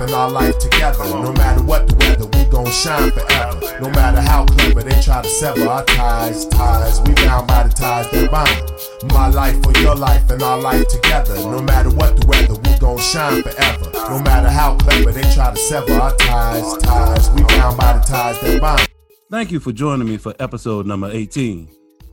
life 0.00 0.14
our 0.14 0.30
life 0.30 0.58
together. 0.58 1.04
No 1.04 1.32
matter 1.32 1.62
what 1.62 1.86
the 1.86 1.94
weather, 1.96 2.26
we 2.26 2.44
gon' 2.50 2.66
shine 2.66 3.10
forever. 3.10 3.80
No 3.80 3.90
matter 3.90 4.20
how 4.20 4.46
clever 4.46 4.82
they 4.82 5.00
try 5.00 5.22
to 5.22 5.28
sever 5.28 5.68
our 5.68 5.84
ties, 5.84 6.46
ties. 6.46 7.00
We 7.02 7.14
bound 7.14 7.46
by 7.46 7.64
the 7.64 7.68
ties 7.70 8.10
that 8.10 8.30
bind. 8.30 9.12
My 9.12 9.28
life 9.28 9.62
for 9.62 9.76
your 9.78 9.94
life 9.94 10.30
and 10.30 10.42
our 10.42 10.58
life 10.60 10.88
together. 10.88 11.36
No 11.36 11.60
matter 11.62 11.90
what 11.90 12.16
the 12.16 12.26
weather, 12.26 12.54
we 12.54 12.78
gon' 12.78 12.98
shine 12.98 13.42
forever. 13.42 13.90
No 14.08 14.20
matter 14.20 14.48
how 14.48 14.76
clever 14.76 15.12
they 15.12 15.22
try 15.34 15.52
to 15.52 15.56
sever 15.56 15.92
our 15.92 16.16
ties, 16.16 16.78
ties. 16.78 17.30
We 17.30 17.42
bound 17.42 17.76
by 17.76 17.94
the 17.94 18.00
ties 18.00 18.40
that 18.40 18.60
bind. 18.60 18.88
Thank 19.30 19.52
you 19.52 19.60
for 19.60 19.72
joining 19.72 20.08
me 20.08 20.16
for 20.16 20.34
episode 20.40 20.86
number 20.86 21.10
18. 21.10 21.68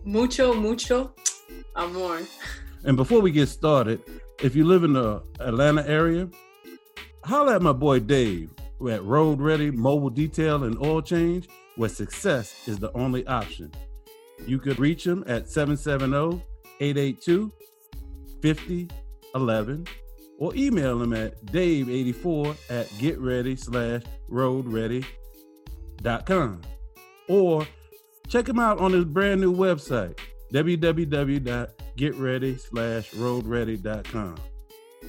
Mucho, 0.05 0.53
mucho 0.53 1.11
amor. 1.75 2.21
And 2.83 2.95
before 2.95 3.21
we 3.21 3.31
get 3.31 3.47
started, 3.47 4.01
if 4.41 4.55
you 4.55 4.65
live 4.65 4.83
in 4.83 4.93
the 4.93 5.23
Atlanta 5.39 5.87
area, 5.89 6.29
holler 7.27 7.55
at 7.55 7.61
my 7.61 7.73
boy 7.73 7.99
Dave 7.99 8.53
at 8.89 9.03
Road 9.03 9.41
Ready 9.41 9.69
Mobile 9.69 10.09
Detail 10.09 10.63
and 10.63 10.81
Oil 10.83 11.01
Change, 11.01 11.49
where 11.75 11.89
success 11.89 12.67
is 12.67 12.79
the 12.79 12.91
only 12.93 13.27
option. 13.27 13.69
You 14.45 14.59
could 14.59 14.79
reach 14.79 15.05
him 15.05 15.25
at 15.27 15.49
770 15.49 16.41
882 16.79 17.51
5011 18.41 19.87
or 20.39 20.55
email 20.55 21.01
him 21.01 21.11
at 21.13 21.43
dave84 21.47 22.55
at 22.69 22.85
getready 22.99 23.57
slash 23.57 24.03
roadready.com 24.29 26.61
or 27.27 27.65
check 28.27 28.47
him 28.47 28.59
out 28.59 28.77
on 28.77 28.93
his 28.93 29.05
brand 29.05 29.41
new 29.41 29.51
website 29.51 30.19
www.getready 30.53 32.59
slash 32.59 33.09
roadready.com 33.11 34.35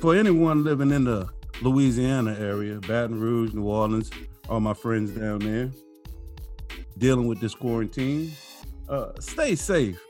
for 0.00 0.16
anyone 0.16 0.64
living 0.64 0.90
in 0.90 1.04
the 1.04 1.28
louisiana 1.62 2.36
area 2.38 2.78
baton 2.80 3.18
rouge 3.20 3.52
new 3.52 3.64
orleans 3.64 4.10
all 4.48 4.60
my 4.60 4.74
friends 4.74 5.10
down 5.10 5.38
there 5.40 5.70
dealing 6.98 7.26
with 7.26 7.40
this 7.40 7.54
quarantine. 7.54 8.32
Uh, 8.88 9.12
stay 9.20 9.54
safe 9.54 10.00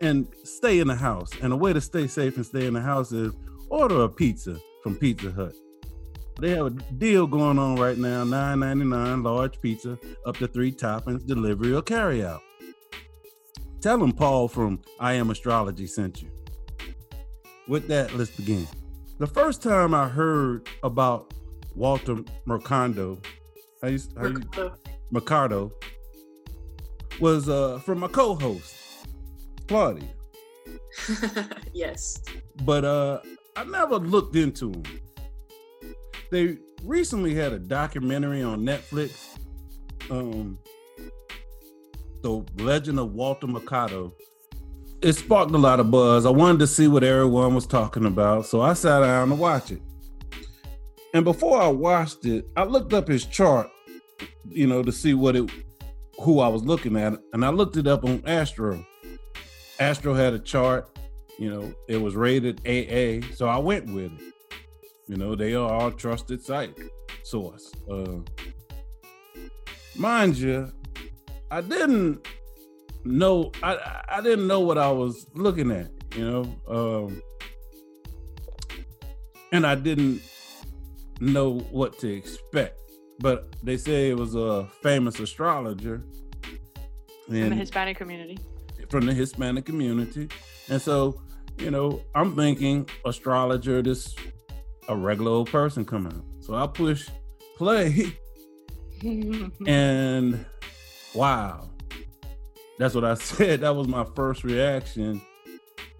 and 0.00 0.26
stay 0.44 0.80
in 0.80 0.88
the 0.88 0.94
house. 0.94 1.30
And 1.42 1.52
a 1.52 1.56
way 1.56 1.72
to 1.72 1.80
stay 1.80 2.06
safe 2.06 2.36
and 2.36 2.44
stay 2.44 2.66
in 2.66 2.74
the 2.74 2.80
house 2.80 3.12
is 3.12 3.34
order 3.70 4.02
a 4.02 4.08
pizza 4.08 4.58
from 4.82 4.96
pizza 4.96 5.30
hut. 5.30 5.54
They 6.40 6.50
have 6.50 6.66
a 6.66 6.70
deal 6.70 7.26
going 7.26 7.58
on 7.58 7.76
right 7.76 7.96
now 7.96 8.24
$9.99 8.24 9.24
large 9.24 9.60
pizza 9.60 9.98
up 10.26 10.36
to 10.38 10.48
three 10.48 10.72
toppings 10.72 11.24
delivery 11.24 11.72
or 11.72 11.80
carry 11.80 12.24
out 12.24 12.40
tell 13.80 13.98
them 13.98 14.10
paul 14.10 14.48
from 14.48 14.80
i 14.98 15.12
am 15.12 15.30
astrology 15.30 15.86
sent 15.86 16.22
you. 16.22 16.30
With 17.68 17.86
that 17.86 18.16
let's 18.16 18.32
begin 18.32 18.66
the 19.18 19.26
first 19.26 19.62
time 19.62 19.94
i 19.94 20.08
heard 20.08 20.68
about 20.82 21.32
walter 21.74 22.16
mercado 22.46 23.18
how 23.82 23.88
you, 23.88 23.98
how 24.16 24.26
you, 24.26 24.72
mercado 25.10 25.70
was 27.20 27.48
uh, 27.48 27.78
from 27.80 28.00
my 28.00 28.08
co-host 28.08 28.74
claudia 29.68 30.08
yes. 31.72 32.22
but 32.64 32.84
uh 32.84 33.20
i 33.56 33.64
never 33.64 33.96
looked 33.96 34.36
into 34.36 34.70
them 34.70 35.00
they 36.30 36.58
recently 36.82 37.34
had 37.34 37.52
a 37.52 37.58
documentary 37.58 38.42
on 38.42 38.60
Netflix. 38.60 39.38
Um, 40.10 40.58
the 42.22 42.44
Legend 42.56 42.98
of 42.98 43.12
Walter 43.12 43.46
Mercado. 43.46 44.14
It 45.02 45.12
sparked 45.12 45.52
a 45.52 45.58
lot 45.58 45.80
of 45.80 45.90
buzz. 45.90 46.24
I 46.24 46.30
wanted 46.30 46.60
to 46.60 46.66
see 46.66 46.88
what 46.88 47.04
everyone 47.04 47.54
was 47.54 47.66
talking 47.66 48.06
about, 48.06 48.46
so 48.46 48.62
I 48.62 48.72
sat 48.72 49.00
down 49.00 49.28
to 49.28 49.34
watch 49.34 49.70
it. 49.70 49.82
And 51.12 51.24
before 51.24 51.60
I 51.60 51.68
watched 51.68 52.24
it, 52.24 52.46
I 52.56 52.64
looked 52.64 52.92
up 52.92 53.06
his 53.06 53.24
chart, 53.24 53.70
you 54.48 54.66
know, 54.66 54.82
to 54.82 54.90
see 54.90 55.14
what 55.14 55.36
it, 55.36 55.50
who 56.20 56.40
I 56.40 56.48
was 56.48 56.64
looking 56.64 56.96
at, 56.96 57.18
and 57.32 57.44
I 57.44 57.50
looked 57.50 57.76
it 57.76 57.86
up 57.86 58.04
on 58.04 58.22
Astro. 58.26 58.84
Astro 59.78 60.14
had 60.14 60.34
a 60.34 60.38
chart, 60.38 60.88
you 61.38 61.50
know, 61.50 61.72
it 61.88 61.98
was 61.98 62.16
rated 62.16 62.60
AA, 62.66 63.26
so 63.34 63.46
I 63.46 63.58
went 63.58 63.92
with 63.92 64.12
it. 64.12 64.34
You 65.06 65.16
know, 65.16 65.34
they 65.34 65.54
are 65.54 65.70
our 65.70 65.90
trusted 65.90 66.42
site 66.42 66.74
source. 67.22 67.72
Uh, 67.90 68.20
mind 69.96 70.36
you, 70.36 70.72
I 71.50 71.60
didn't 71.60 72.26
know 73.04 73.52
I 73.62 74.02
I 74.08 74.20
didn't 74.20 74.46
know 74.46 74.60
what 74.60 74.78
I 74.78 74.90
was 74.90 75.26
looking 75.34 75.70
at, 75.70 75.90
you 76.16 76.30
know. 76.30 76.42
Um, 76.68 77.22
and 79.52 79.66
I 79.66 79.74
didn't 79.74 80.22
know 81.20 81.58
what 81.70 81.98
to 82.00 82.12
expect. 82.12 82.80
But 83.20 83.54
they 83.62 83.76
say 83.76 84.10
it 84.10 84.16
was 84.16 84.34
a 84.34 84.66
famous 84.82 85.20
astrologer 85.20 86.04
in 87.28 87.50
the 87.50 87.54
Hispanic 87.54 87.96
community. 87.96 88.38
From 88.88 89.06
the 89.06 89.14
Hispanic 89.14 89.64
community. 89.64 90.28
And 90.68 90.82
so, 90.82 91.22
you 91.58 91.70
know, 91.70 92.02
I'm 92.14 92.34
thinking 92.34 92.88
astrologer, 93.04 93.82
this 93.82 94.14
a 94.88 94.96
regular 94.96 95.30
old 95.30 95.50
person 95.50 95.84
coming 95.84 96.12
out. 96.12 96.24
So 96.40 96.54
I 96.54 96.66
push 96.66 97.08
play 97.56 98.12
and 99.66 100.44
wow. 101.14 101.70
That's 102.78 102.94
what 102.94 103.04
I 103.04 103.14
said. 103.14 103.60
That 103.60 103.74
was 103.74 103.88
my 103.88 104.04
first 104.16 104.44
reaction. 104.44 105.20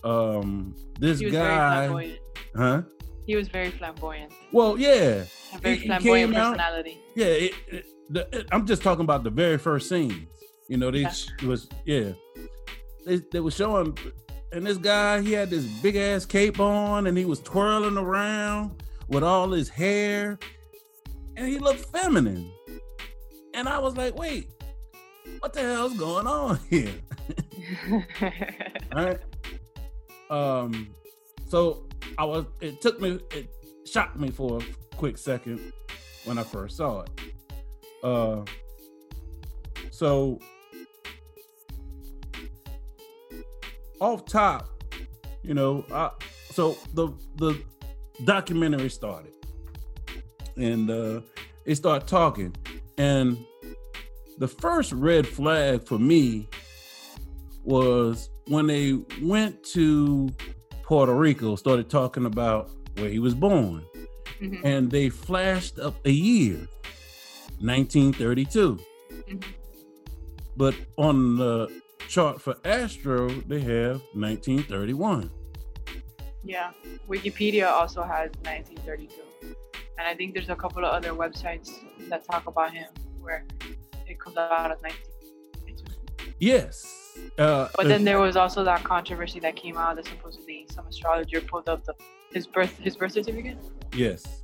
Um 0.03 0.75
this 0.99 1.21
guy 1.21 2.19
Huh? 2.57 2.83
He 3.27 3.37
was 3.37 3.49
very 3.49 3.71
flamboyant. 3.71 4.33
Well, 4.53 4.79
yeah. 4.79 5.25
A 5.55 5.59
very 5.59 5.77
he, 5.77 5.87
flamboyant 5.87 6.35
personality. 6.35 6.91
Out, 6.91 7.17
yeah, 7.17 7.27
it, 7.27 7.55
it, 7.69 7.87
the, 8.11 8.29
it, 8.39 8.49
I'm 8.53 8.67
just 8.67 8.83
talking 8.83 9.03
about 9.03 9.25
the 9.25 9.31
very 9.31 9.57
first 9.57 9.89
scenes. 9.89 10.29
You 10.69 10.77
know, 10.77 10.91
they 10.91 11.01
yeah. 11.01 11.13
was 11.47 11.69
yeah. 11.87 12.13
They, 13.07 13.17
they 13.33 13.41
were 13.41 13.51
showing 13.51 13.97
and 14.55 14.65
this 14.65 14.79
guy, 14.79 15.21
he 15.21 15.33
had 15.33 15.51
this 15.51 15.65
big 15.83 15.97
ass 15.97 16.25
cape 16.25 16.61
on 16.61 17.09
and 17.09 17.19
he 17.19 17.25
was 17.25 17.41
twirling 17.41 17.99
around 17.99 18.83
with 19.09 19.25
all 19.25 19.51
his 19.51 19.69
hair 19.69 20.39
and 21.37 21.49
he 21.49 21.59
looked 21.59 21.81
feminine. 21.87 22.53
And 23.53 23.69
I 23.69 23.79
was 23.79 23.97
like, 23.97 24.17
wait, 24.17 24.49
what 25.41 25.53
the 25.53 25.61
hell's 25.61 25.95
going 25.95 26.27
on 26.27 26.59
here? 26.71 26.95
right? 28.95 29.19
Um, 30.31 30.95
so 31.49 31.87
I 32.19 32.25
was 32.25 32.47
it 32.61 32.81
took 32.81 33.01
me 33.01 33.21
it 33.31 33.49
shocked 33.87 34.19
me 34.19 34.31
for 34.31 34.59
a 34.59 34.97
quick 34.97 35.19
second 35.19 35.73
when 36.25 36.39
I 36.39 36.43
first 36.43 36.77
saw 36.77 37.03
it. 37.03 37.11
Uh 38.03 38.45
so 39.91 40.39
off 44.01 44.25
top, 44.27 44.69
you 45.43 45.55
know, 45.55 45.85
I, 45.93 46.11
so 46.51 46.77
the 46.93 47.09
the 47.37 47.61
documentary 48.25 48.91
started, 48.91 49.33
and 50.57 50.91
uh, 50.91 51.21
they 51.65 51.75
start 51.75 52.07
talking, 52.07 52.55
and 52.99 53.39
the 54.39 54.49
first 54.49 54.93
red 54.93 55.27
flag 55.27 55.87
for 55.87 55.99
me 55.99 56.49
was 57.63 58.31
when 58.49 58.67
they 58.67 58.99
went 59.23 59.63
to 59.63 60.29
Puerto 60.83 61.15
Rico, 61.15 61.57
started 61.57 61.89
talking 61.89 62.27
about 62.27 62.71
where 62.97 63.09
he 63.09 63.19
was 63.19 63.35
born, 63.35 63.85
mm-hmm. 64.41 64.67
and 64.67 64.91
they 64.91 65.09
flashed 65.09 65.79
up 65.79 65.95
a 66.05 66.11
year, 66.11 66.57
1932. 67.61 68.79
Mm-hmm. 69.13 69.39
But 70.57 70.75
on 70.97 71.37
the 71.37 71.81
chart 72.09 72.41
for 72.41 72.57
Astro, 72.65 73.29
they 73.29 73.61
have 73.61 74.03
1931. 74.13 75.31
Yeah, 76.45 76.73
Wikipedia 77.09 77.69
also 77.71 78.03
has 78.03 78.31
1932. 78.43 79.57
And 79.99 80.07
I 80.07 80.15
think 80.15 80.35
there's 80.35 80.51
a 80.51 80.57
couple 80.57 80.85
of 80.85 80.93
other 80.93 81.11
websites 81.11 81.71
that 82.09 82.25
talk 82.25 82.47
about 82.47 82.75
him 82.75 82.89
where 83.21 83.47
it 84.07 84.19
comes 84.21 84.37
out 84.37 84.51
1932. 84.83 86.35
Yes. 86.39 87.05
Uh, 87.39 87.69
but 87.77 87.89
then 87.89 88.03
uh, 88.03 88.05
there 88.05 88.21
was 88.21 88.37
also 88.37 88.65
that 88.65 88.83
controversy 88.85 89.41
that 89.41 89.57
came 89.57 89.77
out 89.77 89.97
that 89.97 90.07
supposedly 90.07 90.67
some 90.71 90.87
astrologer 90.87 91.41
pulled 91.41 91.69
up 91.69 91.85
the 91.85 91.95
his 92.33 92.47
birth 92.47 92.77
his 92.79 92.97
birth 92.97 93.13
certificate. 93.13 93.57
Yes. 93.95 94.43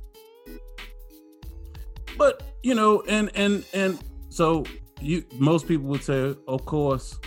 But 2.17 2.43
you 2.63 2.75
know, 2.75 3.03
and 3.07 3.29
and 3.35 3.65
and 3.73 3.99
so 4.29 4.63
you 5.01 5.25
most 5.37 5.67
people 5.67 5.87
would 5.87 6.03
say, 6.03 6.35
of 6.47 6.65
course, 6.65 7.19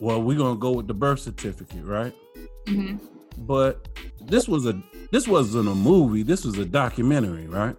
well, 0.00 0.22
we're 0.22 0.38
gonna 0.38 0.58
go 0.58 0.72
with 0.72 0.86
the 0.86 0.94
birth 0.94 1.20
certificate, 1.20 1.84
right? 1.84 2.14
Mm-hmm. 2.66 2.96
But 3.38 3.88
this 4.20 4.48
was 4.48 4.66
a 4.66 4.80
this 5.10 5.26
wasn't 5.26 5.68
a 5.68 5.74
movie. 5.74 6.22
This 6.22 6.44
was 6.44 6.58
a 6.58 6.64
documentary, 6.64 7.46
right? 7.46 7.76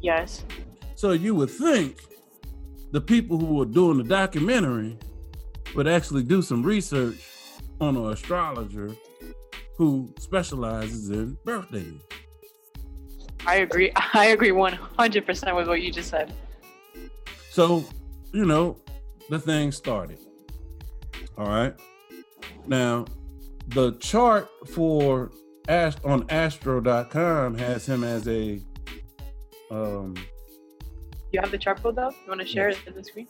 Yes. 0.00 0.44
So 0.94 1.12
you 1.12 1.34
would 1.34 1.50
think 1.50 2.00
the 2.92 3.00
people 3.00 3.38
who 3.38 3.54
were 3.54 3.64
doing 3.64 3.98
the 3.98 4.04
documentary 4.04 4.98
would 5.74 5.86
actually 5.86 6.22
do 6.22 6.42
some 6.42 6.62
research 6.62 7.16
on 7.80 7.96
an 7.96 8.12
astrologer 8.12 8.94
who 9.76 10.12
specializes 10.18 11.10
in 11.10 11.36
birthdays. 11.44 12.00
I 13.46 13.56
agree. 13.56 13.92
I 14.14 14.26
agree 14.26 14.50
100% 14.50 15.56
with 15.56 15.68
what 15.68 15.82
you 15.82 15.92
just 15.92 16.10
said. 16.10 16.32
So, 17.50 17.84
you 18.32 18.44
know, 18.44 18.78
the 19.28 19.38
thing 19.38 19.72
started. 19.72 20.18
All 21.36 21.46
right. 21.46 21.74
Now, 22.66 23.04
the 23.68 23.92
chart 23.92 24.48
for 24.72 25.30
Ast- 25.68 26.04
on 26.04 26.26
astro.com 26.30 27.58
has 27.58 27.86
him 27.86 28.04
as 28.04 28.28
a 28.28 28.60
um 29.70 30.14
You 31.36 31.42
have 31.42 31.50
the 31.50 31.58
chart 31.58 31.82
pulled 31.82 31.98
up? 31.98 32.14
You 32.24 32.28
want 32.30 32.40
to 32.40 32.46
share 32.46 32.70
Yes. 32.70 32.78
it 32.86 32.88
in 32.88 32.94
the 32.94 33.04
screen? 33.04 33.28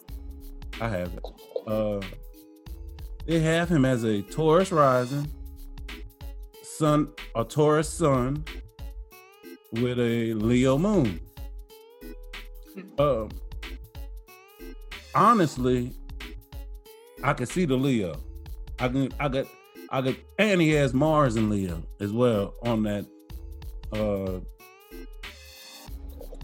I 0.80 0.88
have 0.88 1.12
it. 1.12 1.24
Uh 1.66 2.00
they 3.26 3.40
have 3.40 3.68
him 3.68 3.84
as 3.84 4.04
a 4.04 4.22
Taurus 4.22 4.70
rising, 4.70 5.26
sun 6.62 7.08
a 7.34 7.42
Taurus 7.44 7.88
sun 7.88 8.44
with 9.72 9.98
a 9.98 10.34
Leo 10.34 10.78
moon. 10.78 11.18
Um 12.96 13.30
honestly, 15.12 15.92
I 17.24 17.32
can 17.32 17.46
see 17.46 17.64
the 17.64 17.74
Leo. 17.74 18.14
I 18.78 18.86
can 18.86 19.12
I 19.18 19.26
got 19.26 19.46
I 19.90 20.00
got 20.00 20.14
and 20.38 20.60
he 20.60 20.70
has 20.74 20.94
Mars 20.94 21.34
in 21.34 21.50
Leo 21.50 21.82
as 21.98 22.12
well 22.12 22.54
on 22.62 22.84
that 22.84 23.04
uh 23.92 24.38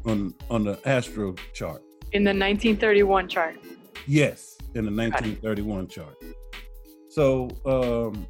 on 0.05 0.35
on 0.51 0.65
the 0.65 0.81
astro 0.89 1.35
chart. 1.53 1.83
In 2.13 2.25
the 2.25 2.31
1931 2.31 3.29
chart. 3.29 3.57
Yes, 4.07 4.57
in 4.75 4.85
the 4.85 4.91
1931 4.91 5.89
chart. 5.89 6.17
So 7.09 7.49
um 7.65 8.27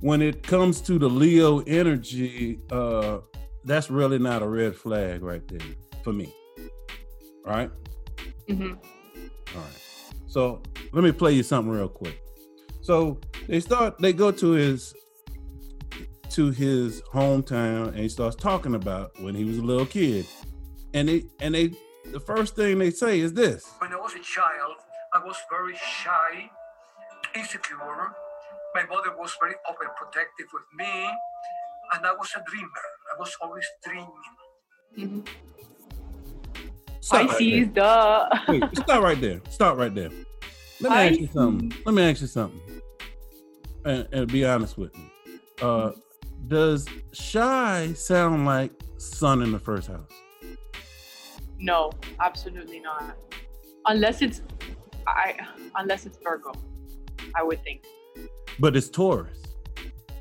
when 0.00 0.20
it 0.22 0.42
comes 0.42 0.80
to 0.82 0.98
the 0.98 1.08
Leo 1.08 1.60
energy, 1.60 2.60
uh 2.70 3.18
that's 3.64 3.90
really 3.90 4.18
not 4.18 4.42
a 4.42 4.48
red 4.48 4.76
flag 4.76 5.22
right 5.22 5.46
there 5.48 5.66
for 6.04 6.12
me. 6.12 6.32
Right? 7.44 7.70
hmm 8.48 8.72
All 9.54 9.60
right. 9.62 9.82
So 10.26 10.62
let 10.92 11.02
me 11.04 11.12
play 11.12 11.32
you 11.32 11.42
something 11.42 11.72
real 11.72 11.88
quick. 11.88 12.20
So 12.82 13.20
they 13.48 13.60
start 13.60 13.98
they 13.98 14.12
go 14.12 14.30
to 14.30 14.50
his 14.52 14.94
to 16.36 16.50
his 16.50 17.00
hometown 17.14 17.88
and 17.88 17.96
he 17.96 18.10
starts 18.10 18.36
talking 18.36 18.74
about 18.74 19.10
when 19.22 19.34
he 19.34 19.42
was 19.44 19.56
a 19.56 19.62
little 19.62 19.86
kid. 19.86 20.26
And 20.92 21.08
they 21.08 21.24
and 21.40 21.54
they 21.54 21.72
the 22.12 22.20
first 22.20 22.54
thing 22.54 22.78
they 22.78 22.90
say 22.90 23.20
is 23.20 23.32
this. 23.32 23.64
When 23.78 23.90
I 23.90 23.96
was 23.96 24.14
a 24.14 24.18
child, 24.20 24.76
I 25.14 25.24
was 25.24 25.34
very 25.50 25.74
shy, 25.76 26.50
insecure. 27.34 27.78
My 28.74 28.84
mother 28.84 29.16
was 29.18 29.34
very 29.40 29.54
overprotective 29.66 30.48
with 30.52 30.64
me, 30.76 31.08
and 31.94 32.04
I 32.06 32.12
was 32.12 32.30
a 32.36 32.42
dreamer. 32.50 32.68
I 33.14 33.18
was 33.18 33.34
always 33.40 33.64
dreaming. 33.82 34.12
hmm 34.94 35.20
Stop 37.00 37.28
right 37.28 37.28
Pisces, 37.30 37.68
duh. 37.68 38.28
there. 38.46 38.60
Wait, 38.60 38.76
stop 38.76 39.02
right 39.02 39.20
there. 39.20 39.40
Stop 39.48 39.78
right 39.78 39.94
there. 39.94 40.10
Let 40.80 40.92
me 40.92 40.98
ask 40.98 41.20
you 41.20 41.28
something. 41.32 41.72
Let 41.86 41.94
me 41.94 42.02
ask 42.02 42.20
you 42.20 42.26
something. 42.26 42.60
And, 43.86 44.06
and 44.12 44.30
be 44.30 44.44
honest 44.44 44.76
with 44.76 44.94
me. 44.94 45.10
Uh 45.62 45.92
does 46.46 46.86
shy 47.12 47.92
sound 47.94 48.46
like 48.46 48.72
sun 48.98 49.42
in 49.42 49.52
the 49.52 49.58
first 49.58 49.88
house? 49.88 50.10
No, 51.58 51.90
absolutely 52.20 52.80
not. 52.80 53.16
Unless 53.86 54.22
it's, 54.22 54.42
I 55.06 55.36
unless 55.76 56.06
it's 56.06 56.18
Virgo, 56.22 56.52
I 57.34 57.42
would 57.42 57.62
think. 57.62 57.84
But 58.58 58.76
it's 58.76 58.88
Taurus. 58.88 59.38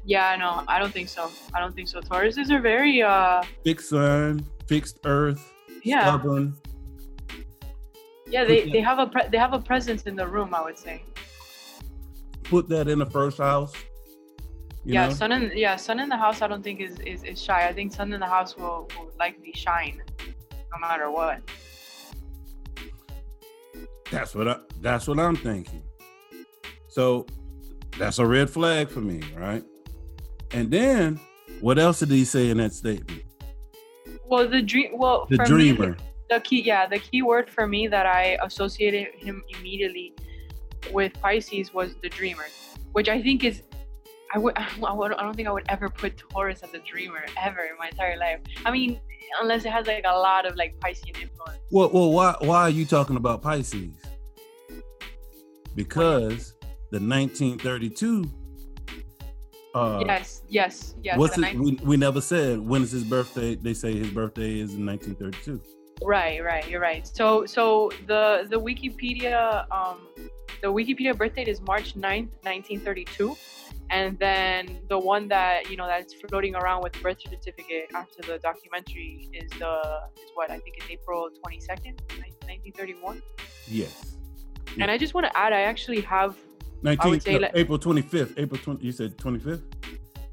Yeah, 0.05 0.35
no, 0.35 0.63
I 0.67 0.79
don't 0.79 0.93
think 0.93 1.09
so. 1.09 1.31
I 1.53 1.59
don't 1.59 1.73
think 1.75 1.87
so. 1.87 1.99
Tauruses 1.99 2.51
are 2.51 2.61
very, 2.61 3.01
uh, 3.01 3.41
fixed 3.63 3.89
sun, 3.89 4.45
fixed 4.67 4.99
earth, 5.05 5.51
yeah, 5.83 6.01
stubborn. 6.01 6.55
yeah. 8.27 8.45
They 8.45 8.69
they 8.69 8.81
have 8.81 8.99
a 8.99 9.07
pre- 9.07 9.27
they 9.29 9.37
have 9.39 9.53
a 9.53 9.59
presence 9.59 10.03
in 10.03 10.15
the 10.15 10.27
room. 10.27 10.53
I 10.53 10.61
would 10.63 10.77
say. 10.77 11.03
Put 12.43 12.69
that 12.69 12.87
in 12.87 12.99
the 12.99 13.07
first 13.07 13.39
house. 13.39 13.73
Yeah, 14.85 15.07
know? 15.07 15.13
sun 15.13 15.31
in 15.31 15.51
yeah 15.55 15.75
sun 15.75 15.99
in 15.99 16.09
the 16.09 16.17
house. 16.17 16.41
I 16.41 16.47
don't 16.47 16.63
think 16.63 16.79
is 16.79 16.99
is, 16.99 17.23
is 17.23 17.41
shy. 17.41 17.67
I 17.67 17.73
think 17.73 17.93
sun 17.93 18.13
in 18.13 18.19
the 18.19 18.27
house 18.27 18.55
will, 18.55 18.87
will 18.97 19.11
likely 19.19 19.51
shine, 19.53 20.01
no 20.71 20.79
matter 20.79 21.09
what. 21.11 21.41
That's 24.11 24.35
what 24.35 24.47
I 24.47 24.57
that's 24.81 25.07
what 25.07 25.19
I'm 25.19 25.35
thinking. 25.35 25.83
So 26.87 27.25
that's 27.97 28.19
a 28.19 28.25
red 28.25 28.49
flag 28.49 28.89
for 28.89 29.01
me, 29.01 29.21
right? 29.35 29.63
And 30.51 30.69
then 30.71 31.19
what 31.61 31.79
else 31.79 31.99
did 31.99 32.09
he 32.09 32.23
say 32.25 32.49
in 32.49 32.57
that 32.57 32.73
statement? 32.73 33.23
Well, 34.27 34.47
the 34.47 34.61
dream. 34.61 34.91
Well, 34.97 35.25
The 35.29 35.37
for 35.37 35.43
me, 35.43 35.71
dreamer. 35.73 35.97
the 36.29 36.39
key 36.41 36.61
yeah 36.61 36.87
the 36.87 36.99
key 36.99 37.21
word 37.21 37.47
for 37.49 37.67
me 37.67 37.87
that 37.87 38.05
i 38.07 38.35
associated 38.43 39.13
him 39.15 39.43
immediately 39.59 40.15
with 40.91 41.13
pisces 41.21 41.71
was 41.71 41.93
the 42.01 42.09
dreamer 42.09 42.47
which 42.93 43.07
i 43.09 43.21
think 43.21 43.43
is 43.43 43.61
I 44.33 44.37
would, 44.37 44.53
I 44.57 44.93
would 44.93 45.13
i 45.13 45.21
don't 45.23 45.35
think 45.35 45.47
i 45.47 45.51
would 45.51 45.65
ever 45.69 45.89
put 45.89 46.17
taurus 46.17 46.63
as 46.63 46.73
a 46.73 46.79
dreamer 46.79 47.23
ever 47.41 47.61
in 47.63 47.77
my 47.77 47.87
entire 47.89 48.17
life 48.17 48.39
i 48.65 48.71
mean 48.71 48.99
unless 49.41 49.65
it 49.65 49.71
has 49.71 49.87
like 49.87 50.03
a 50.07 50.17
lot 50.17 50.45
of 50.45 50.55
like 50.55 50.75
piscean 50.79 51.15
influence 51.21 51.59
Well, 51.71 51.89
well, 51.93 52.11
why 52.11 52.35
why 52.41 52.61
are 52.61 52.69
you 52.69 52.85
talking 52.85 53.15
about 53.17 53.41
Pisces? 53.41 53.95
Because 55.75 56.53
the 56.91 56.99
1932 56.99 58.25
uh 59.73 60.03
yes 60.07 60.41
yes 60.47 60.95
yes 61.03 61.17
what's 61.17 61.37
it, 61.37 61.43
I- 61.45 61.55
we, 61.57 61.77
we 61.83 61.97
never 61.97 62.21
said 62.21 62.59
when 62.59 62.81
is 62.83 62.91
his 62.91 63.03
birthday. 63.03 63.55
They 63.55 63.73
say 63.73 63.97
his 63.97 64.09
birthday 64.09 64.59
is 64.59 64.75
in 64.75 64.85
1932. 64.85 65.61
Right 66.03 66.43
right 66.43 66.67
you're 66.69 66.81
right 66.81 67.07
so 67.07 67.45
so 67.45 67.89
the 68.07 68.45
the 68.49 68.59
wikipedia 68.59 69.65
um 69.71 69.99
the 70.61 70.67
wikipedia 70.67 71.17
birth 71.17 71.35
date 71.35 71.47
is 71.47 71.61
march 71.61 71.93
9th 71.95 72.29
1932 72.43 73.35
and 73.91 74.17
then 74.19 74.79
the 74.89 74.97
one 74.97 75.27
that 75.27 75.69
you 75.69 75.77
know 75.77 75.87
that's 75.87 76.13
floating 76.13 76.55
around 76.55 76.81
with 76.83 76.93
birth 77.01 77.21
certificate 77.21 77.87
after 77.95 78.21
the 78.23 78.37
documentary 78.39 79.29
is 79.33 79.49
the 79.51 79.81
is 80.17 80.29
what 80.33 80.49
i 80.51 80.57
think 80.59 80.75
is 80.77 80.89
april 80.89 81.29
22nd 81.45 81.95
1931 82.19 83.21
Yes. 83.67 84.17
and 84.79 84.91
i 84.91 84.97
just 84.97 85.13
want 85.13 85.25
to 85.25 85.37
add 85.37 85.53
i 85.53 85.61
actually 85.61 86.01
have 86.01 86.35
19 86.81 87.09
would 87.11 87.23
say 87.23 87.33
no, 87.33 87.39
like- 87.39 87.51
April 87.55 87.79
25th. 87.79 88.33
April 88.37 88.61
20 88.61 88.85
you 88.85 88.91
said 88.91 89.17
25th? 89.17 89.61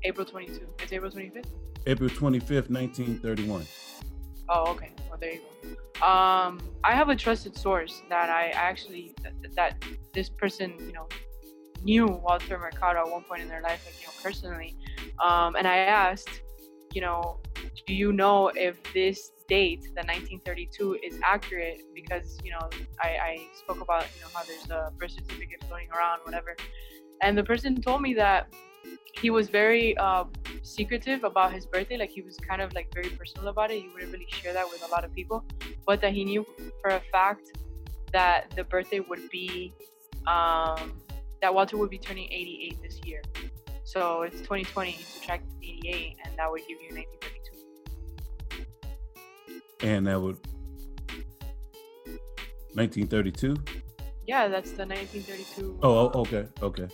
april 0.04 0.26
22 0.26 0.66
it's 0.80 0.92
april 0.92 1.10
25th 1.10 1.46
April 1.84 2.08
25th, 2.08 2.70
1931. 2.70 3.66
Oh, 4.54 4.70
okay. 4.72 4.90
Well, 5.08 5.18
there 5.18 5.32
you 5.32 5.40
go. 5.40 6.06
Um, 6.06 6.60
I 6.84 6.94
have 6.94 7.08
a 7.08 7.16
trusted 7.16 7.56
source 7.56 8.02
that 8.10 8.28
I 8.28 8.48
actually 8.50 9.14
that, 9.22 9.54
that 9.56 9.84
this 10.12 10.28
person, 10.28 10.74
you 10.78 10.92
know, 10.92 11.08
knew 11.82 12.06
Walter 12.06 12.58
Mercado 12.58 13.00
at 13.00 13.10
one 13.10 13.22
point 13.22 13.40
in 13.42 13.48
their 13.48 13.62
life, 13.62 13.82
like 13.86 13.98
you 14.00 14.06
know, 14.06 14.12
personally. 14.22 14.76
Um, 15.24 15.56
and 15.56 15.66
I 15.66 15.78
asked, 15.78 16.42
you 16.92 17.00
know, 17.00 17.38
do 17.86 17.94
you 17.94 18.12
know 18.12 18.48
if 18.54 18.76
this 18.92 19.32
date, 19.48 19.82
the 19.94 20.02
1932, 20.02 20.98
is 21.02 21.18
accurate? 21.24 21.82
Because 21.94 22.38
you 22.44 22.50
know, 22.50 22.68
I, 23.00 23.08
I 23.08 23.38
spoke 23.54 23.80
about 23.80 24.04
you 24.14 24.20
know 24.20 24.28
how 24.34 24.42
there's 24.44 24.68
a 24.68 24.92
birth 24.98 25.12
certificate 25.12 25.64
floating 25.66 25.88
around, 25.96 26.20
whatever. 26.24 26.54
And 27.22 27.38
the 27.38 27.44
person 27.44 27.80
told 27.80 28.02
me 28.02 28.12
that 28.14 28.52
he 29.20 29.30
was 29.30 29.48
very 29.48 29.96
uh, 29.98 30.24
secretive 30.62 31.24
about 31.24 31.52
his 31.52 31.66
birthday. 31.66 31.96
Like 31.96 32.10
he 32.10 32.22
was 32.22 32.36
kind 32.38 32.60
of 32.60 32.74
like 32.74 32.92
very 32.92 33.10
personal 33.10 33.46
about 33.48 33.70
it. 33.70 33.82
He 33.82 33.88
wouldn't 33.88 34.12
really 34.12 34.26
share 34.28 34.52
that 34.52 34.68
with 34.68 34.82
a 34.82 34.90
lot 34.90 35.04
of 35.04 35.14
people, 35.14 35.44
but 35.86 36.00
that 36.00 36.12
he 36.12 36.24
knew 36.24 36.44
for 36.80 36.90
a 36.90 37.00
fact 37.12 37.52
that 38.12 38.50
the 38.56 38.64
birthday 38.64 38.98
would 39.00 39.30
be 39.30 39.72
um, 40.26 41.00
that 41.40 41.54
Walter 41.54 41.76
would 41.76 41.90
be 41.90 41.98
turning 41.98 42.32
88 42.32 42.82
this 42.82 43.00
year. 43.04 43.22
So 43.84 44.22
it's 44.22 44.38
2020. 44.38 44.92
Subtract 44.92 45.44
88, 45.62 46.16
and 46.24 46.36
that 46.36 46.50
would 46.50 46.62
give 46.68 46.78
you 46.80 46.94
1932. 46.94 49.86
And 49.86 50.06
that 50.06 50.20
would 50.20 50.38
1932. 52.74 53.56
Yeah, 54.26 54.48
that's 54.48 54.70
the 54.70 54.86
1932. 54.86 55.80
Oh, 55.82 56.06
uh, 56.06 56.10
oh, 56.14 56.20
okay, 56.20 56.46
okay. 56.62 56.88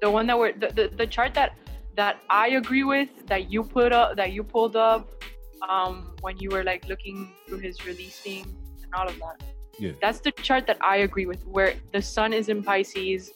The 0.00 0.10
one 0.10 0.26
that 0.26 0.38
we're 0.38 0.52
the, 0.52 0.68
the, 0.68 0.90
the 0.96 1.06
chart 1.06 1.34
that 1.34 1.56
that 1.96 2.20
I 2.28 2.48
agree 2.50 2.84
with 2.84 3.26
that 3.26 3.50
you 3.50 3.62
put 3.62 3.92
up 3.92 4.16
that 4.16 4.32
you 4.32 4.42
pulled 4.42 4.76
up 4.76 5.24
um 5.68 6.14
when 6.20 6.36
you 6.38 6.50
were 6.50 6.64
like 6.64 6.86
looking 6.88 7.30
through 7.46 7.58
his 7.58 7.86
releasing 7.86 8.44
and 8.82 8.94
all 8.94 9.08
of 9.08 9.18
that. 9.18 9.42
Yeah. 9.78 9.92
That's 10.00 10.20
the 10.20 10.30
chart 10.32 10.66
that 10.66 10.78
I 10.80 10.98
agree 10.98 11.26
with 11.26 11.44
where 11.46 11.74
the 11.92 12.00
sun 12.00 12.32
is 12.32 12.48
in 12.48 12.62
Pisces, 12.62 13.32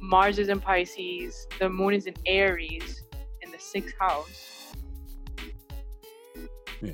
Mars 0.00 0.38
is 0.38 0.48
in 0.48 0.60
Pisces, 0.60 1.46
the 1.58 1.68
moon 1.68 1.94
is 1.94 2.06
in 2.06 2.14
Aries 2.26 3.04
in 3.40 3.50
the 3.50 3.58
sixth 3.58 3.94
house. 3.98 4.74
Yeah. 6.80 6.92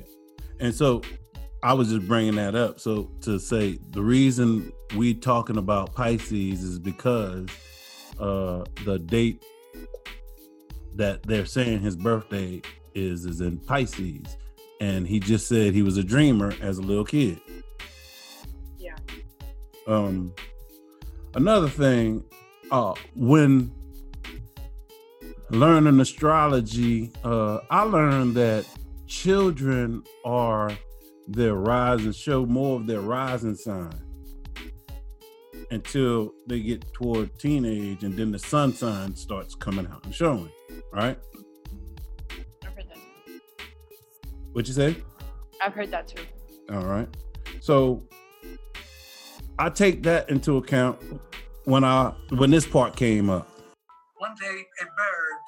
And 0.59 0.73
so 0.73 1.01
I 1.61 1.73
was 1.73 1.89
just 1.89 2.07
bringing 2.07 2.35
that 2.35 2.55
up. 2.55 2.79
So 2.79 3.11
to 3.21 3.37
say 3.37 3.79
the 3.89 4.01
reason 4.01 4.71
we 4.95 5.13
talking 5.13 5.57
about 5.57 5.93
Pisces 5.93 6.63
is 6.63 6.79
because 6.79 7.47
uh 8.19 8.63
the 8.85 8.99
date 8.99 9.43
that 10.95 11.23
they're 11.23 11.45
saying 11.45 11.79
his 11.79 11.95
birthday 11.95 12.61
is 12.93 13.25
is 13.25 13.41
in 13.41 13.57
Pisces. 13.59 14.37
and 14.81 15.07
he 15.07 15.19
just 15.19 15.47
said 15.47 15.73
he 15.73 15.81
was 15.81 15.97
a 15.97 16.03
dreamer 16.03 16.53
as 16.61 16.77
a 16.77 16.81
little 16.81 17.05
kid. 17.05 17.39
Yeah. 18.77 18.95
Um, 19.87 20.33
another 21.35 21.67
thing, 21.69 22.23
uh, 22.71 22.93
when 23.15 23.73
learning 25.49 25.99
astrology, 25.99 27.11
uh, 27.23 27.59
I 27.69 27.83
learned 27.83 28.35
that 28.35 28.65
children 29.07 30.03
are 30.23 30.71
their 31.27 31.55
rising, 31.55 32.13
show 32.13 32.45
more 32.45 32.77
of 32.79 32.87
their 32.87 33.01
rising 33.01 33.55
sign 33.55 34.08
until 35.71 36.33
they 36.47 36.59
get 36.59 36.93
toward 36.93 37.37
teenage, 37.39 38.03
and 38.03 38.15
then 38.15 38.31
the 38.31 38.39
sun 38.39 38.73
sign 38.73 39.15
starts 39.15 39.55
coming 39.55 39.87
out 39.87 40.03
and 40.05 40.13
showing. 40.13 40.51
Right? 40.91 41.17
I've 42.63 42.73
heard 42.73 42.85
that. 42.89 42.97
What 44.53 44.67
you 44.67 44.73
say? 44.73 44.95
I've 45.61 45.73
heard 45.73 45.91
that 45.91 46.07
too. 46.07 46.23
All 46.71 46.85
right. 46.85 47.07
So 47.59 48.03
I 49.57 49.69
take 49.69 50.03
that 50.03 50.29
into 50.29 50.57
account 50.57 50.99
when 51.65 51.83
I 51.83 52.13
when 52.29 52.51
this 52.51 52.65
part 52.65 52.95
came 52.95 53.29
up. 53.29 53.47
One 54.17 54.35
day, 54.39 54.47
a 54.81 54.85
bird 54.85 55.45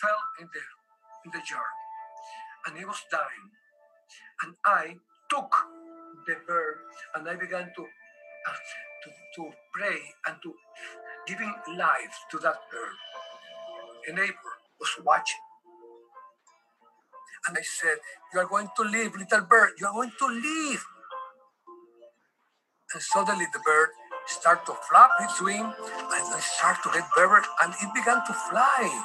fell 0.00 0.16
in 0.40 0.48
the 0.54 0.60
in 1.26 1.30
the 1.32 1.42
yard, 1.50 1.64
and 2.66 2.78
he 2.78 2.84
was 2.84 3.00
dying. 3.10 3.50
And 4.42 4.54
I 4.64 4.96
took 5.28 5.54
the 6.26 6.36
bird, 6.46 6.76
and 7.14 7.28
I 7.28 7.34
began 7.34 7.70
to 7.76 7.86
to, 9.36 9.50
pray 9.72 9.98
and 10.26 10.36
to 10.42 10.54
giving 11.26 11.52
life 11.76 12.16
to 12.30 12.38
that 12.38 12.56
bird. 12.70 12.96
A 14.08 14.12
neighbor 14.12 14.52
was 14.78 14.90
watching. 15.04 15.40
And 17.48 17.56
I 17.56 17.62
said, 17.62 17.98
You 18.32 18.40
are 18.40 18.46
going 18.46 18.68
to 18.76 18.82
live, 18.82 19.14
little 19.16 19.42
bird. 19.42 19.70
You 19.78 19.86
are 19.86 19.92
going 19.92 20.12
to 20.18 20.26
live. 20.26 20.84
And 22.92 23.02
suddenly 23.02 23.46
the 23.52 23.60
bird 23.60 23.90
started 24.26 24.66
to 24.66 24.74
flap 24.88 25.10
its 25.20 25.40
wing 25.42 25.60
and 25.62 25.74
I 26.34 26.40
started 26.40 26.82
to 26.84 26.90
get 26.92 27.08
better 27.16 27.42
and 27.62 27.72
it 27.80 27.94
began 27.94 28.24
to 28.26 28.32
fly. 28.32 29.04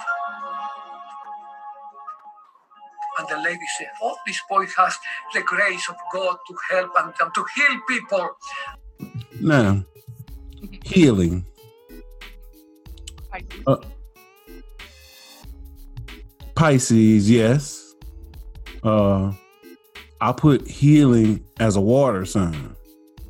And 3.18 3.28
the 3.30 3.38
lady 3.38 3.66
said, 3.78 3.88
Oh, 4.02 4.16
this 4.26 4.40
boy 4.50 4.66
has 4.78 4.98
the 5.34 5.42
grace 5.42 5.88
of 5.90 5.96
God 6.12 6.38
to 6.48 6.56
help 6.72 6.92
and, 6.98 7.14
and 7.20 7.34
to 7.34 7.46
heal 7.56 7.80
people. 7.88 8.30
Now, 9.40 9.84
healing. 10.86 11.46
Pisces. 13.32 13.64
Uh, 13.68 13.78
Pisces, 16.56 17.30
yes. 17.30 17.94
Uh 18.84 19.34
I 20.22 20.32
put 20.32 20.68
healing 20.68 21.46
as 21.60 21.76
a 21.76 21.82
water 21.82 22.26
sign. 22.26 22.76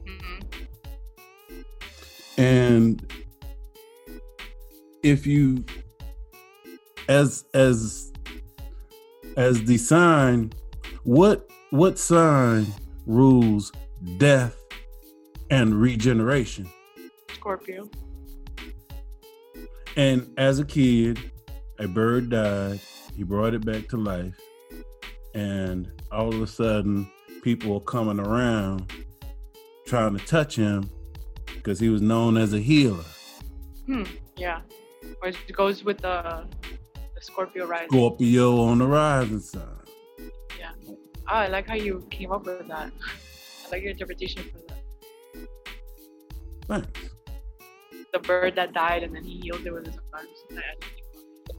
Mhm. 0.06 0.46
And 2.38 3.14
if 5.02 5.26
you 5.26 5.66
as 7.10 7.46
as 7.54 8.12
as 9.38 9.64
the 9.64 9.78
sign, 9.78 10.54
what 11.04 11.50
what 11.72 11.98
sign 11.98 12.68
rules 13.06 13.72
death 14.18 14.56
and 15.50 15.80
regeneration? 15.82 16.70
Scorpio. 17.46 17.88
And 19.96 20.34
as 20.36 20.58
a 20.58 20.66
kid, 20.66 21.20
a 21.78 21.88
bird 21.88 22.32
died. 22.32 22.80
He 23.16 23.22
brought 23.22 23.54
it 23.54 23.64
back 23.64 23.88
to 23.90 23.98
life. 23.98 24.36
And 25.36 25.92
all 26.12 26.34
of 26.34 26.42
a 26.42 26.48
sudden, 26.48 27.08
people 27.44 27.72
were 27.72 27.82
coming 27.82 28.20
around 28.20 28.92
trying 29.86 30.18
to 30.18 30.26
touch 30.26 30.56
him 30.56 30.90
because 31.46 31.80
he 31.80 31.90
was 31.90 32.02
known 32.02 32.36
as 32.36 32.52
a 32.54 32.60
healer. 32.60 33.06
Hmm. 33.86 34.06
Yeah. 34.38 34.62
Which 35.20 35.38
goes 35.54 35.84
with 35.84 36.00
the 36.00 36.48
the 37.14 37.22
Scorpio 37.22 37.68
rising. 37.68 37.90
Scorpio 37.90 38.60
on 38.62 38.80
the 38.80 38.88
rising 38.88 39.40
side. 39.40 39.62
Oh, 41.28 41.34
I 41.34 41.48
like 41.48 41.68
how 41.68 41.76
you 41.76 42.08
came 42.10 42.32
up 42.32 42.46
with 42.46 42.68
that. 42.68 42.92
I 42.92 43.70
like 43.72 43.82
your 43.84 43.92
interpretation 43.92 44.44
for 44.44 44.60
that. 44.68 44.84
Thanks. 46.68 47.15
The 48.16 48.20
bird 48.22 48.56
that 48.56 48.72
died 48.72 49.04
and 49.04 49.14
then 49.14 49.26
he 49.26 49.42
healed 49.42 49.66
it 49.68 49.74
with 49.74 49.88
his 49.88 49.98
arms. 50.14 50.30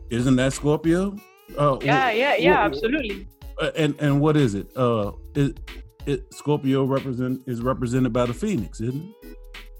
Isn't 0.08 0.36
that 0.36 0.54
Scorpio? 0.54 1.14
Uh, 1.58 1.76
Yeah, 1.82 2.10
yeah, 2.10 2.34
yeah, 2.36 2.64
absolutely. 2.64 3.28
uh, 3.60 3.72
And 3.76 3.94
and 4.00 4.22
what 4.22 4.38
is 4.38 4.54
it? 4.54 4.74
Uh, 4.74 5.12
it, 5.34 5.60
it 6.06 6.32
Scorpio 6.32 6.84
represent 6.84 7.42
is 7.46 7.60
represented 7.60 8.14
by 8.14 8.24
the 8.24 8.32
phoenix, 8.32 8.80
isn't 8.80 9.14
it? 9.22 9.36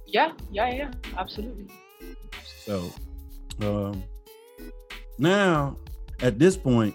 Yeah, 0.07 0.33
yeah, 0.51 0.69
yeah, 0.69 0.91
absolutely. 1.17 1.67
So, 2.67 2.91
um, 3.63 4.05
now 5.19 5.79
at 6.21 6.39
this 6.39 6.59
point, 6.59 6.95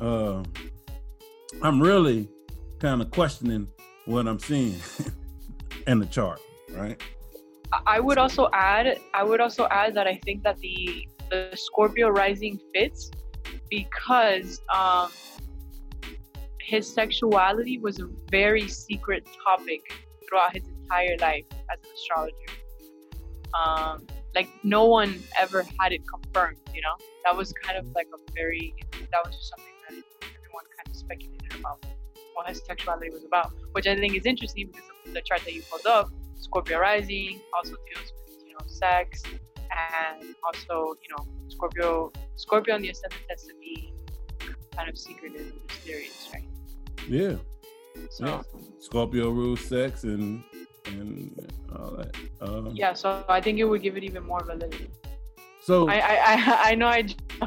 uh, 0.00 0.44
I'm 1.60 1.82
really 1.82 2.28
kind 2.78 3.02
of 3.02 3.10
questioning 3.10 3.66
what 4.04 4.28
I'm 4.28 4.38
seeing 4.38 4.76
in 5.88 5.98
the 5.98 6.06
chart, 6.06 6.40
right? 6.70 7.02
I- 7.86 8.00
would 8.00 8.18
also 8.18 8.48
add, 8.52 9.00
I 9.12 9.22
would 9.22 9.40
also 9.40 9.66
add 9.70 9.94
that 9.94 10.06
I 10.06 10.20
think 10.24 10.42
that 10.42 10.58
the 10.58 11.08
the 11.30 11.50
Scorpio 11.54 12.08
rising 12.08 12.60
fits 12.74 13.10
because 13.70 14.60
um, 14.72 15.10
his 16.60 16.92
sexuality 16.92 17.78
was 17.78 17.98
a 17.98 18.08
very 18.30 18.68
secret 18.68 19.26
topic 19.42 19.80
throughout 20.28 20.54
his 20.54 20.64
entire 20.68 21.16
life 21.18 21.44
as 21.70 21.78
an 21.82 21.90
astrologer. 21.94 22.34
Um, 23.54 24.06
like 24.34 24.48
no 24.62 24.84
one 24.86 25.22
ever 25.40 25.64
had 25.78 25.92
it 25.92 26.02
confirmed, 26.06 26.58
you 26.74 26.82
know. 26.82 26.96
That 27.24 27.36
was 27.36 27.52
kind 27.62 27.78
of 27.78 27.86
like 27.94 28.08
a 28.12 28.32
very 28.34 28.74
that 29.12 29.20
was 29.24 29.34
just 29.36 29.48
something 29.48 29.74
that 29.88 30.04
everyone 30.22 30.64
kind 30.76 30.88
of 30.88 30.96
speculated 30.96 31.60
about 31.60 31.84
what 32.34 32.48
his 32.48 32.60
sexuality 32.66 33.10
was 33.10 33.24
about, 33.24 33.52
which 33.72 33.86
I 33.86 33.96
think 33.96 34.16
is 34.16 34.26
interesting 34.26 34.68
because 34.68 34.84
the 35.12 35.22
chart 35.22 35.42
that 35.44 35.54
you 35.54 35.62
pulled 35.70 35.86
up, 35.86 36.10
Scorpio 36.44 36.78
rising 36.78 37.40
also 37.56 37.74
deals 37.88 38.12
with 38.16 38.36
you 38.46 38.52
know 38.52 38.66
sex 38.66 39.22
and 39.26 40.34
also 40.46 40.94
you 41.02 41.10
know 41.12 41.22
Scorpio 41.48 42.12
Scorpio 42.36 42.74
on 42.74 42.82
the 42.82 42.90
ascendant 42.90 43.22
tends 43.28 43.44
to 43.44 43.54
be 43.60 43.94
kind 44.76 44.88
of 44.88 44.98
secretive 44.98 45.46
and 45.52 45.60
mysterious, 45.68 46.28
right? 46.32 46.48
Yeah, 47.08 47.36
So 48.10 48.26
Yeah. 48.26 48.42
Scorpio 48.78 49.30
rules 49.30 49.60
sex 49.60 50.04
and 50.04 50.42
and 50.86 51.52
all 51.74 51.92
that. 51.98 52.14
Um, 52.40 52.72
yeah, 52.74 52.92
so 52.92 53.24
I 53.28 53.40
think 53.40 53.58
it 53.58 53.64
would 53.64 53.82
give 53.82 53.96
it 53.96 54.04
even 54.04 54.22
more 54.24 54.42
validity. 54.44 54.90
So 55.62 55.88
I 55.88 55.98
I, 56.12 56.16
I, 56.32 56.34
I 56.70 56.74
know 56.74 56.88
I 56.88 57.00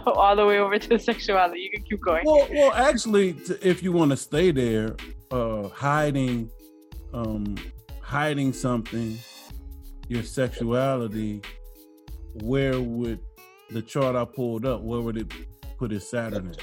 all 0.05 0.35
the 0.35 0.45
way 0.45 0.57
over 0.59 0.77
to 0.79 0.99
sexuality. 1.11 1.59
You 1.65 1.71
can 1.75 1.83
keep 1.83 2.01
going. 2.01 2.23
well, 2.25 2.47
well, 2.51 2.73
actually, 2.73 3.35
if 3.61 3.83
you 3.83 3.91
want 3.91 4.09
to 4.11 4.17
stay 4.17 4.51
there, 4.51 4.95
uh, 5.31 5.67
hiding, 5.69 6.49
um, 7.13 7.55
hiding 8.07 8.53
something, 8.53 9.19
your 10.07 10.23
sexuality, 10.23 11.41
where 12.41 12.79
would 12.79 13.19
the 13.69 13.81
chart 13.81 14.15
I 14.15 14.23
pulled 14.23 14.65
up? 14.65 14.81
Where 14.81 15.01
would 15.01 15.17
it 15.17 15.27
put 15.77 15.91
his 15.91 16.09
Saturn 16.09 16.47
in? 16.47 16.55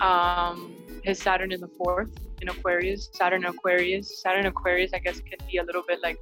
um 0.00 0.74
his 1.04 1.18
Saturn 1.18 1.52
in 1.52 1.60
the 1.60 1.68
fourth 1.76 2.08
in 2.40 2.48
Aquarius, 2.48 3.10
Saturn 3.12 3.44
Aquarius, 3.44 4.22
Saturn 4.22 4.46
Aquarius 4.46 4.90
I 4.94 4.98
guess 4.98 5.20
can 5.20 5.38
be 5.48 5.58
a 5.58 5.62
little 5.62 5.84
bit 5.86 6.00
like 6.02 6.18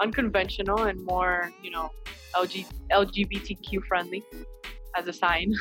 unconventional 0.00 0.84
and 0.84 1.04
more, 1.04 1.52
you 1.62 1.70
know, 1.70 1.90
LG 2.34 2.64
LGBTQ 2.90 3.84
friendly 3.86 4.24
as 4.96 5.06
a 5.08 5.12
sign. 5.12 5.52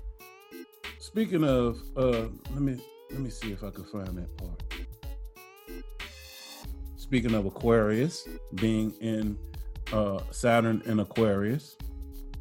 Speaking 0.98 1.44
of, 1.44 1.80
uh, 1.96 2.26
let 2.52 2.60
me 2.60 2.76
let 3.10 3.20
me 3.20 3.30
see 3.30 3.52
if 3.52 3.62
I 3.62 3.70
can 3.70 3.84
find 3.84 4.16
that 4.18 4.36
part. 4.36 4.62
Speaking 6.96 7.34
of 7.34 7.46
Aquarius 7.46 8.26
being 8.54 8.92
in 9.00 9.38
uh, 9.92 10.20
Saturn 10.30 10.82
in 10.86 11.00
Aquarius, 11.00 11.76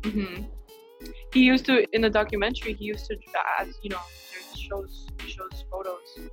hmm 0.04 0.42
He 1.34 1.42
used 1.42 1.66
to 1.66 1.86
in 1.94 2.02
the 2.02 2.10
documentary. 2.10 2.74
He 2.74 2.86
used 2.86 3.06
to, 3.08 3.16
as 3.60 3.68
you 3.84 3.90
know, 3.90 4.00
there's 4.32 4.60
shows 4.60 5.08
shows 5.28 5.66
photos. 5.70 6.30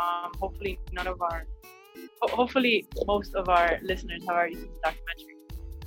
Um, 0.00 0.32
hopefully, 0.40 0.78
none 0.92 1.06
of 1.06 1.22
our, 1.22 1.46
ho- 2.20 2.36
hopefully, 2.36 2.88
most 3.06 3.34
of 3.34 3.48
our 3.48 3.78
listeners 3.82 4.22
have 4.26 4.36
already 4.36 4.56
seen 4.56 4.70
the 4.72 4.80
documentary. 4.90 5.36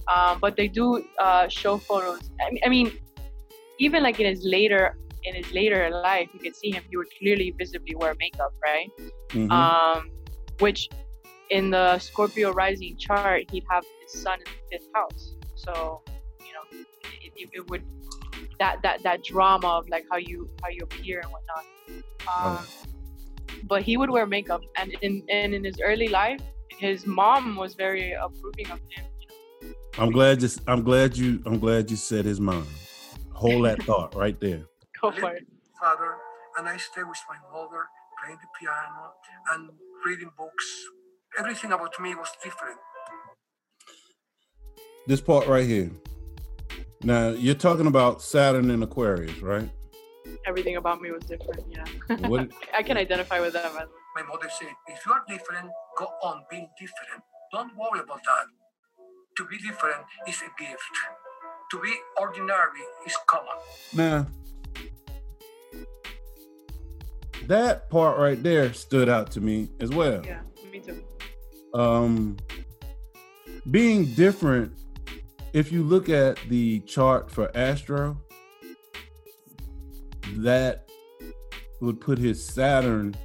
Um, 0.07 0.39
but 0.39 0.55
they 0.55 0.67
do 0.67 1.03
uh, 1.19 1.47
show 1.47 1.77
photos. 1.77 2.31
I 2.41 2.51
mean, 2.51 2.61
mean, 2.69 2.97
even 3.77 4.03
like 4.03 4.19
in 4.19 4.25
his 4.25 4.43
later 4.43 4.97
in 5.23 5.35
his 5.35 5.51
later 5.53 5.89
life, 5.89 6.29
you 6.33 6.39
can 6.39 6.53
see 6.53 6.71
him. 6.71 6.83
He 6.89 6.97
would 6.97 7.07
clearly, 7.19 7.53
visibly 7.57 7.95
wear 7.95 8.15
makeup, 8.19 8.53
right? 8.63 8.89
Mhm. 9.29 9.51
Um, 9.51 10.11
which 10.59 10.89
in 11.49 11.69
the 11.71 11.97
Scorpio 11.99 12.51
rising 12.53 12.95
chart, 12.97 13.49
he'd 13.51 13.65
have 13.69 13.83
his 14.01 14.21
sun 14.21 14.39
in 14.39 14.45
the 14.45 14.77
fifth 14.77 14.89
house. 14.93 15.35
So, 15.55 16.01
you 16.39 16.53
know, 16.53 16.85
it, 17.21 17.33
it, 17.35 17.49
it 17.53 17.69
would 17.69 17.83
that 18.59 18.81
that 18.83 19.03
that 19.03 19.23
drama 19.23 19.67
of 19.67 19.89
like 19.89 20.05
how 20.11 20.17
you 20.17 20.49
how 20.61 20.69
you 20.69 20.83
appear 20.83 21.21
and 21.21 21.31
whatnot. 21.31 21.65
Um, 22.27 22.57
Oh. 22.57 22.67
But 23.63 23.81
he 23.83 23.97
would 23.97 24.09
wear 24.09 24.25
makeup, 24.25 24.61
and 24.77 24.93
in 25.01 25.23
and 25.29 25.53
in 25.53 25.63
his 25.63 25.79
early 25.83 26.07
life, 26.07 26.39
his 26.69 27.05
mom 27.05 27.55
was 27.55 27.73
very 27.75 28.13
approving 28.13 28.69
of 28.71 28.79
him. 28.89 29.75
I'm 29.97 30.11
glad 30.11 30.39
Just 30.39 30.61
I'm 30.67 30.83
glad 30.83 31.17
you. 31.17 31.41
I'm 31.45 31.59
glad 31.59 31.91
you 31.91 31.97
said 31.97 32.25
his 32.25 32.39
mom. 32.39 32.65
Hold 33.33 33.65
that 33.65 33.81
thought 33.83 34.15
right 34.15 34.39
there. 34.39 34.63
Go 35.01 35.11
for 35.11 35.31
it. 35.33 35.45
father, 35.79 36.15
and 36.57 36.67
I 36.67 36.77
stay 36.77 37.03
with 37.03 37.19
my 37.29 37.37
mother, 37.53 37.85
playing 38.21 38.37
the 38.41 38.47
piano 38.59 39.13
and 39.53 39.69
reading 40.05 40.29
books. 40.37 40.65
Everything 41.37 41.71
about 41.71 41.97
me 41.99 42.15
was 42.15 42.29
different. 42.43 42.77
This 45.07 45.21
part 45.21 45.47
right 45.47 45.65
here. 45.65 45.89
Now 47.03 47.29
you're 47.29 47.55
talking 47.55 47.87
about 47.87 48.21
Saturn 48.21 48.69
and 48.71 48.83
Aquarius, 48.83 49.39
right? 49.41 49.69
Everything 50.45 50.75
about 50.75 51.01
me 51.01 51.11
was 51.11 51.23
different. 51.23 51.63
Yeah, 51.69 51.85
What? 52.27 52.49
I 52.77 52.83
can 52.83 52.97
identify 52.97 53.39
with 53.39 53.53
that. 53.53 53.63
by 53.63 53.69
the 53.69 53.75
way. 53.85 53.85
My 54.15 54.23
mother 54.23 54.49
said, 54.49 54.67
if 54.87 55.05
you 55.05 55.13
are 55.13 55.23
different, 55.27 55.69
go 55.97 56.05
on 56.23 56.43
being 56.49 56.67
different. 56.79 57.23
Don't 57.53 57.71
worry 57.77 58.01
about 58.01 58.19
that. 58.25 58.45
To 59.37 59.45
be 59.45 59.57
different 59.59 60.03
is 60.27 60.41
a 60.41 60.61
gift. 60.61 60.93
To 61.71 61.79
be 61.79 61.93
ordinary 62.19 62.81
is 63.05 63.15
common. 63.27 63.55
Now, 63.93 64.27
that 67.49 67.89
part 67.89 68.19
right 68.19 68.41
there 68.41 68.71
stood 68.73 69.09
out 69.09 69.31
to 69.31 69.41
me 69.41 69.69
as 69.79 69.89
well. 69.89 70.21
Yeah, 70.23 70.41
me 70.71 70.79
too. 70.79 71.03
Um, 71.73 72.37
being 73.71 74.05
different, 74.13 74.71
if 75.51 75.71
you 75.71 75.81
look 75.81 76.09
at 76.09 76.37
the 76.47 76.79
chart 76.81 77.31
for 77.31 77.51
Astro, 77.57 78.21
that 80.37 80.87
would 81.81 81.99
put 81.99 82.19
his 82.19 82.43
Saturn 82.45 83.15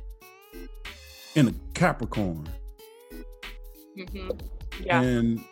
in 1.34 1.48
a 1.48 1.54
Capricorn 1.74 2.48
hmm 3.94 4.30
Yeah, 4.80 5.02
and 5.02 5.44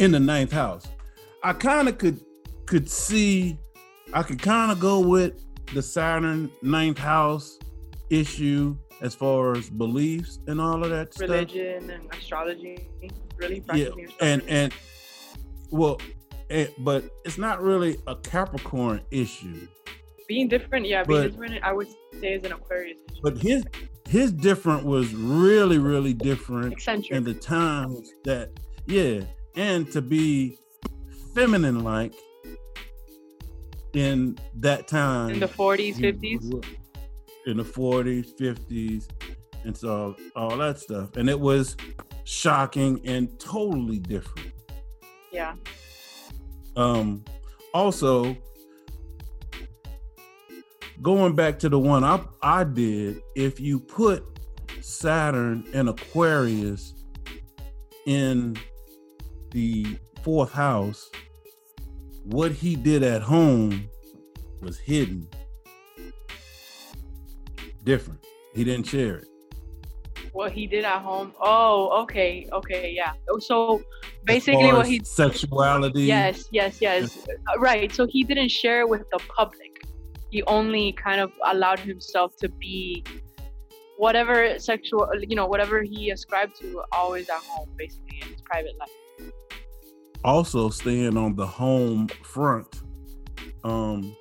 in 0.00 0.10
the 0.10 0.20
ninth 0.20 0.50
house. 0.50 0.86
I 1.44 1.52
kind 1.52 1.88
of 1.88 1.98
could 1.98 2.20
could 2.66 2.90
see, 2.90 3.56
I 4.12 4.24
could 4.24 4.42
kind 4.42 4.72
of 4.72 4.80
go 4.80 4.98
with 4.98 5.45
the 5.74 5.82
Saturn 5.82 6.50
ninth 6.62 6.98
house 6.98 7.58
issue 8.10 8.76
as 9.02 9.14
far 9.14 9.56
as 9.56 9.68
beliefs 9.68 10.38
and 10.46 10.60
all 10.60 10.82
of 10.82 10.90
that 10.90 11.12
stuff. 11.12 11.28
religion 11.28 11.90
and 11.90 12.12
astrology. 12.14 12.88
Really 13.36 13.62
Yeah, 13.74 13.88
and 14.20 14.42
and 14.48 14.72
well, 15.70 16.00
eh, 16.48 16.68
but 16.78 17.04
it's 17.24 17.36
not 17.36 17.60
really 17.62 17.98
a 18.06 18.16
Capricorn 18.16 19.02
issue. 19.10 19.66
being 20.28 20.48
different. 20.48 20.86
Yeah, 20.86 21.04
being 21.04 21.22
different. 21.30 21.62
I 21.62 21.72
would 21.72 21.88
say 22.20 22.32
is 22.34 22.44
an 22.44 22.52
Aquarius. 22.52 22.98
issue. 23.10 23.20
But 23.22 23.36
his 23.38 23.64
his 24.08 24.32
different 24.32 24.84
was 24.86 25.14
really 25.14 25.78
really 25.78 26.14
different 26.14 26.72
Eccentric. 26.72 27.12
in 27.12 27.24
the 27.24 27.34
times 27.34 28.10
that 28.24 28.50
yeah, 28.86 29.20
and 29.56 29.90
to 29.92 30.00
be 30.00 30.58
feminine 31.34 31.84
like 31.84 32.14
in 33.96 34.36
that 34.54 34.86
time 34.86 35.30
in 35.30 35.40
the 35.40 35.48
40s, 35.48 35.96
50s. 35.96 36.64
in 37.46 37.56
the 37.56 37.64
40s, 37.64 38.36
50s, 38.38 39.08
and 39.64 39.74
so 39.76 40.14
all 40.36 40.56
that 40.58 40.78
stuff. 40.78 41.16
And 41.16 41.30
it 41.30 41.40
was 41.40 41.76
shocking 42.24 43.00
and 43.06 43.40
totally 43.40 43.98
different. 43.98 44.52
Yeah. 45.32 45.54
Um, 46.76 47.24
also, 47.72 48.36
going 51.00 51.34
back 51.34 51.58
to 51.60 51.70
the 51.70 51.78
one 51.78 52.04
I 52.04 52.22
I 52.42 52.64
did, 52.64 53.22
if 53.34 53.58
you 53.58 53.80
put 53.80 54.24
Saturn 54.82 55.64
and 55.72 55.88
Aquarius 55.88 56.92
in 58.04 58.58
the 59.52 59.98
fourth 60.22 60.52
house, 60.52 61.10
what 62.26 62.50
he 62.50 62.74
did 62.74 63.02
at 63.02 63.22
home 63.22 63.88
was 64.60 64.78
hidden. 64.78 65.28
Different. 67.84 68.24
He 68.54 68.64
didn't 68.64 68.86
share 68.86 69.18
it. 69.18 69.28
What 70.32 70.50
he 70.50 70.66
did 70.66 70.84
at 70.84 71.02
home. 71.02 71.32
Oh, 71.40 72.02
okay, 72.02 72.48
okay, 72.52 72.92
yeah. 72.94 73.12
So 73.38 73.80
basically, 74.24 74.72
what 74.72 74.86
he. 74.86 75.00
sexuality. 75.04 76.02
Yes, 76.02 76.48
yes, 76.50 76.80
yes. 76.80 77.26
Uh, 77.28 77.60
Right. 77.60 77.92
So 77.92 78.06
he 78.06 78.24
didn't 78.24 78.50
share 78.50 78.80
it 78.80 78.88
with 78.88 79.04
the 79.12 79.20
public. 79.28 79.86
He 80.30 80.42
only 80.42 80.92
kind 80.92 81.20
of 81.20 81.32
allowed 81.44 81.78
himself 81.78 82.36
to 82.38 82.48
be 82.48 83.04
whatever 83.98 84.58
sexual, 84.58 85.08
you 85.20 85.36
know, 85.36 85.46
whatever 85.46 85.82
he 85.82 86.10
ascribed 86.10 86.58
to, 86.60 86.82
always 86.92 87.30
at 87.30 87.40
home, 87.42 87.70
basically 87.76 88.18
in 88.20 88.28
his 88.28 88.42
private 88.42 88.76
life. 88.78 88.90
Also 90.26 90.68
staying 90.68 91.16
on 91.16 91.34
the 91.36 91.46
home 91.46 92.08
front 92.22 92.82
um 93.64 94.14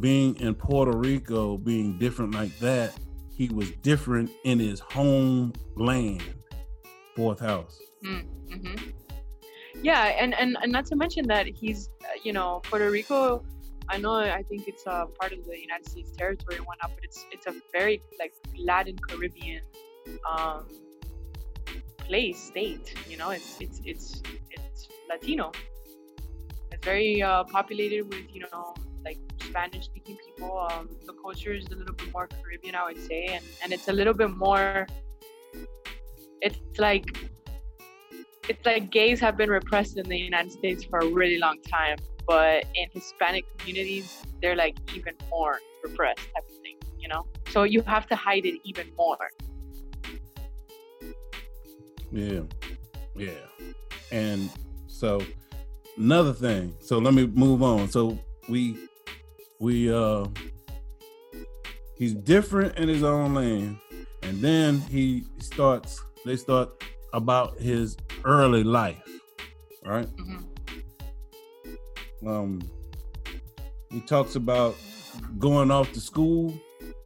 being 0.00 0.34
in 0.36 0.54
puerto 0.54 0.96
rico 0.96 1.58
being 1.58 1.98
different 1.98 2.32
like 2.32 2.56
that 2.60 2.94
he 3.36 3.48
was 3.48 3.72
different 3.82 4.30
in 4.44 4.60
his 4.60 4.78
homeland, 4.78 6.22
fourth 7.16 7.40
house 7.40 7.80
hmm 8.02 8.76
Yeah, 9.82 10.04
and, 10.04 10.34
and 10.34 10.56
and 10.62 10.72
not 10.72 10.86
to 10.86 10.96
mention 10.96 11.26
that 11.28 11.46
he's, 11.46 11.90
uh, 12.02 12.06
you 12.22 12.32
know, 12.32 12.60
Puerto 12.64 12.90
Rico. 12.90 13.44
I 13.88 13.98
know, 13.98 14.14
I 14.14 14.42
think 14.48 14.66
it's 14.66 14.86
a 14.86 15.06
part 15.20 15.32
of 15.32 15.44
the 15.44 15.58
United 15.60 15.88
States 15.90 16.10
territory 16.16 16.56
and 16.56 16.66
whatnot, 16.66 16.92
but 16.94 17.04
it's 17.04 17.26
it's 17.32 17.46
a 17.46 17.54
very 17.72 18.00
like 18.18 18.32
Latin 18.58 18.96
Caribbean 19.06 19.62
um, 20.30 20.66
place 21.98 22.38
state. 22.52 22.94
You 23.10 23.16
know, 23.16 23.30
it's 23.30 23.60
it's 23.60 23.80
it's 23.84 24.22
it's 24.50 24.63
Latino. 25.08 25.52
It's 26.72 26.84
very 26.84 27.22
uh, 27.22 27.44
populated 27.44 28.02
with 28.02 28.26
you 28.32 28.42
know 28.52 28.74
like 29.04 29.18
Spanish 29.40 29.84
speaking 29.86 30.16
people. 30.24 30.66
Um, 30.70 30.88
the 31.06 31.14
culture 31.14 31.52
is 31.52 31.66
a 31.66 31.76
little 31.76 31.94
bit 31.94 32.12
more 32.12 32.28
Caribbean, 32.28 32.74
I 32.74 32.84
would 32.84 33.02
say, 33.02 33.26
and 33.26 33.44
and 33.62 33.72
it's 33.72 33.88
a 33.88 33.92
little 33.92 34.14
bit 34.14 34.30
more. 34.30 34.86
It's 36.40 36.78
like 36.78 37.06
it's 38.48 38.64
like 38.66 38.90
gays 38.90 39.20
have 39.20 39.36
been 39.36 39.50
repressed 39.50 39.96
in 39.96 40.08
the 40.08 40.18
United 40.18 40.52
States 40.52 40.84
for 40.84 40.98
a 40.98 41.06
really 41.06 41.38
long 41.38 41.60
time, 41.62 41.96
but 42.26 42.64
in 42.74 42.88
Hispanic 42.92 43.44
communities, 43.58 44.22
they're 44.42 44.56
like 44.56 44.76
even 44.94 45.14
more 45.30 45.60
repressed 45.82 46.18
type 46.18 46.44
of 46.48 46.56
thing, 46.62 46.76
you 46.98 47.08
know? 47.08 47.26
So 47.48 47.62
you 47.62 47.82
have 47.82 48.06
to 48.08 48.16
hide 48.16 48.44
it 48.44 48.60
even 48.64 48.90
more. 48.96 49.16
yeah 52.14 52.42
yeah 53.16 53.30
and 54.12 54.48
so 54.94 55.20
another 55.98 56.32
thing 56.32 56.72
so 56.80 56.98
let 56.98 57.14
me 57.14 57.26
move 57.26 57.62
on 57.62 57.88
so 57.88 58.18
we 58.48 58.76
we 59.60 59.92
uh 59.92 60.24
he's 61.96 62.14
different 62.14 62.76
in 62.78 62.88
his 62.88 63.02
own 63.02 63.34
land 63.34 63.76
and 64.22 64.40
then 64.40 64.78
he 64.82 65.24
starts 65.40 66.00
they 66.24 66.36
start 66.36 66.70
about 67.12 67.58
his 67.58 67.96
early 68.24 68.62
life 68.64 69.02
right 69.84 70.08
Mhm. 70.16 70.44
um 72.26 72.60
he 73.90 74.00
talks 74.00 74.34
about 74.36 74.74
going 75.38 75.70
off 75.70 75.92
to 75.92 76.00
school 76.00 76.52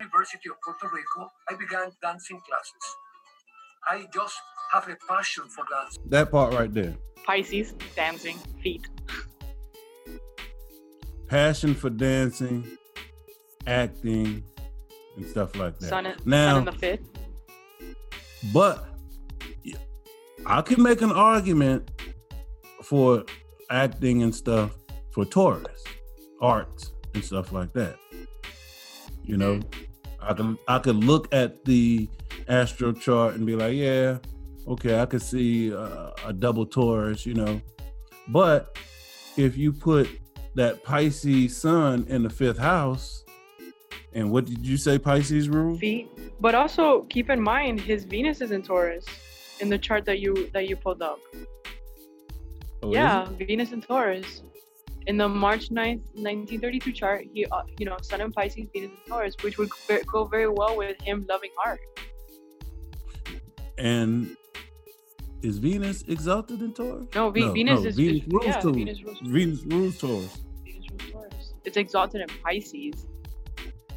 University 0.01 0.49
of 0.49 0.57
Puerto 0.65 0.89
Rico, 0.95 1.31
I 1.51 1.55
began 1.55 1.91
dancing 2.03 2.41
classes. 2.49 2.97
I 3.91 4.07
just 4.15 4.35
have 4.73 4.89
a 4.89 4.97
passion 5.09 5.45
for 5.49 5.65
dance. 5.71 5.99
that 6.07 6.31
part 6.31 6.55
right 6.55 6.73
there 6.73 6.97
Pisces, 7.25 7.75
dancing, 7.95 8.39
feet. 8.63 8.87
passion 11.29 11.75
for 11.75 11.91
dancing 11.91 12.79
acting 13.67 14.43
and 15.17 15.27
stuff 15.27 15.55
like 15.57 15.79
that 15.79 15.89
Sun, 15.89 16.07
in, 16.07 16.15
now 16.25 16.55
sun 16.55 16.59
in 16.59 16.65
the 16.65 16.73
fifth. 16.73 17.11
But 18.53 18.89
I 20.47 20.63
could 20.63 20.79
make 20.79 21.03
an 21.03 21.13
argument 21.13 21.91
for 22.83 23.25
acting 23.71 24.23
and 24.23 24.35
stuff 24.35 24.75
for 25.11 25.25
Taurus, 25.25 25.85
arts 26.41 26.93
and 27.15 27.25
stuff 27.25 27.53
like 27.53 27.73
that. 27.75 27.97
You 29.23 29.37
know, 29.37 29.57
mm-hmm. 29.57 29.85
I 30.21 30.33
can 30.33 30.59
I 30.69 30.79
could 30.79 30.97
look 30.97 31.33
at 31.35 31.65
the 31.65 32.09
astro 32.49 32.93
chart 32.93 33.35
and 33.35 33.45
be 33.45 33.57
like, 33.57 33.75
yeah, 33.75 34.19
okay, 34.69 35.01
I 35.01 35.07
could 35.07 35.23
see 35.23 35.75
uh, 35.75 36.11
a 36.25 36.33
double 36.33 36.67
Taurus, 36.67 37.27
you 37.27 37.35
know. 37.35 37.61
But 38.29 38.79
if 39.37 39.57
you 39.57 39.73
put 39.73 40.09
that 40.55 40.85
Pisces 40.85 41.57
sun 41.57 42.07
in 42.09 42.23
the 42.23 42.31
fifth 42.31 42.59
house, 42.59 43.25
and 44.13 44.31
what 44.31 44.45
did 44.45 44.67
you 44.67 44.77
say 44.77 44.99
Pisces 44.99 45.49
rule? 45.49 45.79
Feet. 45.79 46.11
But 46.41 46.55
also 46.55 47.03
keep 47.11 47.31
in 47.31 47.41
mind 47.41 47.81
his 47.81 48.05
Venus 48.05 48.41
is 48.41 48.51
in 48.51 48.63
Taurus 48.63 49.05
in 49.61 49.69
the 49.69 49.79
chart 49.79 50.05
that 50.07 50.21
you 50.21 50.51
that 50.53 50.69
you 50.69 50.77
pulled 50.77 51.03
up. 51.03 51.19
Oh, 52.83 52.93
yeah. 52.93 53.27
Venus 53.39 53.73
in 53.73 53.81
Taurus. 53.81 54.43
in 55.07 55.17
the 55.17 55.29
March 55.29 55.71
9th, 55.71 56.03
1932 56.13 56.93
chart, 56.93 57.25
he, 57.33 57.47
uh, 57.47 57.63
you 57.79 57.87
know, 57.87 57.97
Sun 58.03 58.21
in 58.21 58.31
Pisces, 58.31 58.69
Venus 58.75 58.91
in 58.91 59.11
Taurus, 59.11 59.35
which 59.41 59.57
would 59.57 59.71
go 60.07 60.25
very 60.27 60.49
well 60.49 60.77
with 60.77 61.01
him 61.01 61.25
loving 61.29 61.51
art. 61.65 61.81
And 63.79 64.37
is 65.43 65.59
Venus 65.59 66.03
exalted 66.09 66.61
in 66.63 66.73
Taurus? 66.73 67.07
No, 67.15 67.31
Ve- 67.31 67.41
No, 67.41 67.53
Venus 67.53 67.83
no, 67.83 67.89
is 67.89 67.97
Venus 67.97 68.23
rules 68.29 68.47
yeah, 68.47 68.61
Taurus. 68.61 68.77
Venus 68.77 69.03
rules, 69.05 69.19
Venus 69.23 69.63
rules 69.65 69.99
Taurus. 69.99 70.37
Venus 70.65 70.87
rules 70.91 71.13
Taurus. 71.13 71.55
It's 71.65 71.77
exalted 71.77 72.21
in 72.23 72.29
Pisces, 72.45 73.07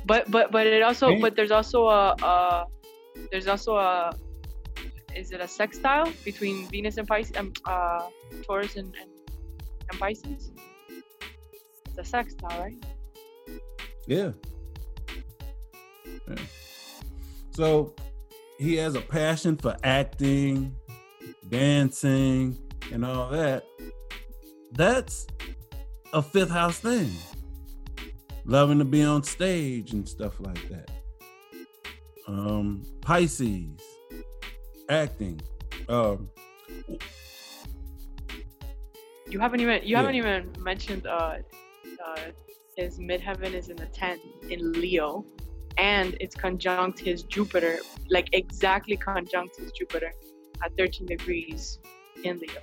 but 0.05 0.29
but 0.29 0.51
but 0.51 0.67
it 0.67 0.81
also 0.83 1.07
Okay. 1.07 1.21
but 1.21 1.35
there's 1.35 1.51
also 1.51 1.87
a, 1.87 2.15
a 2.21 2.65
there's 3.31 3.47
also 3.47 3.75
a 3.77 4.11
is 5.15 5.31
it 5.31 5.41
a 5.41 5.47
sextile 5.47 6.11
between 6.23 6.67
Venus 6.67 6.97
and 6.97 7.07
Pisces 7.07 7.35
um, 7.37 7.51
uh 7.65 8.07
Taurus 8.45 8.75
and, 8.75 8.93
and 9.01 9.09
and 9.89 9.99
Pisces? 9.99 10.51
It's 11.87 11.97
a 11.97 12.03
sextile, 12.03 12.59
right? 12.59 12.77
Yeah. 14.07 14.31
Yeah. 16.27 16.35
So 17.51 17.93
he 18.57 18.75
has 18.75 18.95
a 18.95 19.01
passion 19.01 19.57
for 19.57 19.75
acting, 19.83 20.75
dancing, 21.51 22.57
and 22.91 23.05
all 23.05 23.29
that. 23.29 23.65
That's 24.71 25.27
a 26.13 26.21
fifth 26.21 26.49
house 26.49 26.79
thing. 26.79 27.11
Loving 28.45 28.79
to 28.79 28.85
be 28.85 29.03
on 29.03 29.23
stage 29.23 29.91
and 29.91 30.07
stuff 30.07 30.39
like 30.39 30.67
that. 30.69 30.89
Um, 32.27 32.83
Pisces, 33.01 33.79
acting. 34.89 35.39
Um, 35.89 36.29
You 39.29 39.39
haven't 39.39 39.61
even 39.61 39.81
you 39.83 39.95
Yeah. 39.95 39.97
haven't 39.99 40.15
even 40.15 40.53
mentioned 40.59 41.07
uh, 41.07 41.37
uh 42.05 42.19
his 42.75 42.99
midheaven 42.99 43.53
is 43.53 43.69
in 43.69 43.77
the 43.77 43.85
10th 43.87 44.19
in 44.49 44.73
Leo 44.73 45.25
and 45.77 46.17
it's 46.19 46.35
conjunct 46.35 46.99
his 46.99 47.23
Jupiter 47.23 47.79
like 48.09 48.27
exactly 48.33 48.97
conjunct 48.97 49.57
his 49.57 49.71
Jupiter 49.71 50.11
at 50.63 50.75
13 50.77 51.07
degrees 51.07 51.79
in 52.23 52.39
Leo. 52.39 52.61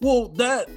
Well, 0.00 0.28
that 0.28 0.68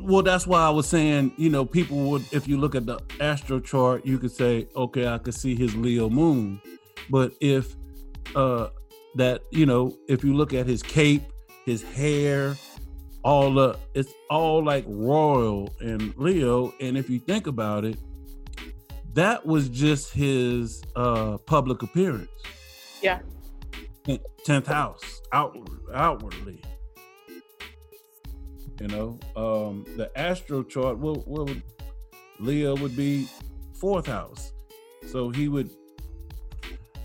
well, 0.00 0.22
that's 0.22 0.46
why 0.46 0.60
I 0.60 0.70
was 0.70 0.86
saying, 0.86 1.32
you 1.36 1.50
know, 1.50 1.64
people 1.64 1.98
would 2.10 2.24
if 2.32 2.46
you 2.46 2.58
look 2.58 2.74
at 2.74 2.86
the 2.86 3.00
astro 3.20 3.60
chart, 3.60 4.06
you 4.06 4.18
could 4.18 4.30
say, 4.30 4.68
okay, 4.76 5.08
I 5.08 5.18
could 5.18 5.34
see 5.34 5.54
his 5.54 5.74
Leo 5.74 6.08
moon. 6.08 6.60
But 7.10 7.32
if 7.40 7.74
uh 8.34 8.68
that, 9.16 9.42
you 9.50 9.66
know, 9.66 9.96
if 10.08 10.22
you 10.22 10.34
look 10.34 10.52
at 10.52 10.66
his 10.66 10.82
cape, 10.82 11.22
his 11.64 11.82
hair, 11.82 12.56
all 13.24 13.52
the 13.52 13.78
it's 13.94 14.12
all 14.30 14.64
like 14.64 14.84
royal 14.86 15.74
and 15.80 16.16
Leo, 16.16 16.72
and 16.80 16.96
if 16.96 17.10
you 17.10 17.18
think 17.18 17.46
about 17.46 17.84
it, 17.84 17.98
that 19.14 19.44
was 19.44 19.68
just 19.68 20.12
his 20.12 20.82
uh 20.96 21.38
public 21.38 21.82
appearance. 21.82 22.30
Yeah. 23.02 23.20
Tenth 24.44 24.66
house, 24.66 25.20
outward, 25.32 25.68
outwardly 25.94 26.62
you 28.80 28.86
know 28.86 29.18
um 29.34 29.84
the 29.96 30.08
astro 30.16 30.62
chart 30.62 30.96
what 30.98 31.26
would 31.26 31.60
leo 32.38 32.76
would 32.76 32.96
be 32.96 33.26
fourth 33.80 34.06
house 34.06 34.52
so 35.10 35.30
he 35.30 35.48
would 35.48 35.68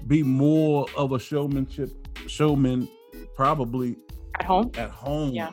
be 0.05 0.21
more 0.21 0.85
of 0.95 1.13
a 1.13 1.19
showmanship 1.19 1.89
showman 2.27 2.87
probably 3.35 3.95
At 4.39 4.45
home? 4.45 4.71
at 4.77 4.91
home 4.91 5.31
Yeah. 5.31 5.49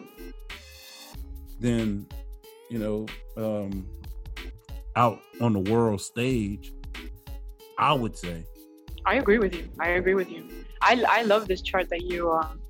than 1.59 2.07
you 2.69 2.79
know 2.79 3.07
um 3.39 3.87
out 4.97 5.21
on 5.41 5.55
the 5.55 5.71
world 5.73 6.03
stage 6.03 6.71
i 7.79 7.95
would 7.95 8.15
say 8.15 8.45
I 9.07 9.15
agree 9.17 9.39
with 9.39 9.55
you. 9.55 9.69
I 9.79 9.91
agree 9.91 10.15
with 10.15 10.31
you. 10.31 10.47
I, 10.83 11.03
I 11.09 11.23
love 11.23 11.49
this 11.49 11.63
chart 11.63 11.89
that 11.91 12.03
you 12.03 12.31
um 12.31 12.61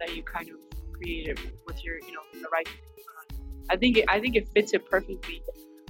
that 0.00 0.14
you 0.14 0.22
kind 0.22 0.48
of 0.48 0.56
created 0.92 1.38
with 1.66 1.82
your 1.84 1.96
you 1.98 2.12
know 2.12 2.22
the 2.32 2.48
right. 2.52 2.68
I 3.70 3.76
think 3.76 3.98
it, 3.98 4.06
I 4.08 4.18
think 4.18 4.34
it 4.34 4.48
fits 4.54 4.72
it 4.72 4.88
perfectly. 4.88 5.42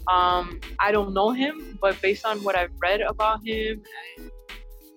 Um, 0.09 0.61
I 0.81 0.91
don't 0.91 1.12
know 1.14 1.31
him, 1.31 1.79
but 1.81 2.01
based 2.01 2.25
on 2.27 2.43
what 2.43 2.57
I've 2.57 2.73
read 2.83 3.01
about 3.03 3.47
him, 3.47 3.83
and, 4.17 4.31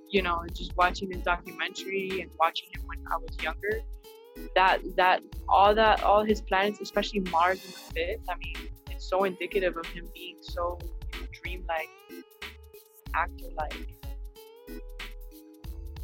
you 0.10 0.22
know, 0.22 0.42
just 0.54 0.76
watching 0.78 1.12
his 1.12 1.22
documentary 1.22 2.22
and 2.22 2.32
watching 2.40 2.70
him 2.74 2.82
when 2.88 3.00
I 3.12 3.18
was 3.18 3.38
younger, 3.44 3.82
that 4.56 4.80
that 4.96 5.22
all 5.48 5.76
that 5.76 6.04
all 6.04 6.24
his 6.24 6.42
planets, 6.42 6.80
especially 6.82 7.20
Mars 7.20 7.64
in 7.64 7.72
the 7.72 7.94
fifth, 7.94 8.26
I 8.30 8.36
mean, 8.38 8.70
it's 8.90 9.08
so 9.08 9.26
indicative 9.26 9.78
of 9.78 9.86
him 9.88 10.08
being 10.14 10.38
so 10.42 10.80
you 10.82 11.20
know, 11.20 11.28
dreamlike, 11.44 11.90
actor-like. 13.14 14.01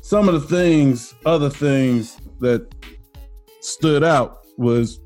Some 0.08 0.30
of 0.30 0.34
the 0.36 0.48
things 0.48 1.14
other 1.26 1.50
things 1.50 2.18
that 2.40 2.66
stood 3.60 4.06
out 4.06 4.38
was 4.58 5.02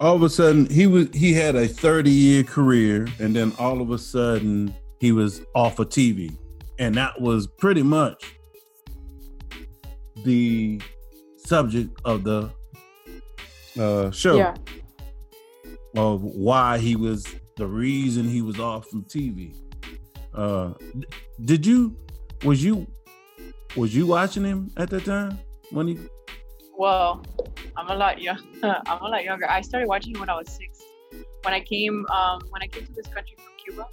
all 0.00 0.16
of 0.16 0.22
a 0.22 0.30
sudden 0.30 0.64
he 0.70 0.86
was 0.86 1.06
he 1.12 1.34
had 1.34 1.54
a 1.54 1.68
30 1.68 2.10
year 2.10 2.42
career 2.42 3.06
and 3.18 3.36
then 3.36 3.52
all 3.58 3.82
of 3.82 3.90
a 3.90 3.98
sudden 3.98 4.74
he 5.00 5.12
was 5.12 5.42
off 5.54 5.78
of 5.78 5.90
tv 5.90 6.34
and 6.78 6.94
that 6.94 7.20
was 7.20 7.46
pretty 7.46 7.82
much 7.82 8.38
the 10.24 10.80
subject 11.36 11.90
of 12.06 12.24
the 12.24 12.50
uh 13.78 14.10
show. 14.12 14.38
Yeah. 14.38 14.54
of 15.94 16.22
why 16.22 16.78
he 16.78 16.96
was 16.96 17.26
the 17.58 17.66
reason 17.66 18.26
he 18.26 18.40
was 18.40 18.58
off 18.58 18.86
from 18.86 19.04
tv 19.04 19.54
uh 20.34 20.74
did 21.44 21.64
you 21.64 21.96
was 22.44 22.62
you 22.62 22.86
was 23.76 23.94
you 23.94 24.06
watching 24.06 24.44
him 24.44 24.70
at 24.76 24.90
that 24.90 25.04
time 25.04 25.38
when 25.70 25.88
he 25.88 25.98
Well, 26.76 27.22
I'm 27.76 27.88
a 27.88 27.94
lot 27.94 28.20
young. 28.20 28.40
I'm 28.62 29.02
a 29.02 29.08
lot 29.08 29.24
younger. 29.24 29.48
I 29.50 29.60
started 29.62 29.88
watching 29.88 30.14
him 30.14 30.20
when 30.20 30.30
I 30.30 30.36
was 30.36 30.48
six. 30.48 30.80
When 31.42 31.54
I 31.54 31.60
came, 31.60 32.06
um, 32.10 32.40
when 32.50 32.62
I 32.62 32.66
came 32.66 32.86
to 32.86 32.92
this 32.92 33.06
country 33.06 33.36
from 33.36 33.52
Cuba, 33.62 33.86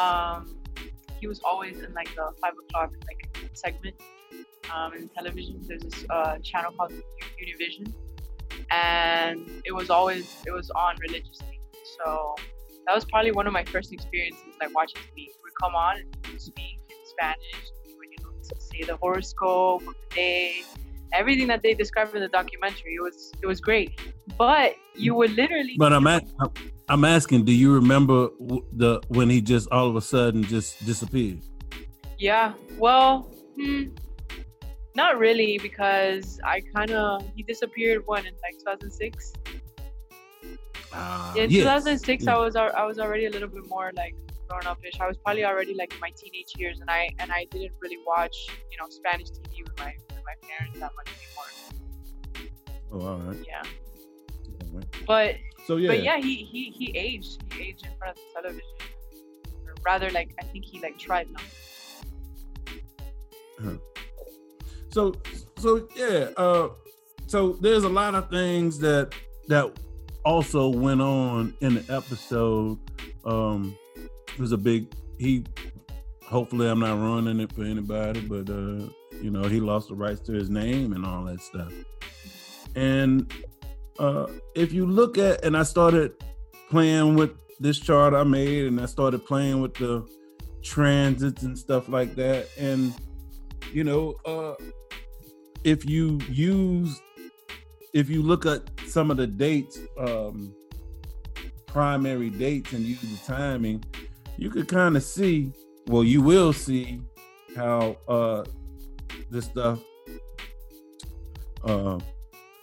um, 0.00 0.56
he 1.20 1.26
was 1.26 1.40
always 1.44 1.80
in 1.80 1.92
like 1.94 2.14
the 2.14 2.32
five 2.40 2.52
o'clock 2.62 2.92
like 3.08 3.50
segment 3.54 3.96
um, 4.74 4.94
in 4.94 5.08
television. 5.08 5.60
There's 5.66 5.82
this 5.82 6.04
uh, 6.10 6.38
channel 6.42 6.72
called 6.72 6.92
Univision, 7.42 7.92
and 8.70 9.50
it 9.64 9.72
was 9.72 9.90
always 9.90 10.36
it 10.46 10.52
was 10.52 10.70
on 10.70 10.96
religiously. 11.00 11.60
So 11.98 12.34
that 12.86 12.94
was 12.94 13.04
probably 13.04 13.32
one 13.32 13.46
of 13.46 13.52
my 13.52 13.64
first 13.64 13.92
experiences 13.92 14.54
like 14.60 14.74
watching 14.74 15.00
TV. 15.02 15.28
Would 15.42 15.52
come 15.62 15.74
on 15.74 15.96
and 16.28 16.40
speak 16.40 16.80
in 16.88 16.96
Spanish. 17.06 17.70
He 17.84 17.94
would 17.94 18.08
you 18.10 18.24
know 18.24 18.58
say 18.58 18.82
the 18.82 18.96
horoscope 18.96 19.82
of 19.82 19.94
the 20.10 20.14
day 20.14 20.62
everything 21.12 21.46
that 21.46 21.62
they 21.62 21.74
described 21.74 22.14
in 22.14 22.22
the 22.22 22.28
documentary. 22.28 22.94
It 22.94 23.02
was 23.02 23.32
it 23.42 23.46
was 23.46 23.60
great, 23.60 24.00
but 24.36 24.74
you 24.94 25.14
would 25.14 25.32
literally. 25.32 25.74
but 25.76 25.92
i'm 25.92 26.06
at, 26.06 26.24
i'm 26.88 27.04
asking 27.04 27.44
do 27.44 27.52
you 27.52 27.74
remember 27.74 28.28
the 28.72 29.00
when 29.08 29.28
he 29.28 29.40
just 29.40 29.68
all 29.72 29.88
of 29.88 29.96
a 29.96 30.00
sudden 30.00 30.44
just 30.44 30.84
disappeared 30.86 31.40
Yeah. 32.18 32.54
Well, 32.78 33.30
hmm, 33.58 33.84
not 34.94 35.18
really 35.18 35.58
because 35.58 36.40
I 36.44 36.62
kind 36.74 36.92
of 36.92 37.24
he 37.34 37.42
disappeared 37.42 38.02
when 38.06 38.26
in 38.26 38.34
like 38.42 38.58
2006. 38.60 39.32
Ah, 40.96 41.34
In 41.34 41.50
yes. 41.50 41.62
2006, 41.64 42.26
I 42.28 42.36
was 42.36 42.54
I 42.56 42.84
was 42.84 42.98
already 42.98 43.26
a 43.26 43.30
little 43.30 43.48
bit 43.48 43.66
more 43.68 43.90
like 43.96 44.14
grown 44.48 44.66
up-ish. 44.66 45.00
I 45.00 45.08
was 45.08 45.16
probably 45.18 45.44
already 45.44 45.74
like 45.74 45.92
in 45.92 46.00
my 46.00 46.10
teenage 46.16 46.52
years, 46.56 46.80
and 46.80 46.88
I 46.90 47.10
and 47.18 47.32
I 47.32 47.46
didn't 47.50 47.72
really 47.80 47.98
watch 48.06 48.36
you 48.70 48.78
know 48.78 48.86
Spanish 48.88 49.28
TV 49.30 49.64
with 49.64 49.76
my 49.78 49.92
with 50.10 50.22
my 50.30 50.36
parents 50.48 50.78
that 50.78 50.92
much 50.98 51.08
anymore. 51.18 51.50
oh 52.92 53.08
all 53.08 53.18
right 53.18 53.44
Yeah. 53.46 53.62
Right. 54.72 54.86
But 55.06 55.36
so 55.66 55.76
yeah, 55.76 55.88
But 55.88 56.02
yeah, 56.02 56.18
he 56.18 56.36
he 56.52 56.70
he 56.70 56.86
aged. 56.96 57.42
He 57.52 57.62
aged 57.68 57.84
in 57.86 57.92
front 57.98 58.16
of 58.16 58.22
the 58.22 58.40
television. 58.40 58.70
Or 59.66 59.74
rather, 59.84 60.10
like 60.10 60.30
I 60.40 60.44
think 60.44 60.64
he 60.64 60.80
like 60.80 60.98
tried 60.98 61.28
not. 61.30 61.42
so 64.90 65.12
so 65.58 65.88
yeah 65.96 66.28
uh 66.36 66.68
so 67.26 67.52
there's 67.60 67.84
a 67.84 67.88
lot 67.88 68.14
of 68.14 68.28
things 68.30 68.78
that 68.78 69.12
that 69.48 69.66
also 70.24 70.68
went 70.68 71.00
on 71.00 71.54
in 71.60 71.74
the 71.74 71.94
episode 71.94 72.78
um 73.24 73.76
it 73.96 74.38
was 74.38 74.52
a 74.52 74.56
big 74.56 74.92
he 75.18 75.44
hopefully 76.26 76.68
i'm 76.68 76.80
not 76.80 76.98
ruining 76.98 77.40
it 77.40 77.52
for 77.52 77.62
anybody 77.64 78.20
but 78.20 78.48
uh 78.50 78.86
you 79.22 79.30
know 79.30 79.44
he 79.44 79.60
lost 79.60 79.88
the 79.88 79.94
rights 79.94 80.20
to 80.20 80.32
his 80.32 80.50
name 80.50 80.92
and 80.92 81.06
all 81.06 81.24
that 81.24 81.40
stuff. 81.40 81.72
And 82.74 83.32
uh 83.98 84.26
if 84.54 84.72
you 84.72 84.86
look 84.86 85.18
at 85.18 85.44
and 85.44 85.56
i 85.56 85.62
started 85.62 86.12
playing 86.68 87.14
with 87.14 87.30
this 87.60 87.78
chart 87.78 88.12
i 88.12 88.24
made 88.24 88.66
and 88.66 88.80
i 88.80 88.86
started 88.86 89.24
playing 89.24 89.60
with 89.60 89.74
the 89.74 90.04
transits 90.62 91.44
and 91.44 91.56
stuff 91.56 91.88
like 91.88 92.16
that 92.16 92.48
and 92.58 92.92
you 93.72 93.84
know 93.84 94.14
uh 94.24 94.54
if 95.62 95.88
you 95.88 96.18
use 96.28 97.00
if 97.94 98.10
you 98.10 98.22
look 98.22 98.44
at 98.44 98.62
some 98.86 99.10
of 99.10 99.16
the 99.16 99.26
dates, 99.26 99.78
um, 99.98 100.54
primary 101.66 102.28
dates, 102.28 102.72
and 102.72 102.84
use 102.84 103.00
the 103.00 103.16
timing, 103.24 103.82
you 104.36 104.50
could 104.50 104.68
kind 104.68 104.96
of 104.96 105.02
see. 105.02 105.52
Well, 105.86 106.04
you 106.04 106.20
will 106.20 106.52
see 106.52 107.00
how 107.56 107.96
uh, 108.08 108.44
this 109.30 109.44
stuff 109.44 109.78
uh, 111.62 111.98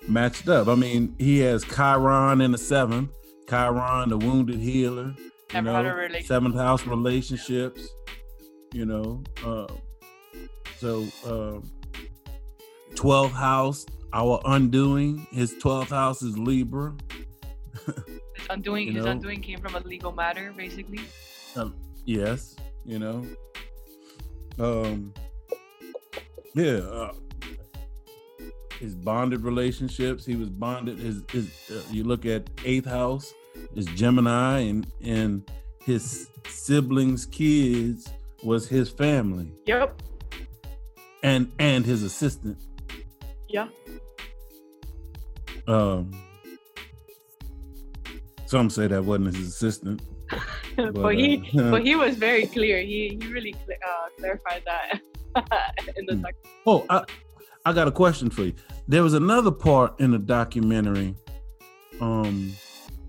matched 0.08 0.50
up. 0.50 0.68
I 0.68 0.76
mean, 0.76 1.16
he 1.18 1.40
has 1.40 1.64
Chiron 1.64 2.42
in 2.42 2.52
the 2.52 2.58
seventh, 2.58 3.12
Chiron, 3.50 4.10
the 4.10 4.18
wounded 4.18 4.60
healer. 4.60 5.16
You 5.54 5.62
Never 5.62 5.72
had 5.72 5.86
a 5.86 6.14
know, 6.14 6.20
seventh 6.22 6.56
house 6.56 6.86
relationships. 6.86 7.88
You 8.74 8.86
know, 8.86 9.24
uh, 9.46 9.68
so 10.78 11.06
um, 11.26 11.70
twelfth 12.96 13.34
house, 13.34 13.86
our 14.14 14.42
undoing. 14.46 15.28
His 15.32 15.56
twelfth 15.60 15.90
house 15.92 16.22
is 16.22 16.38
Libra. 16.38 16.96
His 17.86 18.48
undoing, 18.50 18.88
you 18.88 18.94
his 18.94 19.06
undoing 19.06 19.42
came 19.42 19.60
from 19.60 19.76
a 19.76 19.80
legal 19.80 20.12
matter, 20.12 20.54
basically. 20.56 21.02
Um, 21.56 21.76
yes, 22.06 22.56
you 22.86 23.00
know. 23.00 23.26
Um, 24.60 25.14
yeah. 26.54 26.78
Uh, 26.78 27.14
his 28.80 28.96
bonded 28.96 29.44
relationships. 29.44 30.26
He 30.26 30.36
was 30.36 30.50
bonded. 30.50 30.98
His, 30.98 31.24
his 31.32 31.52
uh, 31.72 31.82
you 31.92 32.04
look 32.04 32.26
at 32.26 32.50
eighth 32.66 32.86
house 32.88 33.34
is 33.76 33.86
Gemini, 33.86 34.60
and 34.60 34.88
and 35.02 35.52
his 35.84 36.28
siblings' 36.48 37.26
kids 37.28 38.10
was 38.44 38.68
his 38.68 38.90
family, 38.90 39.52
Yep. 39.68 40.02
and 41.22 41.52
and 41.60 41.86
his 41.86 42.02
assistant. 42.02 42.58
Yeah. 43.52 43.68
Um. 45.68 46.12
Some 48.46 48.70
say 48.70 48.88
that 48.88 49.04
wasn't 49.06 49.36
his 49.36 49.48
assistant. 49.48 50.02
but, 50.76 50.94
But, 50.94 51.16
he, 51.16 51.50
uh, 51.58 51.72
but 51.72 51.84
he 51.84 51.96
was 51.96 52.16
very 52.16 52.48
clear. 52.48 52.82
He 52.82 53.18
he 53.22 53.28
really 53.28 53.54
cl- 53.54 53.78
uh, 53.86 54.10
clarified 54.18 54.64
that 54.66 55.02
in 55.98 56.06
the 56.06 56.16
Hmm. 56.16 56.26
Oh, 56.66 56.86
I, 56.90 57.04
I 57.66 57.74
got 57.74 57.88
a 57.88 57.92
question 57.92 58.30
for 58.30 58.44
you. 58.44 58.54
There 58.88 59.04
was 59.04 59.14
another 59.14 59.52
part 59.52 60.00
in 60.00 60.12
the 60.12 60.20
documentary, 60.20 61.16
um, 62.00 62.54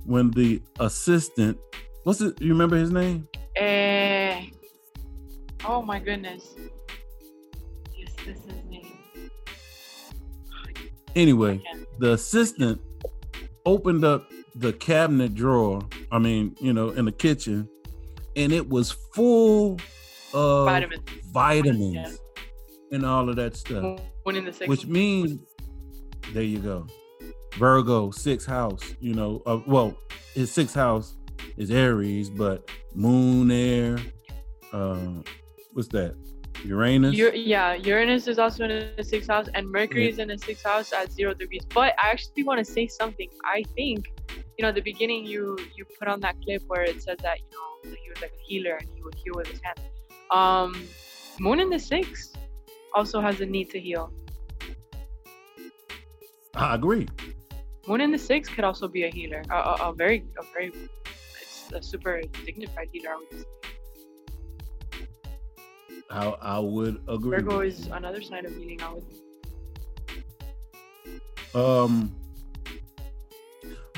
when 0.05 0.31
the 0.31 0.62
assistant, 0.81 1.59
what's 2.05 2.20
it? 2.20 2.40
You 2.40 2.52
remember 2.52 2.76
his 2.76 2.90
name? 2.90 3.28
Eh, 3.57 4.46
oh 5.64 5.83
my 5.83 5.98
goodness. 5.98 6.55
Anyway, 11.14 11.62
the 11.98 12.12
assistant 12.12 12.81
opened 13.66 14.05
up 14.05 14.31
the 14.55 14.72
cabinet 14.72 15.35
drawer. 15.35 15.83
I 16.11 16.18
mean, 16.18 16.57
you 16.61 16.72
know, 16.72 16.90
in 16.90 17.05
the 17.07 17.12
kitchen, 17.12 17.68
and 18.37 18.53
it 18.53 18.68
was 18.68 18.92
full 19.14 19.79
of 20.35 20.66
Vitamins. 20.66 21.03
vitamins 21.33 21.94
Yeah. 21.94 22.11
and 22.96 23.05
all 23.07 23.29
of 23.29 23.37
that 23.37 23.57
stuff. 23.57 24.01
One 24.22 24.37
in 24.37 24.44
the 24.44 24.53
six. 24.53 24.68
which 24.68 24.87
means 24.87 25.38
there 26.33 26.42
you 26.44 26.59
go 26.61 26.87
virgo 27.59 28.11
sixth 28.12 28.46
house 28.46 28.94
you 29.01 29.12
know 29.12 29.42
uh, 29.44 29.59
well 29.66 29.94
his 30.35 30.51
sixth 30.51 30.75
house 30.77 31.16
is 31.57 31.70
aries 31.72 32.31
but 32.31 32.70
moon 32.94 33.51
air 33.51 33.98
uh 34.72 34.96
what's 35.72 35.88
that 35.88 36.14
uranus 36.64 37.16
U- 37.16 37.33
yeah, 37.35 37.75
Uranus 37.75 38.27
is 38.29 38.38
also 38.38 38.64
in 38.64 38.92
the 38.96 39.05
sixth 39.05 39.29
house, 39.29 39.48
and 39.55 39.68
Mercury 39.70 40.05
Yeah. 40.05 40.11
is 40.11 40.18
in 40.18 40.29
the 40.29 40.38
sixth 40.38 40.64
house 40.64 40.92
at 40.92 41.12
zero 41.12 41.35
degrees. 41.35 41.64
But 41.75 41.94
I 41.98 42.11
actually 42.11 42.44
want 42.44 42.59
to 42.64 42.64
say 42.64 42.87
something. 42.87 43.29
I 43.44 43.64
think, 43.77 44.07
you 44.57 44.62
know, 44.62 44.68
at 44.68 44.75
the 44.75 44.81
beginning 44.92 45.25
you 45.27 45.59
you 45.77 45.85
put 45.98 46.09
on 46.09 46.20
that 46.20 46.37
clip 46.44 46.62
where 46.68 46.83
it 46.83 47.03
says 47.03 47.18
that 47.22 47.38
you 47.40 47.46
know 47.57 47.90
that 47.90 47.98
he 48.03 48.09
was 48.11 48.20
like 48.22 48.33
a 48.33 48.42
healer 48.48 48.75
and 48.81 48.88
he 48.94 49.03
would 49.03 49.14
heal 49.22 49.35
with 49.37 49.48
his 49.48 49.61
hand. 49.66 49.79
Um, 50.31 50.70
Moon 51.40 51.59
in 51.61 51.70
the 51.70 51.79
sixth 51.79 52.37
also 52.94 53.20
has 53.20 53.40
a 53.40 53.46
need 53.46 53.70
to 53.70 53.81
heal. 53.81 54.12
i 56.55 56.75
agree 56.75 57.07
Moon 57.88 58.01
in 58.01 58.11
the 58.12 58.18
sixth 58.18 58.53
could 58.55 58.64
also 58.64 58.87
be 58.87 59.03
a 59.05 59.11
healer, 59.11 59.42
a, 59.51 59.55
a, 59.55 59.75
a 59.88 59.92
very 59.94 60.18
a 60.38 60.44
very 60.55 60.70
it's 61.40 61.72
a 61.72 61.83
super 61.83 62.20
dignified 62.46 62.88
healer. 62.92 63.11
I 63.14 63.16
would 63.16 63.31
say. 63.40 63.62
I, 66.11 66.27
I 66.29 66.59
would 66.59 67.03
agree 67.09 67.38
Virgo 67.38 67.61
is 67.61 67.87
another 67.87 68.21
sign 68.23 68.47
of 68.47 68.55
healing. 68.57 68.81
I 68.83 68.93
would. 68.93 69.05
um 71.55 72.15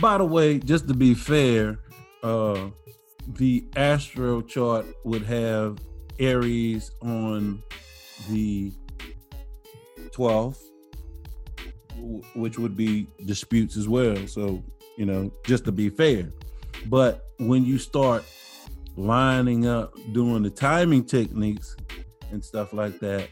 by 0.01 0.19
the 0.19 0.25
way 0.25 0.59
just 0.59 0.89
to 0.89 0.95
be 0.95 1.15
fair 1.15 1.79
uh 2.23 2.69
the 3.29 3.67
astro 3.77 4.43
chart 4.43 4.87
would 5.05 5.23
have 5.23 5.79
aries 6.19 6.91
on 7.03 7.63
the 8.29 8.73
12th 10.11 10.61
which 12.35 12.59
would 12.59 12.77
be 12.77 13.07
disputes 13.25 13.77
as 13.77 13.89
well 13.89 14.27
so 14.27 14.63
you 14.99 15.07
know 15.07 15.31
just 15.47 15.65
to 15.65 15.73
be 15.73 15.89
fair 15.89 16.29
but 16.87 17.25
when 17.39 17.65
you 17.65 17.79
start 17.79 18.25
lining 18.97 19.67
up 19.67 19.95
doing 20.13 20.43
the 20.43 20.51
timing 20.51 21.05
techniques 21.05 21.77
and 22.31 22.45
stuff 22.45 22.73
like 22.73 22.99
that 23.01 23.29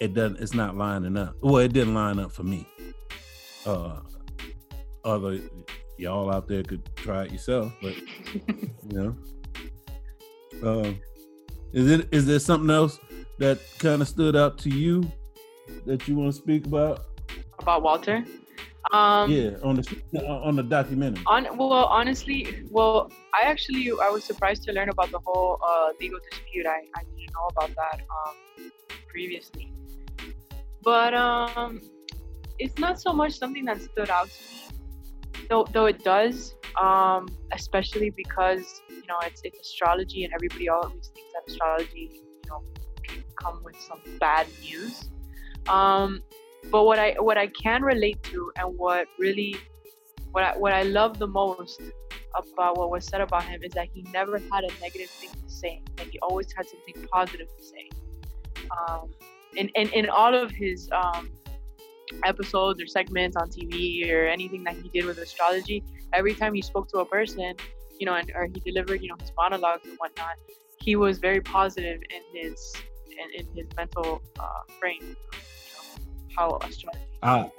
it 0.00 0.14
doesn't 0.14 0.40
it's 0.40 0.54
not 0.54 0.76
lining 0.76 1.16
up. 1.16 1.36
Well 1.40 1.58
it 1.58 1.72
didn't 1.72 1.94
line 1.94 2.18
up 2.18 2.32
for 2.32 2.42
me. 2.42 2.66
Uh 3.66 4.00
other 5.04 5.38
y'all 5.98 6.32
out 6.32 6.48
there 6.48 6.62
could 6.62 6.84
try 6.96 7.24
it 7.24 7.32
yourself 7.32 7.72
but 7.82 7.94
you 8.34 8.92
know. 8.92 9.16
Um 10.62 11.00
is 11.72 11.90
it 11.90 12.08
is 12.12 12.26
there 12.26 12.38
something 12.38 12.70
else 12.70 12.98
that 13.38 13.60
kind 13.78 14.02
of 14.02 14.08
stood 14.08 14.34
out 14.34 14.58
to 14.58 14.70
you 14.70 15.10
that 15.86 16.08
you 16.08 16.16
want 16.16 16.32
to 16.34 16.38
speak 16.38 16.66
about? 16.66 17.04
About 17.58 17.82
Walter. 17.82 18.24
Um, 18.92 19.30
yeah 19.30 19.50
on 19.62 19.76
the 19.76 20.26
on 20.26 20.56
the 20.56 20.64
documentary 20.64 21.22
On 21.26 21.56
well, 21.56 21.72
honestly, 21.72 22.64
well, 22.70 23.10
I 23.32 23.46
actually 23.46 23.88
I 23.90 24.08
was 24.08 24.24
surprised 24.24 24.64
to 24.64 24.72
learn 24.72 24.88
about 24.88 25.10
the 25.12 25.20
whole 25.24 25.58
uh, 25.66 25.88
legal 26.00 26.18
dispute. 26.28 26.66
I, 26.66 26.80
I 26.96 27.04
didn't 27.04 27.32
know 27.32 27.46
about 27.52 27.70
that 27.76 28.00
um, 28.16 28.72
previously, 29.08 29.72
but 30.82 31.14
um, 31.14 31.80
it's 32.58 32.78
not 32.78 33.00
so 33.00 33.12
much 33.12 33.38
something 33.38 33.64
that 33.66 33.80
stood 33.80 34.10
out 34.10 34.28
to 34.28 34.42
me, 34.42 35.46
though. 35.48 35.66
Though 35.72 35.86
it 35.86 36.02
does, 36.02 36.54
um, 36.80 37.28
especially 37.52 38.10
because 38.10 38.82
you 38.88 39.06
know 39.08 39.18
it's 39.24 39.40
it's 39.44 39.60
astrology, 39.60 40.24
and 40.24 40.32
everybody 40.34 40.68
always 40.68 41.08
thinks 41.14 41.32
that 41.34 41.42
astrology, 41.46 42.22
you 42.22 42.50
know, 42.50 42.64
can 43.04 43.22
come 43.40 43.62
with 43.62 43.76
some 43.80 44.00
bad 44.18 44.48
news. 44.62 45.10
Um, 45.68 46.22
but 46.70 46.84
what 46.84 46.98
I 46.98 47.16
what 47.18 47.38
I 47.38 47.46
can 47.48 47.82
relate 47.82 48.22
to, 48.24 48.52
and 48.56 48.76
what 48.78 49.06
really 49.18 49.56
what 50.32 50.44
I, 50.44 50.56
what 50.56 50.72
I 50.72 50.82
love 50.82 51.18
the 51.18 51.26
most 51.26 51.80
about 52.34 52.78
what 52.78 52.90
was 52.90 53.04
said 53.04 53.20
about 53.20 53.44
him 53.44 53.60
is 53.62 53.72
that 53.72 53.88
he 53.92 54.02
never 54.12 54.38
had 54.38 54.64
a 54.64 54.70
negative 54.80 55.10
thing 55.10 55.30
to 55.30 55.50
say. 55.50 55.82
That 55.96 56.06
he 56.08 56.18
always 56.20 56.52
had 56.56 56.66
something 56.68 57.06
positive 57.12 57.48
to 57.56 57.64
say. 57.64 57.90
Um, 58.88 59.10
in, 59.56 59.68
in, 59.74 59.88
in 59.88 60.08
all 60.08 60.34
of 60.34 60.50
his 60.52 60.88
um, 60.92 61.30
episodes 62.24 62.80
or 62.80 62.86
segments 62.86 63.36
on 63.36 63.48
TV 63.50 64.12
or 64.12 64.26
anything 64.26 64.62
that 64.64 64.76
he 64.76 64.88
did 64.90 65.04
with 65.04 65.18
astrology, 65.18 65.82
every 66.12 66.34
time 66.34 66.54
he 66.54 66.62
spoke 66.62 66.88
to 66.90 66.98
a 66.98 67.04
person, 67.04 67.54
you 67.98 68.06
know, 68.06 68.14
and, 68.14 68.30
or 68.34 68.46
he 68.46 68.60
delivered, 68.60 69.02
you 69.02 69.08
know, 69.08 69.16
his 69.20 69.32
monologues 69.36 69.86
and 69.88 69.96
whatnot, 69.98 70.36
he 70.80 70.96
was 70.96 71.18
very 71.18 71.40
positive 71.40 72.00
in 72.10 72.40
his 72.40 72.72
in, 73.10 73.40
in 73.40 73.56
his 73.56 73.66
mental 73.76 74.22
uh, 74.38 74.46
frame. 74.78 75.16
How 76.36 76.58
astrology. 76.62 77.52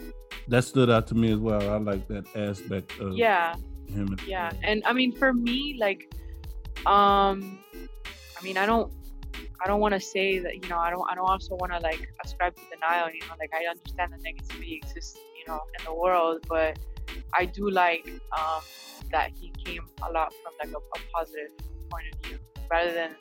That 0.48 0.64
stood 0.64 0.90
out 0.90 1.08
to 1.08 1.16
me 1.16 1.32
as 1.32 1.40
well. 1.40 1.62
I 1.62 1.78
like 1.78 2.08
that 2.08 2.26
aspect 2.36 3.00
of 3.00 3.16
Yeah, 3.16 3.56
him. 3.88 4.18
Yeah. 4.28 4.52
And 4.64 4.84
i 4.86 4.94
mean 4.94 5.12
for 5.16 5.34
me 5.34 5.78
like 5.80 6.02
um 6.86 7.60
i 8.38 8.44
mean 8.44 8.58
i 8.58 8.66
don't 8.66 8.92
i 9.64 9.68
don't 9.68 9.80
want 9.80 9.94
to 9.94 10.00
say 10.00 10.40
that 10.40 10.56
you 10.62 10.68
know 10.70 10.78
i 10.78 10.90
don't 10.90 11.06
i 11.12 11.14
don't 11.14 11.30
also 11.30 11.56
want 11.56 11.72
to 11.72 11.80
like 11.80 12.02
ascribe 12.24 12.56
to 12.56 12.62
denial 12.74 13.08
you 13.14 13.20
know 13.28 13.36
like 13.40 13.52
i 13.54 13.66
understand 13.70 14.12
that 14.12 14.20
negativity 14.24 14.78
exists 14.82 15.16
you 15.38 15.44
know 15.48 15.60
in 15.78 15.86
the 15.86 15.94
world 15.94 16.40
but 16.50 16.80
i 17.36 17.46
do 17.46 17.70
like 17.70 18.10
um 18.38 18.62
that 19.12 19.30
he 19.40 19.54
came 19.64 19.84
a 20.10 20.12
lot 20.12 20.34
from 20.42 20.54
like 20.60 20.70
a, 20.70 21.00
a 21.00 21.00
positive 21.14 21.52
point 21.92 22.06
of 22.14 22.20
view 22.24 22.40
rather 22.72 22.94
than 22.94 23.12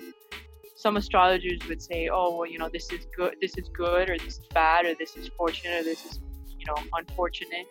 some 0.81 0.97
astrologers 0.97 1.61
would 1.69 1.83
say 1.83 2.09
oh 2.13 2.29
well 2.37 2.51
you 2.53 2.59
know 2.59 2.71
this 2.77 2.91
is 2.91 3.07
good 3.17 3.35
this 3.41 3.57
is 3.59 3.69
good 3.69 4.09
or 4.11 4.17
this 4.19 4.39
is 4.39 4.47
bad 4.55 4.87
or 4.87 4.95
this 4.95 5.17
is 5.17 5.29
fortunate 5.37 5.81
or 5.81 5.85
this 5.85 6.05
is 6.07 6.21
you 6.59 6.67
know 6.67 6.77
unfortunate 6.95 7.67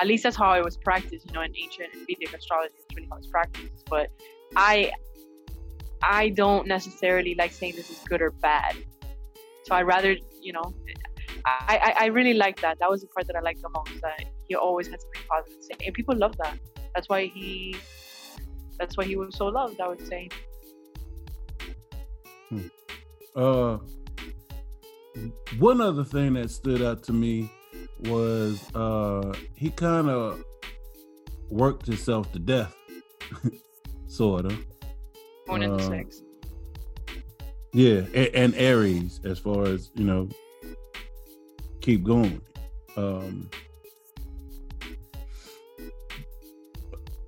at 0.00 0.06
least 0.06 0.22
that's 0.24 0.36
how 0.36 0.52
it 0.54 0.64
was 0.64 0.76
practiced, 0.76 1.26
you 1.26 1.32
know, 1.32 1.42
in 1.42 1.52
ancient 1.56 1.94
and 1.94 2.06
Vedic 2.06 2.34
astrology. 2.34 2.74
It's 2.76 2.96
really 2.96 3.08
how 3.10 3.18
it's 3.18 3.28
practiced. 3.28 3.84
But 3.88 4.08
I, 4.56 4.92
I 6.02 6.30
don't 6.30 6.66
necessarily 6.66 7.34
like 7.34 7.52
saying 7.52 7.74
this 7.76 7.90
is 7.90 7.98
good 8.08 8.22
or 8.22 8.30
bad. 8.30 8.76
So 9.64 9.74
I'd 9.74 9.82
rather, 9.86 10.16
you 10.40 10.52
know, 10.52 10.74
I, 11.44 11.94
I 11.98 12.04
I 12.04 12.06
really 12.06 12.34
like 12.34 12.60
that. 12.60 12.78
That 12.80 12.90
was 12.90 13.02
the 13.02 13.08
part 13.08 13.26
that 13.26 13.36
I 13.36 13.40
liked 13.40 13.62
the 13.62 13.68
most. 13.68 14.00
That 14.00 14.24
he 14.48 14.54
always 14.54 14.88
had 14.88 15.00
something 15.00 15.22
positive 15.28 15.58
to 15.58 15.64
say, 15.64 15.86
and 15.86 15.94
people 15.94 16.16
love 16.16 16.36
that. 16.38 16.58
That's 16.94 17.08
why 17.08 17.26
he. 17.26 17.76
That's 18.78 18.96
why 18.96 19.04
he 19.04 19.16
was 19.16 19.36
so 19.36 19.46
loved. 19.46 19.80
I 19.80 19.88
would 19.88 20.06
say. 20.06 20.28
Uh, 23.34 23.78
one 25.58 25.80
other 25.80 26.04
thing 26.04 26.34
that 26.34 26.50
stood 26.50 26.82
out 26.82 27.02
to 27.04 27.12
me 27.12 27.50
was 28.04 28.62
uh 28.74 29.32
he 29.54 29.70
kind 29.70 30.08
of 30.08 30.42
worked 31.48 31.86
himself 31.86 32.30
to 32.32 32.38
death, 32.38 32.74
sort 34.06 34.46
of. 34.46 34.58
Born 35.46 35.62
in 35.62 35.76
the 35.76 35.82
Uh, 35.82 35.88
six. 35.88 36.22
Yeah, 37.74 38.04
a- 38.14 38.34
and 38.36 38.54
Aries, 38.54 39.20
as 39.24 39.38
far 39.38 39.64
as 39.66 39.90
you 39.94 40.04
know, 40.04 40.28
keep 41.80 42.04
going. 42.04 42.40
Um, 42.96 43.48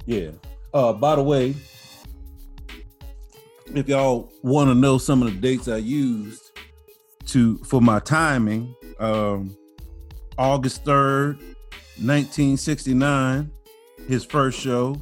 yeah. 0.06 0.30
Uh, 0.74 0.92
by 0.92 1.16
the 1.16 1.22
way, 1.22 1.54
if 3.74 3.88
y'all 3.88 4.32
want 4.42 4.68
to 4.70 4.74
know 4.74 4.98
some 4.98 5.22
of 5.22 5.32
the 5.32 5.40
dates 5.40 5.68
I 5.68 5.76
used 5.78 6.58
to 7.26 7.58
for 7.58 7.80
my 7.80 7.98
timing, 8.00 8.74
um, 8.98 9.56
August 10.36 10.84
third, 10.84 11.38
nineteen 12.00 12.56
sixty 12.56 12.94
nine, 12.94 13.50
his 14.08 14.24
first 14.24 14.58
show. 14.58 15.00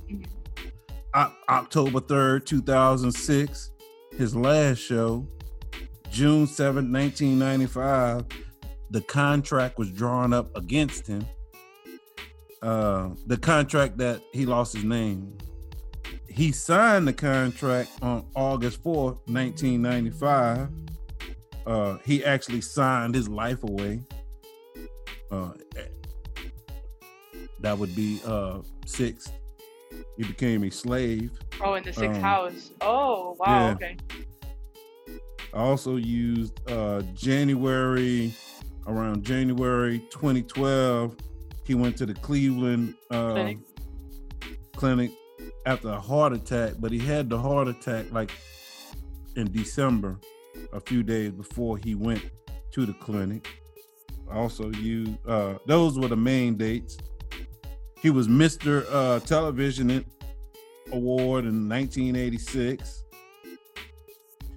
O- 1.15 1.33
October 1.49 2.01
third, 2.01 2.47
two 2.47 2.63
thousand 2.63 3.13
six, 3.13 3.71
his 4.17 4.35
last 4.35 4.79
show. 4.79 5.27
June 6.11 6.47
7th, 6.47 6.93
1995, 6.93 8.27
the 8.91 9.01
contract 9.01 9.79
was 9.79 9.91
drawn 9.91 10.35
up 10.35 10.55
against 10.55 11.07
him. 11.07 11.25
Uh, 12.61 13.09
the 13.27 13.39
contract 13.39 13.97
that 13.97 14.21
he 14.31 14.45
lost 14.45 14.75
his 14.75 14.85
name. 14.85 15.39
He 16.33 16.51
signed 16.51 17.07
the 17.07 17.13
contract 17.13 17.91
on 18.01 18.25
August 18.35 18.83
4th, 18.83 19.19
1995. 19.27 20.69
Uh, 21.67 21.99
he 22.05 22.25
actually 22.25 22.63
signed 22.63 23.15
his 23.15 23.29
life 23.29 23.63
away. 23.63 24.01
Uh, 25.31 25.53
that 27.61 27.77
would 27.77 27.95
be 27.95 28.21
uh, 28.25 28.61
sixth. 28.87 29.33
He 30.17 30.25
became 30.25 30.65
a 30.65 30.71
slave. 30.71 31.33
Oh, 31.61 31.75
in 31.75 31.85
the 31.85 31.93
sixth 31.93 32.17
um, 32.17 32.23
house. 32.23 32.71
Oh, 32.81 33.37
wow. 33.39 33.67
yeah. 33.67 33.73
Okay. 33.73 33.97
I 35.53 35.59
also 35.59 35.97
used 35.97 36.59
uh, 36.71 37.03
January, 37.15 38.35
around 38.87 39.23
January 39.23 39.99
2012, 40.11 41.15
he 41.65 41.75
went 41.75 41.99
to 41.99 42.07
the 42.07 42.15
Cleveland 42.15 42.95
uh, 43.11 43.33
Clinic. 43.33 43.59
clinic 44.75 45.11
after 45.67 45.89
a 45.91 46.01
heart 46.01 46.33
attack, 46.33 46.75
but 46.79 46.93
he 46.93 46.99
had 46.99 47.31
the 47.31 47.39
heart 47.39 47.69
attack 47.69 48.07
like 48.13 48.31
in 49.37 49.51
December, 49.53 50.19
a 50.73 50.81
few 50.81 51.03
days 51.03 51.33
before 51.33 51.79
he 51.79 51.95
went 51.95 52.23
to 52.73 52.87
the 52.87 52.93
clinic. 52.95 53.49
Also 54.31 54.71
you 54.73 55.19
uh, 55.27 55.55
those 55.67 55.99
were 55.99 56.09
the 56.09 56.17
main 56.17 56.57
dates. 56.57 56.97
He 58.01 58.11
was 58.11 58.29
Mr. 58.29 58.85
Uh, 58.91 59.21
Television 59.21 60.05
Award 60.93 61.45
in 61.45 61.69
1986. 61.69 63.05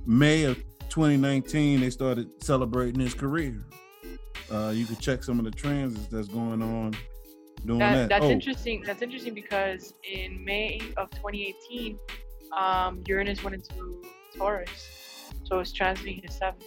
May 0.08 0.44
of 0.44 0.58
2019, 0.90 1.82
they 1.82 1.90
started 1.90 2.28
celebrating 2.44 3.00
his 3.00 3.14
career. 3.14 3.64
Uh, 4.52 4.72
you 4.74 4.86
can 4.86 4.96
check 4.98 5.24
some 5.24 5.40
of 5.40 5.46
the 5.46 5.52
transits 5.52 6.08
that's 6.08 6.28
going 6.28 6.62
on 6.62 6.96
doing 7.66 7.80
That, 7.80 7.96
that. 7.96 8.10
that's 8.10 8.26
Oh, 8.26 8.32
interesting. 8.32 8.84
That's 8.86 9.02
interesting 9.02 9.34
because 9.34 9.94
in 10.04 10.44
May 10.44 10.80
of 10.98 11.10
2018, 11.12 11.98
um, 12.58 13.04
Uranus 13.08 13.44
went 13.44 13.56
into 13.56 14.02
Taurus, 14.38 15.32
so 15.44 15.60
it's 15.60 15.72
transiting 15.78 16.24
his 16.24 16.36
seventh. 16.36 16.66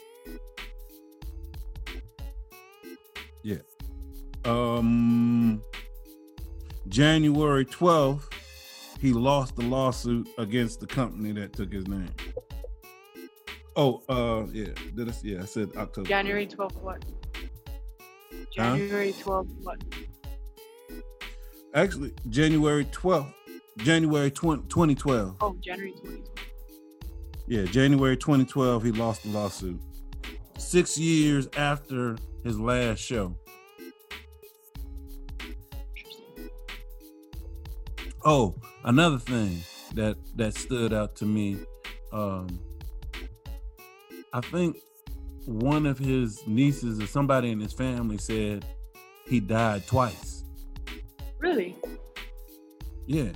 Um, 4.48 5.62
January 6.88 7.66
12th, 7.66 8.32
he 8.98 9.12
lost 9.12 9.56
the 9.56 9.62
lawsuit 9.62 10.28
against 10.38 10.80
the 10.80 10.86
company 10.86 11.32
that 11.32 11.52
took 11.52 11.72
his 11.72 11.86
name. 11.86 12.10
Oh, 13.76 14.02
uh, 14.08 14.46
yeah, 14.52 14.68
did 14.94 15.08
I, 15.08 15.12
yeah, 15.22 15.42
I 15.42 15.44
said 15.44 15.70
October. 15.76 16.08
January 16.08 16.46
12th, 16.46 16.80
what? 16.80 17.04
January 18.50 19.12
12th, 19.12 19.50
what? 19.62 19.82
Actually, 21.74 22.14
January 22.28 22.84
12th, 22.86 23.32
January 23.78 24.30
20, 24.30 24.62
2012. 24.68 25.36
Oh, 25.40 25.56
January 25.60 25.92
20th. 26.02 26.26
Yeah, 27.46 27.64
January 27.64 28.16
2012, 28.16 28.82
he 28.84 28.92
lost 28.92 29.22
the 29.22 29.30
lawsuit. 29.30 29.80
Six 30.58 30.98
years 30.98 31.48
after 31.56 32.16
his 32.44 32.58
last 32.58 32.98
show. 32.98 33.36
Oh, 38.24 38.54
another 38.84 39.18
thing 39.18 39.62
that 39.94 40.16
that 40.36 40.54
stood 40.54 40.92
out 40.92 41.16
to 41.16 41.24
me, 41.24 41.58
um, 42.12 42.58
I 44.32 44.40
think 44.40 44.76
one 45.46 45.86
of 45.86 45.98
his 45.98 46.46
nieces 46.46 47.00
or 47.00 47.06
somebody 47.06 47.50
in 47.50 47.60
his 47.60 47.72
family 47.72 48.18
said 48.18 48.66
he 49.26 49.40
died 49.40 49.86
twice. 49.86 50.37
Really? 51.38 51.76
Yeah. 53.06 53.30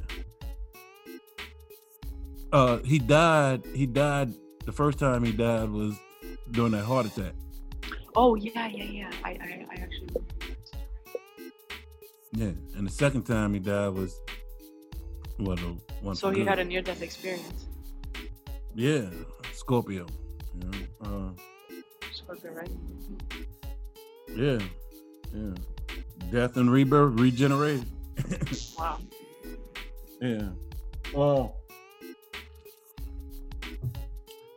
Uh, 2.52 2.78
he 2.78 2.98
died. 2.98 3.62
He 3.74 3.86
died. 3.86 4.34
The 4.64 4.72
first 4.72 4.98
time 4.98 5.24
he 5.24 5.32
died 5.32 5.70
was 5.70 5.94
during 6.50 6.72
that 6.72 6.84
heart 6.84 7.06
attack. 7.06 7.32
Oh, 8.14 8.34
yeah, 8.34 8.68
yeah, 8.68 8.84
yeah. 8.84 9.10
I, 9.24 9.30
I, 9.30 9.66
I 9.70 9.74
actually. 9.80 10.08
Yeah, 12.34 12.52
and 12.76 12.86
the 12.86 12.92
second 12.92 13.24
time 13.24 13.52
he 13.52 13.60
died 13.60 13.90
was 13.90 14.18
well, 15.38 15.56
the 15.56 15.76
one. 16.00 16.14
So 16.14 16.30
he 16.30 16.44
had 16.44 16.58
a 16.58 16.64
near-death 16.64 17.02
experience. 17.02 17.66
yeah 18.74 19.06
Scorpio. 19.52 20.06
You 20.54 20.70
know, 21.00 21.34
Scorpio, 22.12 22.52
right? 22.52 22.70
uh, 22.70 24.34
yeah, 24.34 24.58
yeah. 25.34 25.54
Death 26.32 26.56
and 26.56 26.72
rebirth, 26.72 27.20
regeneration. 27.20 27.86
Wow. 28.78 28.98
Yeah. 30.20 30.48
Well, 31.14 31.56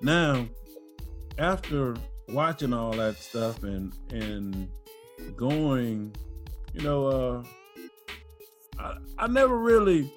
now 0.01 0.47
after 1.37 1.95
watching 2.29 2.71
all 2.71 2.93
that 2.93 3.17
stuff 3.17 3.63
and 3.63 3.93
and 4.09 4.69
going, 5.35 6.15
you 6.73 6.81
know, 6.81 7.07
uh, 7.07 7.43
I, 8.79 8.97
I 9.17 9.27
never 9.27 9.57
really, 9.57 10.11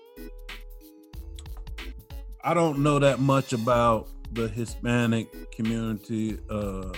I 2.45 2.55
don't 2.55 2.79
know 2.85 3.01
that 3.01 3.19
much 3.19 3.53
about 3.53 4.09
the 4.33 4.47
Hispanic 4.49 5.51
community, 5.51 6.39
uh, 6.49 6.93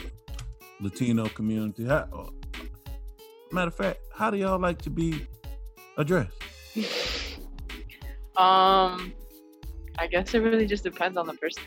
Latino 0.81 1.29
community. 1.29 1.87
How, 1.87 2.31
matter 3.53 3.69
of 3.69 3.75
fact, 3.75 4.01
how 4.15 4.31
do 4.31 4.37
y'all 4.37 4.59
like 4.59 4.81
to 4.83 4.91
be 4.91 5.27
addressed? 5.97 6.43
Um, 8.37 9.13
I 9.99 10.07
guess 10.07 10.33
it 10.33 10.39
really 10.39 10.67
just 10.67 10.83
depends 10.83 11.19
on 11.19 11.27
the 11.27 11.35
person. 11.35 11.65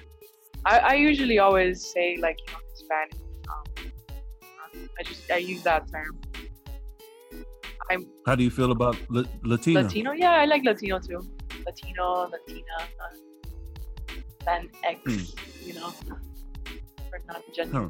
I, 0.65 0.79
I 0.79 0.93
usually 0.95 1.37
always 1.37 1.85
say 1.93 2.17
like 2.19 2.37
you 2.47 2.53
know 2.53 2.59
Hispanic. 2.71 3.13
Um, 3.51 4.89
I 4.97 5.03
just 5.03 5.29
I 5.29 5.37
use 5.37 5.61
that 5.63 5.83
term. 5.91 6.19
I'm 7.91 8.07
How 8.25 8.33
do 8.35 8.43
you 8.43 8.49
feel 8.49 8.71
about 8.71 8.97
La- 9.09 9.29
Latino? 9.43 9.81
Latino. 9.81 10.13
Yeah, 10.13 10.31
I 10.31 10.45
like 10.45 10.63
Latino 10.63 10.99
too. 10.99 11.21
Latino, 11.65 12.29
Latina, 12.31 12.77
uh, 12.79 13.15
then 14.45 14.69
X. 14.83 14.99
Hmm. 15.05 15.67
You 15.67 15.73
know, 15.75 15.89
for 17.09 17.19
not 17.27 17.43
gender. 17.53 17.89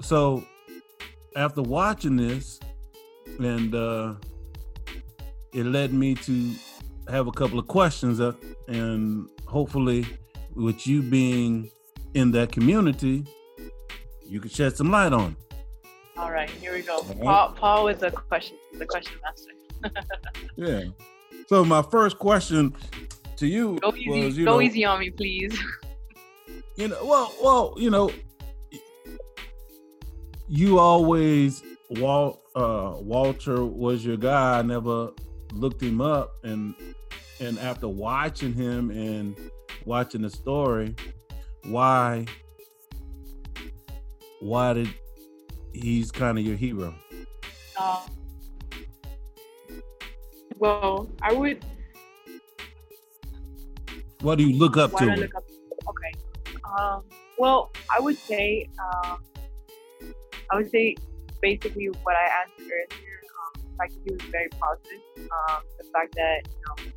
So, 0.00 0.44
after 1.36 1.62
watching 1.62 2.16
this, 2.16 2.60
and 3.38 3.74
uh, 3.74 4.14
it 5.52 5.64
led 5.64 5.92
me 5.92 6.14
to 6.14 6.52
have 7.08 7.26
a 7.26 7.32
couple 7.32 7.58
of 7.58 7.66
questions, 7.66 8.20
uh, 8.20 8.32
and 8.68 9.28
hopefully, 9.46 10.06
with 10.54 10.86
you 10.86 11.02
being 11.02 11.70
in 12.14 12.30
that 12.32 12.52
community, 12.52 13.24
you 14.24 14.40
can 14.40 14.50
shed 14.50 14.76
some 14.76 14.90
light 14.90 15.12
on. 15.12 15.36
All 16.16 16.30
right, 16.30 16.50
here 16.50 16.74
we 16.74 16.82
go. 16.82 17.02
right. 17.02 17.20
Paul, 17.20 17.52
Paul 17.52 17.84
with 17.84 18.00
the 18.00 18.10
question, 18.10 18.56
the 18.78 18.86
question 18.86 19.14
master. 19.22 19.52
Yeah. 20.56 20.82
So 21.46 21.64
my 21.64 21.80
first 21.80 22.18
question 22.18 22.74
to 23.36 23.46
you 23.46 23.78
Go 23.80 23.94
easy, 23.94 24.24
was, 24.24 24.38
you 24.38 24.44
go 24.44 24.52
know, 24.52 24.60
easy 24.60 24.84
on 24.84 25.00
me, 25.00 25.10
please. 25.10 25.58
you 26.76 26.88
know, 26.88 26.98
well, 27.04 27.34
well, 27.42 27.74
you 27.78 27.88
know, 27.88 28.10
you 30.50 30.80
always 30.80 31.62
Walt 31.90 32.42
uh, 32.56 32.94
Walter 32.96 33.64
was 33.64 34.04
your 34.04 34.16
guy. 34.16 34.58
I 34.58 34.62
never 34.62 35.10
looked 35.52 35.80
him 35.80 36.00
up, 36.00 36.32
and 36.42 36.74
and 37.38 37.58
after 37.60 37.86
watching 37.86 38.52
him 38.52 38.90
and 38.90 39.36
watching 39.84 40.22
the 40.22 40.30
story, 40.30 40.96
why 41.64 42.26
why 44.40 44.72
did 44.72 44.88
he's 45.72 46.10
kind 46.10 46.36
of 46.36 46.44
your 46.44 46.56
hero? 46.56 46.94
Um, 47.80 47.98
well, 50.58 51.08
I 51.22 51.32
would. 51.32 51.64
What 54.20 54.36
do 54.36 54.44
you 54.44 54.58
look 54.58 54.76
up 54.76 54.90
to? 54.96 55.04
do 55.04 55.10
I 55.10 55.14
him? 55.14 55.20
look 55.20 55.34
up? 55.36 55.44
Okay. 55.88 56.12
Um, 56.78 57.04
well, 57.38 57.70
I 57.96 58.00
would 58.00 58.18
say, 58.18 58.68
um, 58.78 59.18
I 60.50 60.56
would 60.56 60.70
say 60.70 60.96
basically 61.40 61.86
what 62.02 62.16
I 62.16 62.42
answered 62.42 62.72
earlier. 62.72 63.20
Um, 63.40 63.62
the 63.62 63.76
fact 63.76 63.92
he 64.04 64.12
was 64.12 64.22
very 64.30 64.48
positive. 64.48 65.00
Um, 65.18 65.62
the 65.78 65.84
fact 65.92 66.14
that 66.16 66.42
you 66.48 66.84
know 66.84 66.92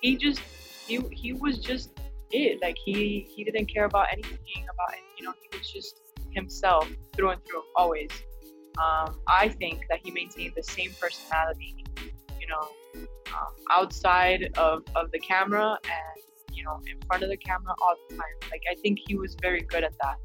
he 0.00 0.16
just 0.16 0.40
he 0.86 1.00
he 1.12 1.32
was 1.32 1.58
just 1.58 1.90
it. 2.30 2.60
Like 2.62 2.76
he 2.84 3.28
he 3.34 3.44
didn't 3.44 3.66
care 3.66 3.84
about 3.84 4.08
anything 4.12 4.38
about 4.62 4.94
it. 4.94 5.04
You 5.18 5.26
know, 5.26 5.34
he 5.40 5.58
was 5.58 5.70
just 5.70 6.00
himself 6.30 6.88
through 7.14 7.30
and 7.30 7.44
through 7.44 7.62
always. 7.76 8.10
Um, 8.78 9.20
I 9.26 9.48
think 9.48 9.82
that 9.90 10.00
he 10.02 10.10
maintained 10.10 10.54
the 10.56 10.62
same 10.62 10.92
personality. 11.00 11.84
You 12.40 12.46
know, 12.46 12.68
um, 13.34 13.54
outside 13.70 14.50
of, 14.56 14.82
of 14.96 15.10
the 15.12 15.18
camera 15.18 15.78
and 15.84 16.22
you 16.52 16.64
know 16.64 16.80
in 16.86 16.98
front 17.06 17.22
of 17.22 17.28
the 17.28 17.36
camera 17.36 17.72
all 17.82 17.94
the 18.08 18.16
time 18.16 18.50
like 18.50 18.62
i 18.70 18.74
think 18.82 18.98
he 19.06 19.16
was 19.16 19.36
very 19.40 19.62
good 19.62 19.84
at 19.84 19.92
that 20.02 20.16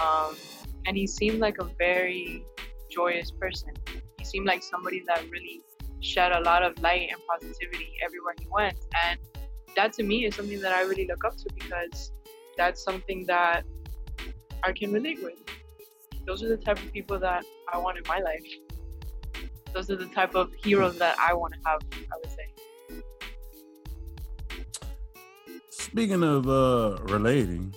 um, 0.00 0.34
and 0.86 0.96
he 0.96 1.06
seemed 1.06 1.38
like 1.38 1.58
a 1.58 1.64
very 1.78 2.44
joyous 2.90 3.30
person 3.30 3.72
he 4.18 4.24
seemed 4.24 4.46
like 4.46 4.62
somebody 4.62 5.02
that 5.06 5.22
really 5.30 5.60
shed 6.00 6.32
a 6.32 6.40
lot 6.40 6.62
of 6.62 6.80
light 6.80 7.08
and 7.10 7.20
positivity 7.28 7.92
everywhere 8.04 8.34
he 8.40 8.46
went 8.50 8.76
and 9.04 9.18
that 9.76 9.92
to 9.92 10.02
me 10.02 10.24
is 10.24 10.34
something 10.34 10.60
that 10.60 10.72
i 10.72 10.82
really 10.82 11.06
look 11.06 11.24
up 11.24 11.36
to 11.36 11.46
because 11.54 12.12
that's 12.56 12.82
something 12.82 13.24
that 13.26 13.64
i 14.62 14.72
can 14.72 14.92
relate 14.92 15.22
with 15.22 15.38
those 16.26 16.42
are 16.42 16.48
the 16.48 16.56
type 16.56 16.78
of 16.78 16.92
people 16.92 17.18
that 17.18 17.44
i 17.72 17.78
want 17.78 17.96
in 17.96 18.04
my 18.08 18.18
life 18.18 18.44
those 19.72 19.90
are 19.90 19.96
the 19.96 20.06
type 20.06 20.34
of 20.34 20.52
heroes 20.64 20.98
that 20.98 21.16
I 21.18 21.32
want 21.34 21.54
to 21.54 21.60
have. 21.64 21.80
I 21.94 22.16
would 22.16 22.30
say. 22.30 22.46
Speaking 25.68 26.22
of 26.22 26.48
uh 26.48 26.98
relating, 27.04 27.74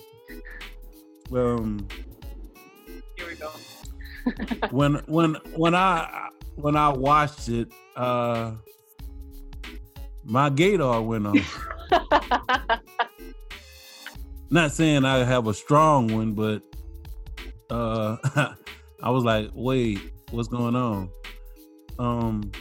um, 1.32 1.86
we 3.34 3.40
go. 4.60 4.68
when 4.70 4.94
when 5.06 5.34
when 5.54 5.74
I 5.74 6.28
when 6.56 6.76
I 6.76 6.88
watched 6.90 7.48
it, 7.48 7.72
uh, 7.96 8.52
my 10.24 10.50
gaydar 10.50 11.04
went 11.04 11.26
on. 11.26 11.40
Not 14.50 14.72
saying 14.72 15.04
I 15.04 15.24
have 15.24 15.46
a 15.46 15.54
strong 15.54 16.12
one, 16.14 16.32
but 16.32 16.62
uh, 17.70 18.16
I 19.02 19.10
was 19.10 19.24
like, 19.24 19.50
wait, 19.54 19.98
what's 20.30 20.48
going 20.48 20.76
on? 20.76 21.10
Um, 21.98 22.52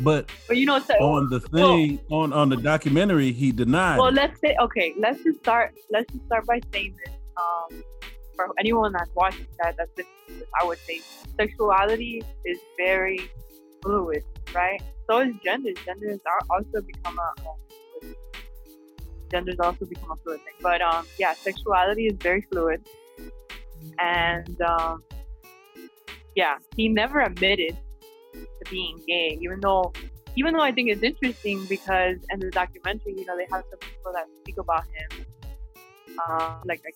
but 0.00 0.30
but 0.46 0.56
you 0.56 0.66
know, 0.66 0.78
so, 0.78 0.94
on 0.94 1.28
the 1.30 1.40
thing 1.40 2.00
on 2.10 2.32
on 2.32 2.48
the 2.48 2.56
documentary, 2.56 3.32
he 3.32 3.52
denied. 3.52 3.98
well, 3.98 4.12
let's 4.12 4.40
say 4.40 4.56
okay. 4.60 4.94
Let's 4.98 5.22
just 5.22 5.38
start. 5.38 5.74
Let's 5.90 6.12
just 6.12 6.24
start 6.26 6.46
by 6.46 6.60
saying 6.72 6.96
this. 7.04 7.14
Um, 7.36 7.82
for 8.46 8.54
anyone 8.58 8.92
that's 8.92 9.10
watching 9.14 9.46
that, 9.58 9.76
that's 9.76 9.90
this, 9.96 10.06
I 10.60 10.64
would 10.64 10.78
say 10.78 11.00
sexuality 11.38 12.22
is 12.44 12.58
very 12.76 13.20
fluid, 13.82 14.22
right? 14.54 14.80
So 15.08 15.20
is 15.20 15.34
gender. 15.44 15.70
Gender 15.84 16.10
has 16.10 16.20
also 16.50 16.80
become 16.86 17.18
a 17.18 17.40
a- 17.42 17.60
gender's 19.30 19.60
also 19.60 19.84
become 19.86 20.10
a 20.10 20.16
fluid 20.16 20.40
thing. 20.44 20.54
But 20.60 20.80
um, 20.82 21.06
yeah, 21.18 21.34
sexuality 21.34 22.06
is 22.06 22.16
very 22.20 22.42
fluid, 22.50 22.86
and 23.98 24.60
um, 24.62 25.02
yeah, 26.34 26.56
he 26.76 26.88
never 26.88 27.20
admitted 27.20 27.76
to 28.34 28.70
being 28.70 29.00
gay, 29.06 29.38
even 29.40 29.60
though 29.60 29.92
even 30.36 30.54
though 30.54 30.62
I 30.62 30.72
think 30.72 30.90
it's 30.90 31.02
interesting 31.02 31.64
because 31.66 32.16
in 32.30 32.40
the 32.40 32.50
documentary, 32.50 33.14
you 33.16 33.24
know, 33.26 33.36
they 33.36 33.46
have 33.52 33.64
some 33.70 33.78
people 33.80 34.12
that 34.12 34.26
speak 34.42 34.58
about 34.58 34.84
him, 34.84 35.26
um, 36.28 36.62
like 36.64 36.82
like 36.84 36.94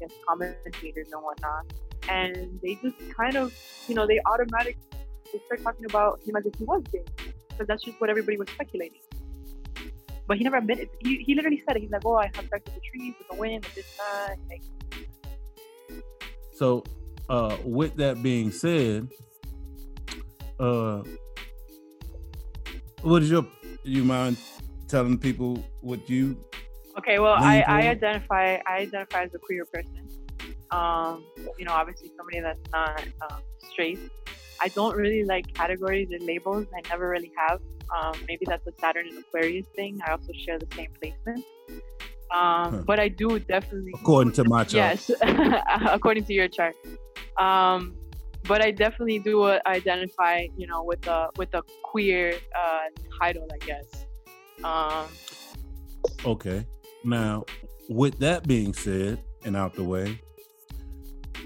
Guess 0.00 0.10
commentators 0.28 1.08
and 1.12 1.22
whatnot, 1.22 1.64
and 2.08 2.60
they 2.62 2.74
just 2.82 2.96
kind 3.16 3.36
of, 3.36 3.54
you 3.88 3.94
know, 3.94 4.06
they 4.06 4.20
automatically 4.26 4.76
they 5.32 5.40
start 5.46 5.62
talking 5.62 5.86
about 5.86 6.20
him 6.26 6.36
as 6.36 6.44
if 6.46 6.54
he 6.58 6.64
was 6.64 6.82
gay, 6.92 7.02
because 7.48 7.66
that's 7.66 7.82
just 7.82 8.00
what 8.00 8.10
everybody 8.10 8.36
was 8.36 8.48
speculating. 8.50 9.00
But 10.26 10.38
he 10.38 10.44
never 10.44 10.56
admitted. 10.56 10.88
He, 11.00 11.18
he 11.18 11.34
literally 11.34 11.62
said 11.66 11.76
it. 11.76 11.82
He's 11.82 11.90
like, 11.90 12.04
"Oh, 12.04 12.16
I 12.16 12.24
have 12.26 12.46
sex 12.50 12.62
with 12.66 12.74
the 12.74 12.80
trees, 12.80 13.14
with 13.18 13.28
the 13.28 13.36
wind, 13.36 13.64
with 13.64 13.74
this, 13.74 13.86
that." 13.96 14.36
Like, 14.50 14.62
So, 16.52 16.84
uh, 17.28 17.56
with 17.64 17.96
that 17.96 18.22
being 18.22 18.50
said, 18.50 19.08
uh, 20.58 21.02
what 23.02 23.22
is 23.22 23.30
your? 23.30 23.46
You 23.84 24.04
mind 24.04 24.36
telling 24.88 25.16
people 25.16 25.62
what 25.80 26.10
you? 26.10 26.36
Okay, 26.98 27.18
well, 27.18 27.34
I, 27.34 27.62
I 27.68 27.88
identify 27.88 28.58
I 28.66 28.78
identify 28.78 29.24
as 29.24 29.34
a 29.34 29.38
queer 29.38 29.64
person. 29.66 30.08
Um, 30.70 31.24
you 31.58 31.64
know, 31.64 31.72
obviously 31.72 32.10
somebody 32.16 32.40
that's 32.40 32.60
not 32.72 33.00
um, 33.30 33.40
straight. 33.70 34.00
I 34.60 34.68
don't 34.68 34.96
really 34.96 35.24
like 35.24 35.52
categories 35.54 36.08
and 36.10 36.26
labels. 36.26 36.66
I 36.74 36.88
never 36.88 37.08
really 37.08 37.30
have. 37.36 37.60
Um, 37.96 38.14
maybe 38.26 38.46
that's 38.46 38.66
a 38.66 38.72
Saturn 38.80 39.06
and 39.08 39.18
Aquarius 39.18 39.66
thing. 39.76 39.98
I 40.06 40.12
also 40.12 40.32
share 40.44 40.58
the 40.58 40.66
same 40.74 40.88
placement. 41.00 41.44
Um, 42.34 42.72
Huh. 42.72 42.82
But 42.84 42.98
I 42.98 43.08
do 43.08 43.38
definitely 43.38 43.92
According 43.94 44.32
to 44.32 44.44
my 44.44 44.64
chart. 44.64 44.98
Yes, 44.98 45.10
according 45.90 46.24
to 46.24 46.32
your 46.32 46.48
chart. 46.48 46.74
Um, 47.38 47.96
but 48.44 48.62
I 48.62 48.72
definitely 48.72 49.20
do 49.20 49.42
uh, 49.42 49.60
identify, 49.66 50.46
you 50.56 50.66
know, 50.66 50.82
with 50.82 51.06
a 51.06 51.28
with 51.36 51.50
the 51.52 51.62
queer 51.84 52.34
uh, 52.58 52.86
title, 53.20 53.46
I 53.52 53.58
guess. 53.64 54.06
Um, 54.64 55.06
Okay. 56.24 56.64
Now, 57.06 57.44
with 57.88 58.18
that 58.18 58.48
being 58.48 58.74
said 58.74 59.22
and 59.44 59.56
out 59.56 59.74
the 59.74 59.84
way, 59.84 60.20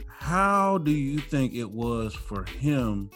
how 0.08 0.78
do 0.78 0.90
you 0.90 1.18
think 1.18 1.54
it 1.54 1.70
was 1.70 2.14
for 2.14 2.44
him 2.44 3.10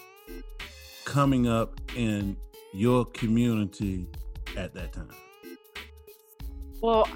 coming 1.07 1.49
up 1.49 1.81
in 1.97 2.37
your 2.75 3.07
community 3.07 4.07
at 4.59 4.75
that 4.75 4.93
time? 4.93 5.09
well, 6.83 7.09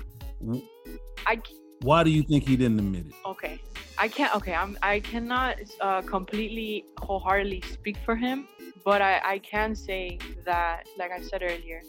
I. 1.27 1.43
Why 1.83 2.03
do 2.05 2.11
you 2.11 2.23
think 2.23 2.49
he 2.49 2.57
didn't 2.57 2.79
admit 2.79 3.09
it? 3.09 3.13
okay. 3.27 3.61
I 3.99 4.09
can't. 4.09 4.35
Okay, 4.35 4.55
I'm. 4.55 4.79
I 4.83 5.01
cannot 5.01 5.59
uh, 5.83 6.01
completely 6.03 6.87
wholeheartedly 7.01 7.63
speak 7.71 7.99
for 7.99 8.17
him, 8.17 8.49
but 8.83 9.03
I, 9.03 9.21
I 9.23 9.39
can 9.41 9.75
say 9.75 10.19
that, 10.47 10.87
like 10.97 11.11
I 11.11 11.21
said 11.21 11.43
earlier, 11.43 11.83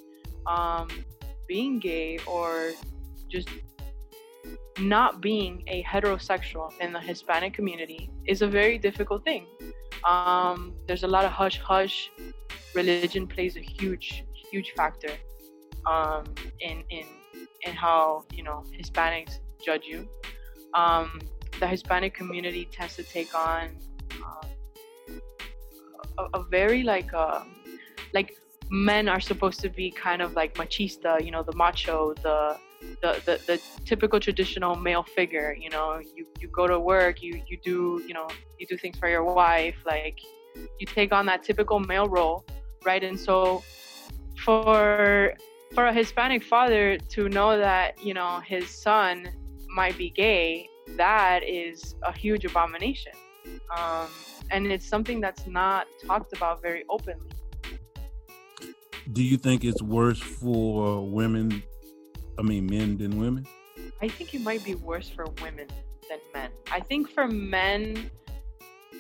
um, 0.46 0.90
being 1.48 1.80
gay 1.80 2.20
or 2.28 2.72
just 3.30 3.50
not 4.80 5.22
being 5.22 5.64
a 5.68 5.84
heterosexual 5.84 6.72
in 6.80 6.94
the 6.94 7.00
Hispanic 7.00 7.54
community 7.54 8.10
is 8.26 8.42
a 8.42 8.48
very 8.48 8.78
difficult 8.78 9.24
thing. 9.24 9.46
Um, 10.08 10.74
there's 10.88 11.04
a 11.04 11.08
lot 11.08 11.26
of 11.26 11.32
hush 11.32 11.60
hush. 11.60 12.12
Religion 12.74 13.28
plays 13.28 13.58
a 13.58 13.62
huge, 13.62 14.24
huge 14.52 14.72
factor 14.72 15.12
um, 15.86 16.24
in 16.60 16.84
in 16.90 17.06
in 17.66 17.74
how 17.74 18.24
you 18.34 18.44
know 18.44 18.64
Hispanics 18.78 19.40
judge 19.64 19.86
you. 19.86 20.08
Um, 20.74 21.20
the 21.60 21.68
Hispanic 21.68 22.14
community 22.14 22.70
tends 22.72 22.96
to 22.96 23.04
take 23.04 23.34
on 23.36 23.76
um, 24.24 25.22
a, 26.18 26.40
a 26.40 26.44
very 26.44 26.84
like 26.84 27.14
uh, 27.14 27.44
like 28.14 28.38
men 28.70 29.10
are 29.10 29.20
supposed 29.20 29.60
to 29.62 29.70
be 29.70 29.92
kind 29.92 30.22
of 30.22 30.34
like 30.36 30.54
machista, 30.56 31.24
you 31.24 31.32
know, 31.32 31.44
the 31.44 31.56
macho, 31.56 32.14
the 32.22 32.58
the, 33.02 33.22
the, 33.26 33.40
the 33.46 33.62
typical 33.86 34.20
traditional 34.20 34.76
male 34.76 35.04
figure, 35.04 35.56
you 35.60 35.70
know, 35.70 36.00
you, 36.16 36.26
you 36.40 36.48
go 36.50 36.68
to 36.68 36.80
work, 36.80 37.22
you, 37.22 37.42
you 37.48 37.58
do, 37.64 38.04
you 38.08 38.14
know, 38.14 38.28
you 38.58 38.68
do 38.68 38.78
things 38.78 38.98
for 38.98 39.10
your 39.10 39.24
wife, 39.24 39.76
like 39.86 40.20
you 40.80 40.86
take 40.86 41.12
on 41.12 41.26
that 41.26 41.44
typical 41.44 41.80
male 41.80 42.08
role, 42.08 42.46
right? 42.84 43.04
And 43.04 43.20
so 43.20 43.64
for 44.44 45.34
for 45.74 45.86
a 45.86 45.94
Hispanic 45.94 46.44
father 46.44 46.98
to 46.98 47.30
know 47.30 47.58
that, 47.58 48.04
you 48.04 48.14
know, 48.14 48.40
his 48.40 48.70
son 48.70 49.30
might 49.68 49.98
be 49.98 50.10
gay, 50.10 50.68
that 50.98 51.44
is 51.44 51.96
a 52.04 52.12
huge 52.12 52.44
abomination. 52.46 53.12
Um, 53.78 54.08
and 54.50 54.66
it's 54.72 54.88
something 54.88 55.22
that's 55.22 55.46
not 55.46 55.86
talked 56.04 56.34
about 56.34 56.62
very 56.62 56.86
openly. 56.90 57.30
Do 59.12 59.24
you 59.24 59.38
think 59.38 59.64
it's 59.64 59.82
worse 59.82 60.20
for 60.20 61.08
women? 61.08 61.64
I 62.40 62.42
mean, 62.42 62.66
men 62.68 62.98
than 62.98 63.20
women? 63.20 63.46
I 64.02 64.08
think 64.08 64.34
it 64.34 64.42
might 64.42 64.64
be 64.64 64.76
worse 64.76 65.10
for 65.10 65.26
women 65.42 65.68
than 66.08 66.20
men. 66.34 66.50
I 66.72 66.80
think 66.80 67.10
for 67.10 67.28
men, 67.28 68.10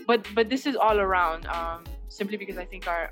but 0.06 0.28
but 0.36 0.50
this 0.50 0.66
is 0.66 0.76
all 0.76 1.00
around. 1.00 1.46
Um, 1.48 1.86
simply 2.10 2.36
because 2.36 2.58
I 2.58 2.66
think 2.66 2.88
our 2.88 3.12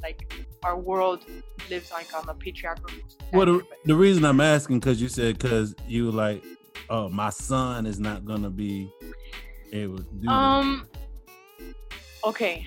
like 0.00 0.32
our 0.62 0.78
world 0.78 1.24
lives 1.68 1.90
like 1.90 2.14
on 2.16 2.24
the 2.26 2.34
patriarchal. 2.34 2.90
Well, 3.32 3.46
the, 3.46 3.66
the 3.84 3.96
reason 3.96 4.24
I'm 4.24 4.40
asking 4.40 4.78
because 4.78 5.02
you 5.02 5.08
said 5.08 5.38
because 5.38 5.74
you 5.88 6.10
like, 6.12 6.44
oh, 6.88 7.08
my 7.08 7.30
son 7.30 7.84
is 7.84 7.98
not 7.98 8.24
gonna 8.24 8.50
be 8.50 8.88
able 9.72 9.98
to 9.98 10.04
do 10.04 10.26
that. 10.26 10.32
Um. 10.32 10.86
Okay, 12.24 12.64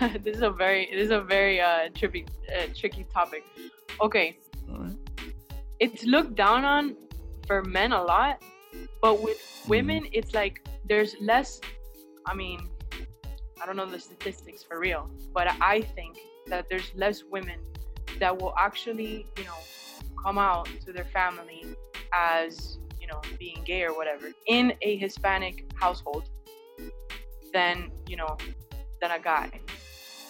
this 0.22 0.36
is 0.36 0.42
a 0.42 0.50
very 0.50 0.88
this 0.92 1.04
is 1.04 1.10
a 1.10 1.20
very 1.20 1.60
uh 1.60 1.90
tricky 1.94 2.24
uh, 2.56 2.66
tricky 2.74 3.04
topic. 3.12 3.44
Okay, 4.00 4.38
All 4.70 4.78
right. 4.78 4.96
It's 5.80 6.04
looked 6.04 6.34
down 6.34 6.64
on 6.64 6.96
for 7.46 7.64
men 7.64 7.92
a 7.92 8.02
lot, 8.02 8.42
but 9.02 9.22
with 9.22 9.40
hmm. 9.64 9.70
women, 9.70 10.06
it's 10.12 10.34
like 10.34 10.64
there's 10.86 11.16
less. 11.20 11.60
I 12.26 12.34
mean, 12.34 12.68
I 13.60 13.66
don't 13.66 13.76
know 13.76 13.86
the 13.86 13.98
statistics 13.98 14.62
for 14.62 14.78
real, 14.78 15.10
but 15.34 15.48
I 15.60 15.80
think 15.80 16.18
that 16.46 16.66
there's 16.68 16.92
less 16.94 17.24
women 17.24 17.58
that 18.18 18.40
will 18.40 18.54
actually, 18.58 19.26
you 19.38 19.44
know, 19.44 19.58
come 20.22 20.38
out 20.38 20.68
to 20.84 20.92
their 20.92 21.06
family 21.06 21.64
as, 22.14 22.78
you 23.00 23.06
know, 23.06 23.20
being 23.38 23.62
gay 23.64 23.82
or 23.84 23.96
whatever 23.96 24.30
in 24.46 24.74
a 24.82 24.96
Hispanic 24.96 25.70
household 25.74 26.28
than, 27.52 27.90
you 28.06 28.16
know, 28.16 28.36
than 29.00 29.10
a 29.12 29.18
guy. 29.18 29.50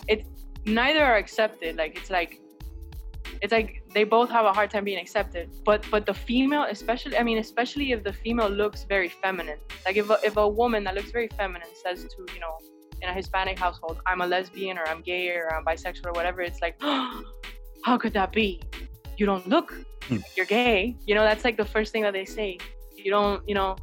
It 0.07 0.26
neither 0.64 1.05
are 1.05 1.16
accepted. 1.16 1.76
Like 1.76 1.96
it's 1.96 2.11
like 2.11 2.40
it's 3.43 3.53
like 3.53 3.82
they 3.95 4.05
both 4.05 4.30
have 4.30 4.45
a 4.45 4.53
hard 4.53 4.70
time 4.70 4.84
being 4.84 4.99
accepted. 4.99 5.51
But 5.64 5.84
but 5.91 6.07
the 6.07 6.14
female, 6.14 6.66
especially 6.68 7.16
I 7.16 7.22
mean, 7.22 7.38
especially 7.38 7.93
if 7.93 8.05
the 8.05 8.12
female 8.12 8.49
looks 8.49 8.84
very 8.84 9.09
feminine. 9.09 9.59
Like 9.84 9.97
if 9.97 10.11
a, 10.11 10.18
if 10.22 10.36
a 10.36 10.49
woman 10.49 10.84
that 10.84 10.95
looks 10.95 11.11
very 11.11 11.28
feminine 11.36 11.68
says 11.82 12.05
to 12.05 12.34
you 12.34 12.41
know 12.41 12.55
in 13.03 13.09
a 13.09 13.12
Hispanic 13.12 13.59
household, 13.59 14.01
I'm 14.07 14.20
a 14.20 14.26
lesbian 14.26 14.78
or 14.78 14.86
I'm 14.86 15.03
gay 15.03 15.28
or 15.30 15.53
I'm 15.55 15.64
bisexual 15.64 16.07
or 16.07 16.12
whatever, 16.12 16.43
it's 16.43 16.61
like, 16.61 16.76
how 16.80 17.97
could 17.99 18.12
that 18.12 18.32
be? 18.32 18.61
You 19.16 19.26
don't 19.26 19.47
look, 19.49 19.74
like 20.11 20.22
you're 20.36 20.47
gay. 20.47 20.97
You 21.07 21.14
know, 21.14 21.22
that's 21.22 21.45
like 21.45 21.57
the 21.57 21.64
first 21.64 21.93
thing 21.93 22.03
that 22.03 22.12
they 22.12 22.24
say. 22.24 22.59
You 22.95 23.11
don't, 23.11 23.47
you 23.49 23.55
know, 23.55 23.76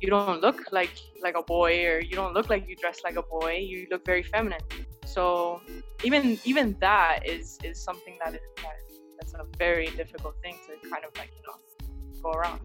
you 0.00 0.10
don't 0.10 0.40
look 0.40 0.72
like 0.72 0.90
like 1.22 1.36
a 1.36 1.42
boy 1.42 1.86
or 1.86 2.00
you 2.00 2.14
don't 2.14 2.34
look 2.34 2.50
like 2.50 2.68
you 2.68 2.76
dress 2.76 3.00
like 3.04 3.16
a 3.16 3.22
boy. 3.22 3.58
You 3.58 3.86
look 3.90 4.04
very 4.04 4.22
feminine. 4.22 4.60
So 5.04 5.60
even 6.04 6.38
even 6.44 6.76
that 6.80 7.20
is 7.24 7.58
is 7.62 7.80
something 7.82 8.18
that 8.24 8.34
is 8.34 8.40
that, 8.56 8.85
that's 9.26 9.42
a 9.42 9.56
very 9.58 9.88
difficult 9.88 10.34
thing 10.42 10.56
to 10.66 10.88
kind 10.88 11.04
of 11.04 11.10
like 11.16 11.30
you 11.36 11.42
know 11.46 12.22
go 12.22 12.30
around. 12.32 12.60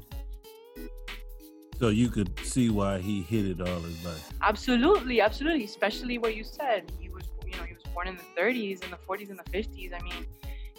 So 1.80 1.90
you 1.90 2.10
could 2.10 2.38
see 2.46 2.70
why 2.70 3.00
he 3.00 3.24
hid 3.24 3.46
it 3.60 3.68
all 3.68 3.80
his 3.80 4.06
life. 4.06 4.32
Absolutely, 4.44 5.20
absolutely. 5.20 5.64
Especially 5.64 6.20
what 6.20 6.36
you 6.36 6.44
said. 6.44 6.92
He 7.00 7.10
was, 7.10 7.24
you 7.44 7.54
know, 7.54 7.64
he 7.64 7.74
was 7.74 7.82
born 7.92 8.08
in 8.08 8.18
the 8.18 8.40
30s, 8.40 8.84
in 8.84 8.92
the 8.92 8.98
40s, 8.98 9.32
and 9.32 9.40
the 9.40 9.52
50s. 9.52 9.92
I 9.92 10.04
mean, 10.04 10.28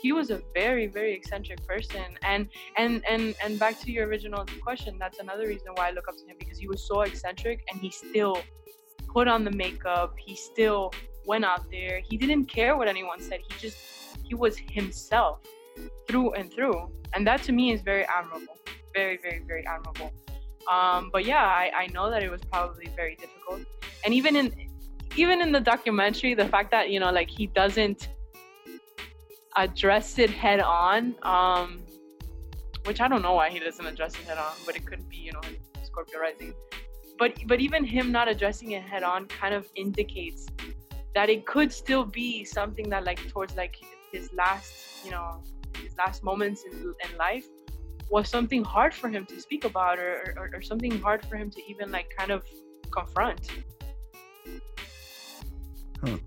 he 0.00 0.12
was 0.12 0.30
a 0.30 0.40
very, 0.54 0.86
very 0.86 1.12
eccentric 1.12 1.66
person. 1.66 2.04
And 2.22 2.48
and 2.76 3.02
and 3.08 3.34
and 3.42 3.58
back 3.58 3.80
to 3.80 3.90
your 3.90 4.06
original 4.06 4.44
question, 4.62 4.96
that's 4.98 5.18
another 5.18 5.48
reason 5.48 5.72
why 5.74 5.88
I 5.88 5.90
look 5.90 6.06
up 6.08 6.16
to 6.18 6.24
him 6.24 6.36
because 6.38 6.58
he 6.58 6.68
was 6.68 6.86
so 6.86 7.00
eccentric, 7.00 7.64
and 7.72 7.80
he 7.80 7.90
still 7.90 8.40
put 9.08 9.26
on 9.26 9.42
the 9.42 9.50
makeup. 9.50 10.14
He 10.16 10.36
still 10.36 10.92
went 11.26 11.44
out 11.44 11.68
there. 11.70 12.00
He 12.08 12.16
didn't 12.16 12.44
care 12.44 12.76
what 12.76 12.86
anyone 12.86 13.20
said. 13.20 13.40
He 13.48 13.58
just 13.58 13.76
he 14.22 14.36
was 14.36 14.56
himself 14.56 15.40
through 16.06 16.32
and 16.34 16.52
through, 16.52 16.90
and 17.14 17.26
that 17.26 17.42
to 17.44 17.52
me 17.52 17.72
is 17.72 17.82
very 17.82 18.04
admirable. 18.04 18.56
Very, 18.94 19.18
very, 19.22 19.42
very 19.46 19.66
admirable. 19.66 20.12
Um, 20.70 21.10
but 21.12 21.24
yeah, 21.24 21.44
I, 21.44 21.70
I 21.74 21.86
know 21.88 22.10
that 22.10 22.22
it 22.22 22.30
was 22.30 22.42
probably 22.44 22.88
very 22.94 23.16
difficult. 23.16 23.62
And 24.04 24.14
even 24.14 24.36
in 24.36 24.52
even 25.16 25.40
in 25.42 25.52
the 25.52 25.60
documentary, 25.60 26.34
the 26.34 26.46
fact 26.48 26.70
that 26.70 26.90
you 26.90 27.00
know 27.00 27.10
like 27.10 27.30
he 27.30 27.46
doesn't 27.46 28.08
address 29.56 30.18
it 30.18 30.30
head 30.30 30.60
on, 30.60 31.14
um, 31.22 31.82
which 32.84 33.00
I 33.00 33.08
don't 33.08 33.22
know 33.22 33.34
why 33.34 33.50
he 33.50 33.58
doesn't 33.58 33.84
address 33.84 34.14
it 34.14 34.24
head 34.26 34.38
on, 34.38 34.52
but 34.64 34.76
it 34.76 34.86
could 34.86 35.08
be 35.08 35.16
you 35.16 35.32
know 35.32 35.40
Scorpio 35.82 36.20
rising. 36.20 36.54
But 37.18 37.34
but 37.46 37.60
even 37.60 37.84
him 37.84 38.12
not 38.12 38.28
addressing 38.28 38.72
it 38.72 38.82
head 38.82 39.02
on 39.02 39.26
kind 39.26 39.54
of 39.54 39.68
indicates 39.74 40.46
that 41.14 41.28
it 41.28 41.44
could 41.46 41.72
still 41.72 42.04
be 42.04 42.44
something 42.44 42.88
that 42.88 43.04
like 43.04 43.18
towards 43.28 43.54
like 43.56 43.76
his 44.12 44.32
last 44.32 45.04
you 45.04 45.10
know 45.10 45.42
his 45.76 45.96
last 45.96 46.22
moments 46.22 46.64
in, 46.64 46.72
in 46.72 47.18
life 47.18 47.46
was 48.10 48.28
something 48.28 48.62
hard 48.62 48.92
for 48.94 49.08
him 49.08 49.24
to 49.26 49.40
speak 49.40 49.64
about 49.64 49.98
or, 49.98 50.34
or, 50.36 50.50
or 50.54 50.62
something 50.62 50.98
hard 51.00 51.24
for 51.24 51.36
him 51.36 51.50
to 51.50 51.60
even 51.68 51.90
like 51.90 52.08
kind 52.16 52.30
of 52.30 52.44
confront. 52.90 53.50
Huh. 56.04 56.18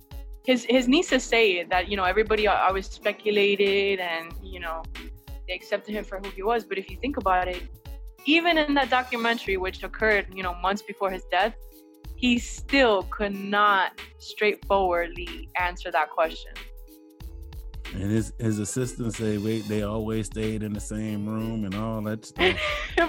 his 0.45 0.65
his 0.69 0.87
nieces 0.87 1.23
say 1.23 1.63
that 1.65 1.89
you 1.89 1.97
know 1.97 2.05
everybody 2.05 2.47
always 2.47 2.87
speculated 2.89 3.99
and 3.99 4.33
you 4.41 4.59
know 4.59 4.81
they 5.47 5.53
accepted 5.53 5.93
him 5.93 6.05
for 6.05 6.19
who 6.19 6.29
he 6.29 6.43
was. 6.43 6.63
But 6.63 6.77
if 6.77 6.89
you 6.89 6.97
think 6.97 7.17
about 7.17 7.47
it 7.47 7.61
even 8.25 8.57
in 8.57 8.73
that 8.73 8.89
documentary 8.89 9.57
which 9.57 9.83
occurred 9.83 10.25
you 10.33 10.43
know 10.43 10.55
months 10.55 10.81
before 10.81 11.11
his 11.11 11.23
death 11.31 11.55
he 12.15 12.39
still 12.39 13.03
could 13.03 13.35
not 13.35 13.99
straightforwardly 14.17 15.49
answer 15.59 15.91
that 15.91 16.09
question 16.09 16.51
And 18.01 18.11
his 18.11 18.33
his 18.39 18.59
assistants 18.59 19.17
say, 19.17 19.37
wait, 19.37 19.67
they 19.67 19.83
always 19.83 20.25
stayed 20.27 20.63
in 20.63 20.73
the 20.73 20.79
same 20.79 21.27
room 21.27 21.65
and 21.65 21.73
all 21.75 22.01
that 22.03 22.25
stuff. 22.29 22.57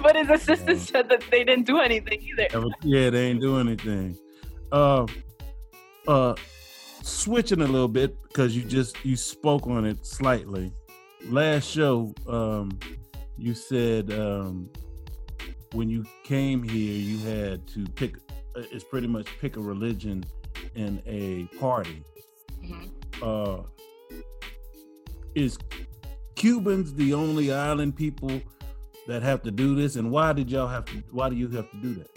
but 0.03 0.15
his 0.17 0.29
assistant 0.31 0.81
said 0.81 1.09
that 1.09 1.23
they 1.31 1.45
didn't 1.45 1.67
do 1.67 1.79
anything 1.81 2.21
either 2.23 2.49
yeah, 2.83 3.11
they 3.11 3.27
ain't 3.29 3.41
doing 3.41 3.67
anything. 3.69 4.17
Uh, 4.73 5.07
uh, 6.09 6.35
switching 7.03 7.61
a 7.61 7.67
little 7.67 7.89
bit 7.89 8.17
because 8.25 8.57
you 8.57 8.63
just 8.63 8.97
you 9.05 9.17
spoke 9.17 9.67
on 9.67 9.85
it 9.85 10.05
slightly. 10.07 10.73
Last 11.29 11.69
show, 11.69 12.15
um, 12.29 12.79
you 13.37 13.55
said 13.55 14.13
um, 14.13 14.71
when 15.73 15.89
you 15.91 16.05
came 16.25 16.63
here, 16.63 16.93
you 16.95 17.19
had 17.19 17.67
to 17.69 17.85
pick. 17.97 18.17
uh, 18.57 18.63
It's 18.71 18.85
pretty 18.85 19.09
much 19.09 19.27
pick 19.41 19.57
a 19.57 19.61
religion 19.61 20.25
in 20.75 21.03
a 21.07 21.45
party. 21.59 22.03
Mhm. 22.63 22.91
Uh, 23.23 23.63
is 25.37 25.59
Cubans 26.35 26.95
the 26.95 27.15
only 27.15 27.53
island 27.53 27.95
people 27.95 28.41
that 29.07 29.23
have 29.23 29.43
to 29.43 29.51
do 29.53 29.77
this, 29.77 29.95
and 29.97 30.11
why 30.11 30.33
did 30.33 30.51
y'all 30.51 30.67
have 30.67 30.87
to? 30.87 31.03
Why 31.13 31.29
do 31.29 31.37
you 31.37 31.49
have 31.51 31.71
to 31.71 31.77
do 31.77 31.95
that? 31.95 32.11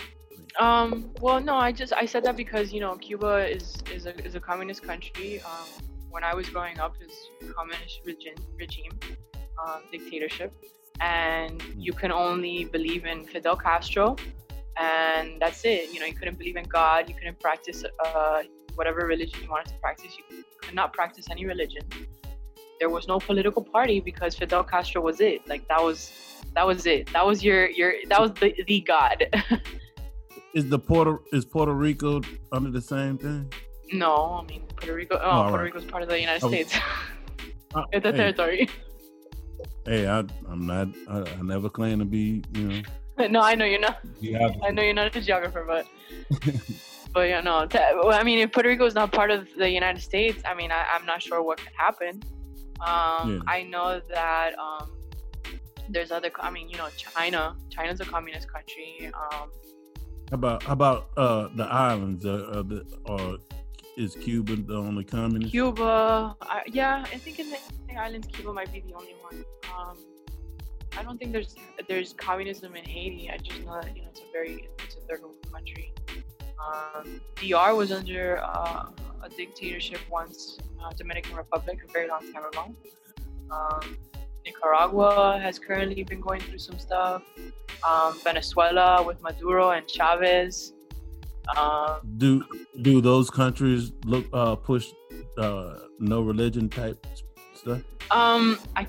Um, 0.59 1.11
well, 1.21 1.39
no, 1.39 1.55
I 1.55 1.71
just 1.71 1.93
I 1.93 2.05
said 2.05 2.23
that 2.23 2.35
because 2.35 2.73
you 2.73 2.79
know 2.79 2.95
Cuba 2.95 3.47
is 3.47 3.77
is 3.93 4.05
a 4.07 4.17
is 4.25 4.35
a 4.35 4.39
communist 4.39 4.81
country. 4.81 5.41
Um, 5.41 5.67
when 6.09 6.23
I 6.23 6.33
was 6.33 6.49
growing 6.49 6.79
up, 6.79 6.95
is 7.01 7.13
communist 7.55 8.01
regime 8.05 8.35
regime, 8.57 8.97
um, 9.63 9.81
dictatorship, 9.91 10.51
and 11.01 11.61
you 11.77 11.93
can 11.93 12.11
only 12.11 12.65
believe 12.65 13.05
in 13.05 13.25
Fidel 13.25 13.55
Castro, 13.55 14.15
and 14.77 15.39
that's 15.39 15.63
it. 15.65 15.93
You 15.93 15.99
know, 15.99 16.05
you 16.07 16.15
couldn't 16.15 16.37
believe 16.37 16.55
in 16.55 16.65
God. 16.65 17.07
You 17.09 17.15
couldn't 17.15 17.39
practice 17.39 17.83
uh, 18.05 18.43
whatever 18.75 19.05
religion 19.05 19.39
you 19.43 19.49
wanted 19.49 19.69
to 19.73 19.79
practice. 19.79 20.17
You 20.17 20.43
could 20.61 20.73
not 20.73 20.93
practice 20.93 21.27
any 21.29 21.45
religion. 21.45 21.83
There 22.79 22.89
was 22.89 23.07
no 23.07 23.19
political 23.19 23.61
party 23.63 23.99
because 23.99 24.35
Fidel 24.35 24.63
Castro 24.63 25.01
was 25.01 25.19
it. 25.19 25.47
Like 25.47 25.67
that 25.67 25.81
was 25.83 26.11
that 26.55 26.65
was 26.65 26.85
it. 26.85 27.11
That 27.13 27.25
was 27.25 27.43
your 27.43 27.69
your 27.69 27.93
that 28.07 28.19
was 28.21 28.31
the 28.33 28.55
the 28.67 28.81
God. 28.81 29.25
Is 30.55 30.67
the 30.67 30.79
Puerto 30.79 31.19
is 31.31 31.45
Puerto 31.45 31.73
Rico 31.73 32.21
under 32.51 32.71
the 32.71 32.81
same 32.81 33.19
thing? 33.19 33.53
No, 33.93 34.41
I 34.41 34.45
mean 34.51 34.63
Puerto 34.75 34.95
Rico. 34.95 35.19
Oh, 35.21 35.29
all 35.29 35.43
Puerto 35.43 35.57
right. 35.57 35.63
Rico's 35.65 35.85
part 35.85 36.01
of 36.01 36.09
the 36.09 36.19
United 36.19 36.43
Oh, 36.43 36.47
States. 36.49 36.75
Uh, 37.75 37.83
it's 37.91 38.03
a 38.03 38.09
hey, 38.09 38.17
territory. 38.17 38.67
hey, 39.85 40.07
I, 40.07 40.23
I'm 40.49 40.65
not. 40.65 40.87
I, 41.07 41.19
I 41.19 41.41
never 41.43 41.69
claim 41.69 41.99
to 41.99 42.05
be. 42.05 42.41
You 42.55 42.67
know. 42.67 43.27
no, 43.27 43.41
I 43.41 43.53
know 43.53 43.63
you're 43.65 43.79
not. 43.79 43.99
I 44.65 44.71
know 44.71 44.81
you're 44.81 44.95
not 44.95 45.15
a 45.15 45.21
geographer, 45.21 45.63
but 45.67 45.85
but 47.13 47.29
yeah, 47.29 47.41
no. 47.41 47.67
Te- 47.67 47.77
well, 47.93 48.13
I 48.19 48.23
mean, 48.23 48.39
if 48.39 48.51
Puerto 48.51 48.69
Rico 48.69 48.87
is 48.87 48.95
not 48.95 49.11
part 49.11 49.29
of 49.29 49.47
the 49.55 49.69
United 49.69 50.01
States, 50.01 50.41
I 50.49 50.55
mean, 50.55 50.71
I, 50.71 50.83
I'm 50.95 51.05
not 51.05 51.21
sure 51.21 51.43
what 51.43 51.59
could 51.59 51.73
happen. 51.77 52.23
Um, 52.81 53.35
Yeah. 53.35 53.39
I 53.47 53.63
know 53.63 54.01
that 54.09 54.57
um, 54.57 54.91
there's 55.89 56.11
other. 56.11 56.31
I 56.39 56.49
mean, 56.49 56.69
you 56.69 56.77
know, 56.77 56.87
China. 56.97 57.55
China's 57.69 57.99
a 57.99 58.05
communist 58.05 58.51
country. 58.51 59.11
Um, 59.13 59.49
How 60.29 60.35
about 60.35 60.63
how 60.63 60.73
about 60.73 61.09
uh 61.17 61.49
the 61.55 61.65
islands? 61.65 62.25
Uh, 62.25 62.29
uh 62.53 62.61
the, 62.61 62.85
or 63.05 63.37
is 63.97 64.15
Cuba 64.15 64.55
the 64.55 64.77
only 64.77 65.03
communist? 65.03 65.51
Cuba. 65.51 66.35
I, 66.41 66.61
yeah, 66.67 67.05
I 67.11 67.17
think 67.17 67.39
in 67.39 67.49
the, 67.49 67.57
the 67.87 67.95
islands, 67.95 68.27
Cuba 68.27 68.53
might 68.53 68.71
be 68.71 68.79
the 68.81 68.93
only 68.93 69.15
one. 69.27 69.43
Um, 69.75 69.97
I 70.97 71.03
don't 71.03 71.17
think 71.17 71.31
there's 71.31 71.55
there's 71.87 72.13
communism 72.13 72.75
in 72.75 72.85
Haiti. 72.85 73.29
I 73.29 73.37
just 73.37 73.59
know 73.65 73.73
that 73.81 73.95
you 73.95 74.03
know 74.03 74.09
it's 74.09 74.21
a 74.21 74.31
very 74.31 74.69
it's 74.85 74.95
a 74.95 75.01
third 75.07 75.21
world 75.21 75.35
country. 75.51 75.93
Um, 76.65 77.21
DR 77.35 77.75
was 77.75 77.91
under 77.91 78.41
uh, 78.43 78.85
a 79.23 79.29
dictatorship 79.29 79.99
once, 80.11 80.57
uh, 80.83 80.91
Dominican 80.97 81.35
Republic, 81.35 81.79
a 81.87 81.91
very 81.91 82.07
long 82.07 82.21
time 82.33 82.45
ago. 82.45 82.75
Um, 83.51 83.97
Nicaragua 84.45 85.39
has 85.41 85.59
currently 85.59 86.03
been 86.03 86.21
going 86.21 86.41
through 86.41 86.59
some 86.59 86.79
stuff. 86.79 87.23
Um, 87.87 88.19
Venezuela 88.23 89.03
with 89.03 89.21
Maduro 89.21 89.71
and 89.71 89.89
Chavez. 89.89 90.73
Um, 91.57 91.99
Do 92.17 92.45
do 92.81 93.01
those 93.01 93.29
countries 93.29 93.91
look 94.05 94.25
uh 94.33 94.55
push 94.55 94.91
uh 95.37 95.79
no 95.99 96.21
religion 96.21 96.69
type 96.69 97.05
stuff? 97.55 97.81
Um, 98.11 98.59
I, 98.75 98.87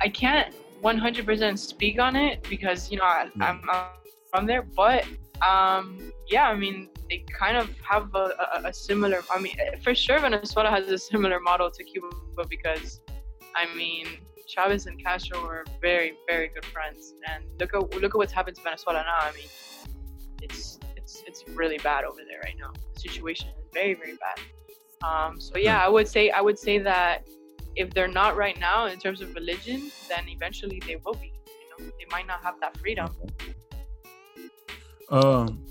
I 0.00 0.08
can't 0.08 0.54
100% 0.82 1.58
speak 1.58 1.98
on 2.00 2.14
it 2.14 2.46
because 2.48 2.90
you 2.90 2.98
know 2.98 3.04
I, 3.04 3.28
I'm, 3.40 3.60
I'm 3.68 3.86
from 4.30 4.46
there, 4.46 4.62
but 4.62 5.04
um, 5.42 6.12
yeah, 6.28 6.48
I 6.48 6.54
mean 6.54 6.88
they 7.08 7.24
kind 7.38 7.56
of 7.56 7.70
have 7.80 8.14
a, 8.14 8.32
a, 8.56 8.68
a 8.68 8.72
similar. 8.72 9.22
I 9.30 9.38
mean, 9.40 9.56
for 9.82 9.94
sure, 9.94 10.18
Venezuela 10.18 10.70
has 10.70 10.88
a 10.88 10.98
similar 10.98 11.40
model 11.40 11.70
to 11.70 11.84
Cuba 11.84 12.08
because, 12.48 13.00
I 13.54 13.72
mean, 13.76 14.06
Chavez 14.46 14.86
and 14.86 15.02
Castro 15.02 15.42
were 15.42 15.64
very 15.80 16.14
very 16.28 16.48
good 16.48 16.64
friends, 16.64 17.14
and 17.30 17.44
look 17.60 17.74
at 17.74 18.00
look 18.00 18.14
at 18.14 18.16
what's 18.16 18.32
happened 18.32 18.56
to 18.56 18.62
Venezuela 18.62 19.02
now. 19.02 19.28
I 19.28 19.32
mean, 19.32 19.48
it's 20.42 20.78
it's 20.96 21.22
it's 21.26 21.44
really 21.50 21.78
bad 21.78 22.04
over 22.04 22.20
there 22.28 22.40
right 22.44 22.56
now. 22.58 22.72
The 22.94 23.00
situation 23.00 23.48
is 23.48 23.64
very 23.72 23.94
very 23.94 24.16
bad. 24.16 24.40
Um, 25.06 25.40
so 25.40 25.58
yeah, 25.58 25.84
I 25.84 25.88
would 25.88 26.08
say 26.08 26.30
I 26.30 26.40
would 26.40 26.58
say 26.58 26.78
that 26.78 27.26
if 27.76 27.92
they're 27.92 28.08
not 28.08 28.36
right 28.36 28.58
now 28.58 28.86
in 28.86 28.98
terms 28.98 29.20
of 29.20 29.34
religion, 29.34 29.90
then 30.08 30.24
eventually 30.28 30.80
they 30.86 30.96
will 31.04 31.14
be. 31.14 31.32
You 31.46 31.84
know, 31.84 31.92
they 31.98 32.06
might 32.10 32.26
not 32.26 32.42
have 32.42 32.54
that 32.60 32.76
freedom. 32.78 33.08
Um, 35.08 35.64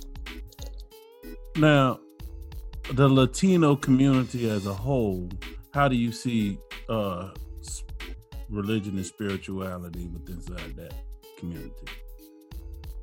now, 1.57 1.99
the 2.93 3.07
Latino 3.07 3.75
community 3.75 4.49
as 4.49 4.65
a 4.65 4.73
whole, 4.73 5.29
how 5.73 5.87
do 5.87 5.95
you 5.95 6.11
see 6.11 6.57
uh, 6.89 7.31
religion 8.49 8.95
and 8.95 9.05
spirituality 9.05 10.07
within 10.07 10.39
that 10.75 10.93
community? 11.37 11.87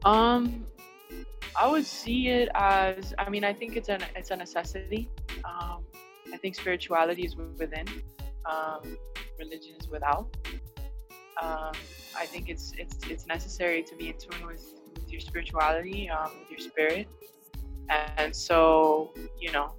Um, 0.05 0.67
I 1.59 1.69
would 1.69 1.87
see 1.87 2.29
it 2.29 2.49
as. 2.55 3.15
I 3.19 3.29
mean, 3.29 3.45
I 3.45 3.53
think 3.53 3.77
it's 3.77 3.89
an 3.89 4.03
it's 4.17 4.31
a 4.31 4.37
necessity. 4.37 5.11
Um, 5.45 5.85
I 6.33 6.37
think 6.39 6.55
spirituality 6.55 7.23
is 7.23 7.37
within. 7.37 7.87
Um, 8.51 8.97
religion 9.39 9.75
is 9.79 9.89
without. 9.89 10.35
Um, 11.41 11.73
I 12.17 12.27
think 12.27 12.49
it's 12.49 12.73
it's 12.79 12.97
it's 13.09 13.27
necessary 13.27 13.83
to 13.83 13.97
be 13.97 14.09
in 14.09 14.17
tune 14.19 14.47
with 14.47 14.65
with 14.75 14.82
your 15.13 15.21
spirituality, 15.21 16.09
um, 16.11 16.31
with 16.39 16.51
your 16.51 16.61
spirit, 16.61 17.07
and 18.17 18.35
so 18.35 19.13
you 19.39 19.53
know, 19.53 19.73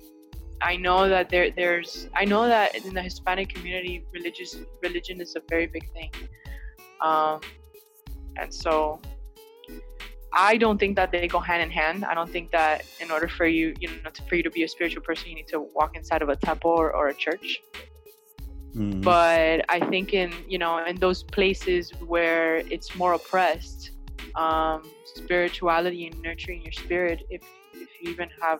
I 0.62 0.76
know 0.76 1.10
that 1.10 1.30
there 1.30 1.52
there's 1.52 2.08
I 2.16 2.26
know 2.26 2.48
that 2.48 2.76
in 2.76 2.94
the 2.94 3.02
Hispanic 3.02 3.50
community, 3.50 4.06
religious 4.14 4.56
religion 4.82 5.20
is 5.22 5.36
a 5.36 5.42
very 5.50 5.68
big 5.68 5.92
thing, 5.94 6.12
um, 7.02 7.42
and 8.38 8.54
so 8.54 9.00
I 10.34 10.58
don't 10.58 10.80
think 10.80 10.96
that 10.96 11.12
they 11.12 11.28
go 11.28 11.40
hand 11.40 11.62
in 11.62 11.70
hand. 11.70 12.06
I 12.06 12.14
don't 12.16 12.30
think 12.30 12.52
that 12.52 12.86
in 13.00 13.12
order 13.12 13.28
for 13.28 13.46
you, 13.46 13.76
you 13.80 13.90
know, 14.04 14.10
to, 14.10 14.24
for 14.24 14.36
you 14.36 14.44
to 14.44 14.50
be 14.50 14.64
a 14.64 14.68
spiritual 14.68 15.04
person, 15.04 15.30
you 15.30 15.36
need 15.36 15.48
to 15.50 15.60
walk 15.60 15.96
inside 15.96 16.22
of 16.24 16.30
a 16.30 16.36
temple 16.36 16.72
or, 16.72 16.92
or 16.92 17.10
a 17.10 17.14
church. 17.14 17.62
Mhm. 18.76 19.04
But 19.04 19.64
I 19.70 19.80
think 19.92 20.14
in 20.14 20.34
you 20.48 20.58
know 20.58 20.84
in 20.84 20.96
those 20.98 21.22
places 21.22 21.92
where 22.08 22.58
it's 22.58 22.96
more 22.96 23.14
oppressed, 23.14 23.92
um, 24.36 24.84
spirituality 25.06 26.08
and 26.08 26.22
nurturing 26.22 26.62
your 26.62 26.72
spirit, 26.72 27.24
if 27.30 27.44
if 27.74 27.90
you 28.02 28.12
even 28.12 28.30
have 28.42 28.60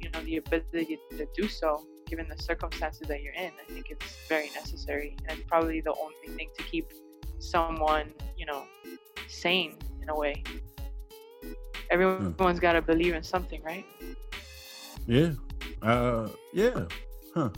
you 0.00 0.10
know 0.10 0.20
the 0.24 0.36
ability 0.36 0.98
to 1.10 1.26
do 1.36 1.48
so, 1.48 1.84
given 2.06 2.28
the 2.28 2.40
circumstances 2.42 3.06
that 3.08 3.22
you're 3.22 3.34
in, 3.34 3.52
I 3.60 3.72
think 3.72 3.86
it's 3.90 4.16
very 4.28 4.50
necessary 4.54 5.16
and 5.28 5.38
it's 5.38 5.48
probably 5.48 5.80
the 5.80 5.94
only 5.94 6.36
thing 6.36 6.48
to 6.58 6.64
keep 6.64 6.92
someone 7.38 8.12
you 8.36 8.46
know 8.46 8.62
sane 9.28 9.76
in 10.02 10.08
a 10.08 10.14
way. 10.14 10.42
Everyone's 11.90 12.60
got 12.60 12.72
to 12.72 12.82
believe 12.82 13.14
in 13.14 13.22
something, 13.22 13.62
right? 13.62 13.84
Yeah. 15.06 15.32
Uh 15.82 16.28
yeah. 16.52 16.84
Huh. 17.34 17.50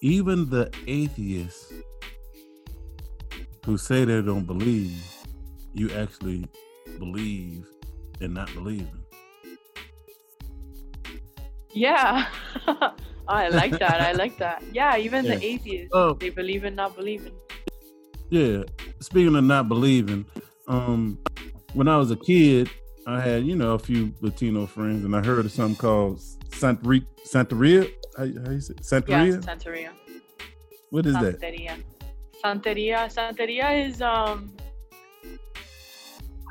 Even 0.00 0.48
the 0.48 0.70
atheists 0.86 1.72
who 3.68 3.76
say 3.76 4.06
they 4.06 4.22
don't 4.22 4.46
believe, 4.46 5.04
you 5.74 5.90
actually 5.90 6.48
believe 6.98 7.66
in 8.18 8.32
not 8.32 8.50
believing. 8.54 9.02
Yeah. 11.74 12.28
I 13.28 13.50
like 13.50 13.78
that. 13.78 14.00
I 14.00 14.12
like 14.12 14.38
that. 14.38 14.62
Yeah, 14.72 14.96
even 14.96 15.26
the 15.26 15.44
atheists, 15.44 15.90
Oh. 15.92 16.14
they 16.14 16.30
believe 16.30 16.64
in 16.64 16.76
not 16.76 16.96
believing. 16.96 17.34
Yeah. 18.30 18.62
Speaking 19.00 19.36
of 19.36 19.44
not 19.44 19.68
believing, 19.68 20.24
um, 20.66 21.18
when 21.74 21.88
I 21.88 21.98
was 21.98 22.10
a 22.10 22.16
kid, 22.16 22.70
I 23.06 23.20
had, 23.20 23.44
you 23.44 23.54
know, 23.54 23.74
a 23.74 23.78
few 23.78 24.14
Latino 24.22 24.64
friends 24.64 25.04
and 25.04 25.14
I 25.14 25.22
heard 25.22 25.44
of 25.44 25.52
something 25.52 25.76
called 25.76 26.20
Santeria. 26.48 27.04
Santeria? 27.26 27.92
How, 28.16 28.24
how 28.46 28.50
you 28.50 28.60
say 28.62 28.72
it? 28.72 28.80
Yeah, 28.80 29.26
Santeria? 29.26 29.44
Santeria. 29.44 29.90
What 30.88 31.04
is 31.04 31.12
that? 31.12 31.38
Santeria. 32.44 33.08
Santeria. 33.12 33.86
Is 33.88 34.02
um. 34.02 34.52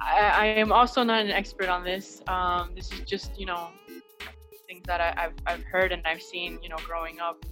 I, 0.01 0.19
I 0.19 0.45
am 0.47 0.71
also 0.71 1.03
not 1.03 1.25
an 1.25 1.31
expert 1.31 1.69
on 1.69 1.83
this. 1.83 2.21
Um, 2.27 2.71
this 2.75 2.91
is 2.91 3.01
just 3.01 3.37
you 3.39 3.45
know 3.45 3.67
things 4.67 4.83
that 4.85 5.01
I, 5.01 5.13
I've 5.25 5.33
I've 5.45 5.63
heard 5.63 5.91
and 5.91 6.01
I've 6.05 6.21
seen 6.21 6.59
you 6.61 6.69
know 6.69 6.77
growing 6.85 7.19
up. 7.19 7.43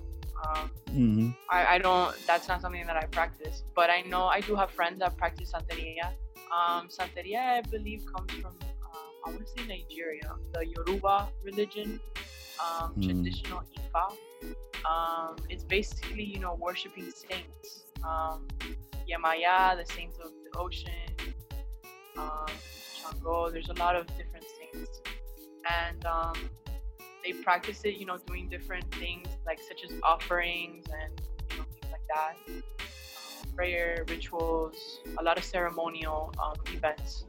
Um, 0.45 0.69
hmm 0.89 1.29
I, 1.51 1.75
I 1.75 1.77
don't. 1.79 2.15
That's 2.27 2.47
not 2.47 2.61
something 2.61 2.85
that 2.85 2.97
I 2.97 3.05
practice, 3.07 3.63
but 3.75 3.89
I 3.89 4.01
know 4.01 4.25
I 4.25 4.41
do 4.41 4.55
have 4.55 4.71
friends 4.71 4.99
that 4.99 5.17
practice 5.17 5.53
Santeria. 5.53 6.11
Um, 6.53 6.87
Santeria, 6.89 7.57
I 7.57 7.61
believe, 7.61 8.03
comes 8.15 8.31
from 8.33 8.51
um, 8.51 9.09
I 9.25 9.29
want 9.31 9.41
to 9.41 9.47
say 9.47 9.67
Nigeria, 9.67 10.29
the 10.53 10.65
Yoruba 10.67 11.29
religion, 11.43 11.99
um, 12.59 12.93
Mm. 12.95 13.03
traditional 13.05 13.61
Ifa. 13.75 14.05
Um, 14.87 15.35
it's 15.49 15.63
basically 15.63 16.23
you 16.23 16.39
know 16.39 16.55
worshiping 16.59 17.09
saints. 17.11 17.84
Um, 18.07 18.47
Yemaya, 19.09 19.77
the 19.77 19.85
saints 19.93 20.17
of 20.23 20.31
the 20.43 20.59
ocean. 20.59 20.91
Um, 22.17 22.45
Shango. 22.95 23.49
There's 23.49 23.69
a 23.69 23.73
lot 23.73 23.95
of 23.95 24.07
different 24.17 24.45
saints, 24.57 25.01
and 25.69 26.05
um, 26.05 26.35
they 27.23 27.33
practice 27.33 27.81
it, 27.83 27.95
you 27.95 28.05
know, 28.05 28.17
doing 28.25 28.47
different 28.49 28.89
things 28.95 29.27
like 29.45 29.59
such 29.61 29.83
as 29.83 29.91
offerings 30.03 30.85
and 31.01 31.21
you 31.51 31.57
know 31.57 31.63
things 31.63 31.91
like 31.91 32.01
that, 32.13 32.35
um, 32.47 33.55
prayer 33.55 34.05
rituals, 34.07 34.99
a 35.19 35.23
lot 35.23 35.37
of 35.37 35.43
ceremonial 35.43 36.33
um, 36.43 36.55
events. 36.73 37.25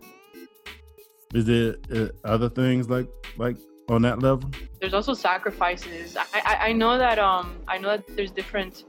Is 1.34 1.44
there 1.44 1.76
uh, 1.92 2.08
other 2.24 2.48
things 2.48 2.88
like 2.88 3.08
like 3.36 3.56
on 3.88 4.02
that 4.02 4.20
level? 4.20 4.50
There's 4.80 4.94
also 4.94 5.14
sacrifices. 5.14 6.16
I, 6.16 6.24
I, 6.34 6.56
I 6.68 6.72
know 6.72 6.98
that 6.98 7.18
um 7.18 7.56
I 7.66 7.78
know 7.78 7.88
that 7.88 8.04
there's 8.16 8.30
different 8.30 8.84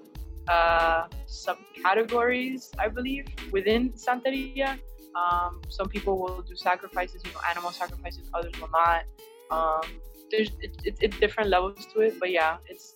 uh, 0.47 1.07
subcategories, 1.27 2.71
I 2.79 2.87
believe, 2.87 3.25
within 3.51 3.91
Santeria. 3.93 4.79
Um, 5.15 5.61
some 5.69 5.87
people 5.87 6.19
will 6.19 6.41
do 6.41 6.55
sacrifices, 6.55 7.21
you 7.25 7.31
know, 7.31 7.39
animal 7.49 7.71
sacrifices. 7.71 8.29
Others 8.33 8.53
will 8.61 8.69
not. 8.69 9.03
Um, 9.49 9.81
there's 10.29 10.49
it, 10.61 10.77
it, 10.83 10.97
it's 10.99 11.17
different 11.19 11.49
levels 11.49 11.85
to 11.93 12.01
it, 12.01 12.19
but 12.19 12.31
yeah, 12.31 12.57
it's 12.67 12.95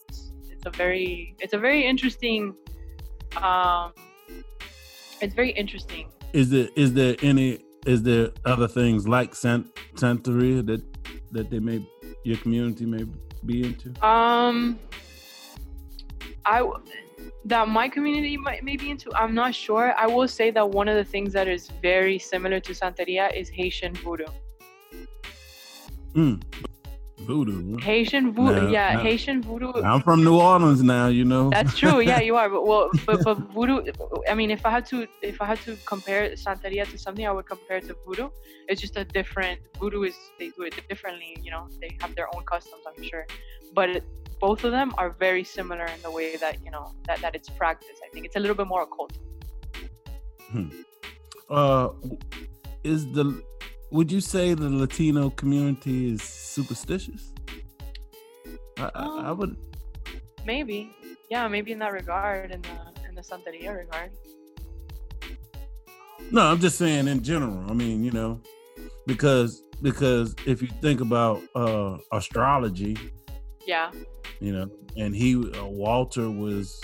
it's 0.50 0.66
a 0.66 0.70
very 0.70 1.36
it's 1.40 1.54
a 1.54 1.58
very 1.58 1.86
interesting. 1.86 2.56
Um, 3.42 3.94
it's 5.22 5.34
very 5.34 5.52
interesting. 5.52 6.12
Is 6.34 6.50
there 6.50 6.70
is 6.76 6.94
there 6.94 7.16
any 7.22 7.60
is 7.86 8.04
there 8.04 8.32
other 8.46 8.68
things 8.68 9.08
like 9.08 9.34
Sant 9.36 9.68
Santeria 9.96 10.66
that 10.68 10.82
that 11.32 11.50
they 11.50 11.60
may 11.60 11.86
your 12.24 12.38
community 12.38 12.86
may 12.86 13.06
be 13.46 13.64
into? 13.66 13.90
Um, 14.06 14.80
I 16.46 16.60
w- 16.60 16.84
that 17.46 17.68
my 17.68 17.90
community 17.90 18.38
might 18.38 18.64
may 18.64 18.78
be 18.78 18.90
into. 18.92 19.14
I'm 19.16 19.34
not 19.34 19.56
sure. 19.56 19.94
I 19.98 20.08
will 20.08 20.28
say 20.28 20.52
that 20.52 20.70
one 20.70 20.88
of 20.88 20.96
the 20.96 21.04
things 21.04 21.34
that 21.34 21.48
is 21.48 21.70
very 21.82 22.20
similar 22.20 22.60
to 22.60 22.74
Santeria 22.74 23.34
is 23.36 23.50
Haitian 23.50 23.94
voodoo. 23.96 24.26
Mm. 26.14 26.44
Voodoo. 27.20 27.78
Haitian 27.78 28.32
voodoo, 28.34 28.64
No, 28.64 28.70
yeah, 28.70 28.94
no. 28.94 29.02
Haitian 29.02 29.42
voodoo. 29.44 29.74
I'm 29.74 30.02
from 30.02 30.24
New 30.24 30.40
Orleans 30.40 30.82
now, 30.82 31.08
you 31.08 31.24
know. 31.24 31.50
That's 31.52 31.78
true. 31.78 32.00
Yeah, 32.00 32.20
you 32.20 32.36
are. 32.36 32.50
But 32.50 32.66
well, 32.66 32.90
but, 33.06 33.24
but 33.24 33.36
voodoo. 33.54 33.92
I 34.30 34.34
mean, 34.34 34.50
if 34.50 34.66
I 34.66 34.72
had 34.72 34.86
to, 34.88 35.08
if 35.22 35.42
I 35.42 35.46
had 35.46 35.60
to 35.62 35.78
compare 35.86 36.32
Santeria 36.32 36.90
to 36.90 36.98
something, 36.98 37.26
I 37.26 37.32
would 37.32 37.46
compare 37.46 37.78
it 37.78 37.88
to 37.88 37.96
voodoo. 38.06 38.30
It's 38.68 38.82
just 38.82 38.98
a 38.98 39.06
different. 39.06 39.60
Voodoo 39.80 40.04
is 40.04 40.16
they 40.40 40.50
do 40.50 40.64
it 40.64 40.74
differently. 40.90 41.38
You 41.44 41.52
know, 41.52 41.68
they 41.80 41.96
have 42.02 42.16
their 42.16 42.28
own 42.36 42.44
customs. 42.44 42.84
I'm 42.88 43.04
sure, 43.04 43.28
but 43.74 43.90
it, 43.90 44.04
both 44.42 44.64
of 44.64 44.72
them 44.72 44.92
are 44.98 45.12
very 45.12 45.44
similar 45.44 45.86
in 45.86 46.02
the 46.02 46.12
way 46.12 46.36
that 46.38 46.56
you 46.66 46.72
know 46.72 46.86
that 47.08 47.22
that 47.22 47.36
it's 47.36 47.50
practiced. 47.50 48.02
I 48.06 48.10
think 48.14 48.26
it's 48.26 48.36
a 48.36 48.40
little 48.40 48.56
bit 48.62 48.68
more 48.68 48.84
occult. 48.84 49.14
uh 51.50 51.90
is 52.84 53.06
the 53.14 53.42
would 53.92 54.12
you 54.12 54.22
say 54.22 54.54
the 54.54 54.70
Latino 54.70 55.30
community 55.30 56.12
is 56.14 56.22
superstitious? 56.24 57.34
I, 58.78 58.90
I, 58.96 59.04
I 59.28 59.30
Um, 59.32 59.38
would 59.38 59.56
Maybe, 60.46 60.90
yeah, 61.30 61.48
maybe 61.48 61.72
in 61.72 61.80
that 61.80 61.94
regard, 61.94 62.50
in 62.52 62.62
the 62.64 62.76
in 63.08 63.14
the 63.16 63.22
Santeria 63.22 63.78
regard. 63.78 64.10
no, 66.32 66.42
I'm 66.42 66.60
just 66.60 66.78
saying 66.78 67.08
in 67.08 67.22
general. 67.24 67.64
I 67.70 67.74
mean, 67.74 68.04
you 68.04 68.12
know, 68.12 68.42
because 69.06 69.62
because 69.84 70.34
if 70.48 70.62
you 70.62 70.70
think 70.82 71.00
about 71.02 71.42
uh 71.56 71.98
astrology, 72.12 72.98
Yeah. 73.68 73.92
You 74.42 74.52
know, 74.52 74.70
and 74.98 75.16
he 75.16 75.36
uh, 75.36 75.66
Walter 75.66 76.30
was 76.30 76.82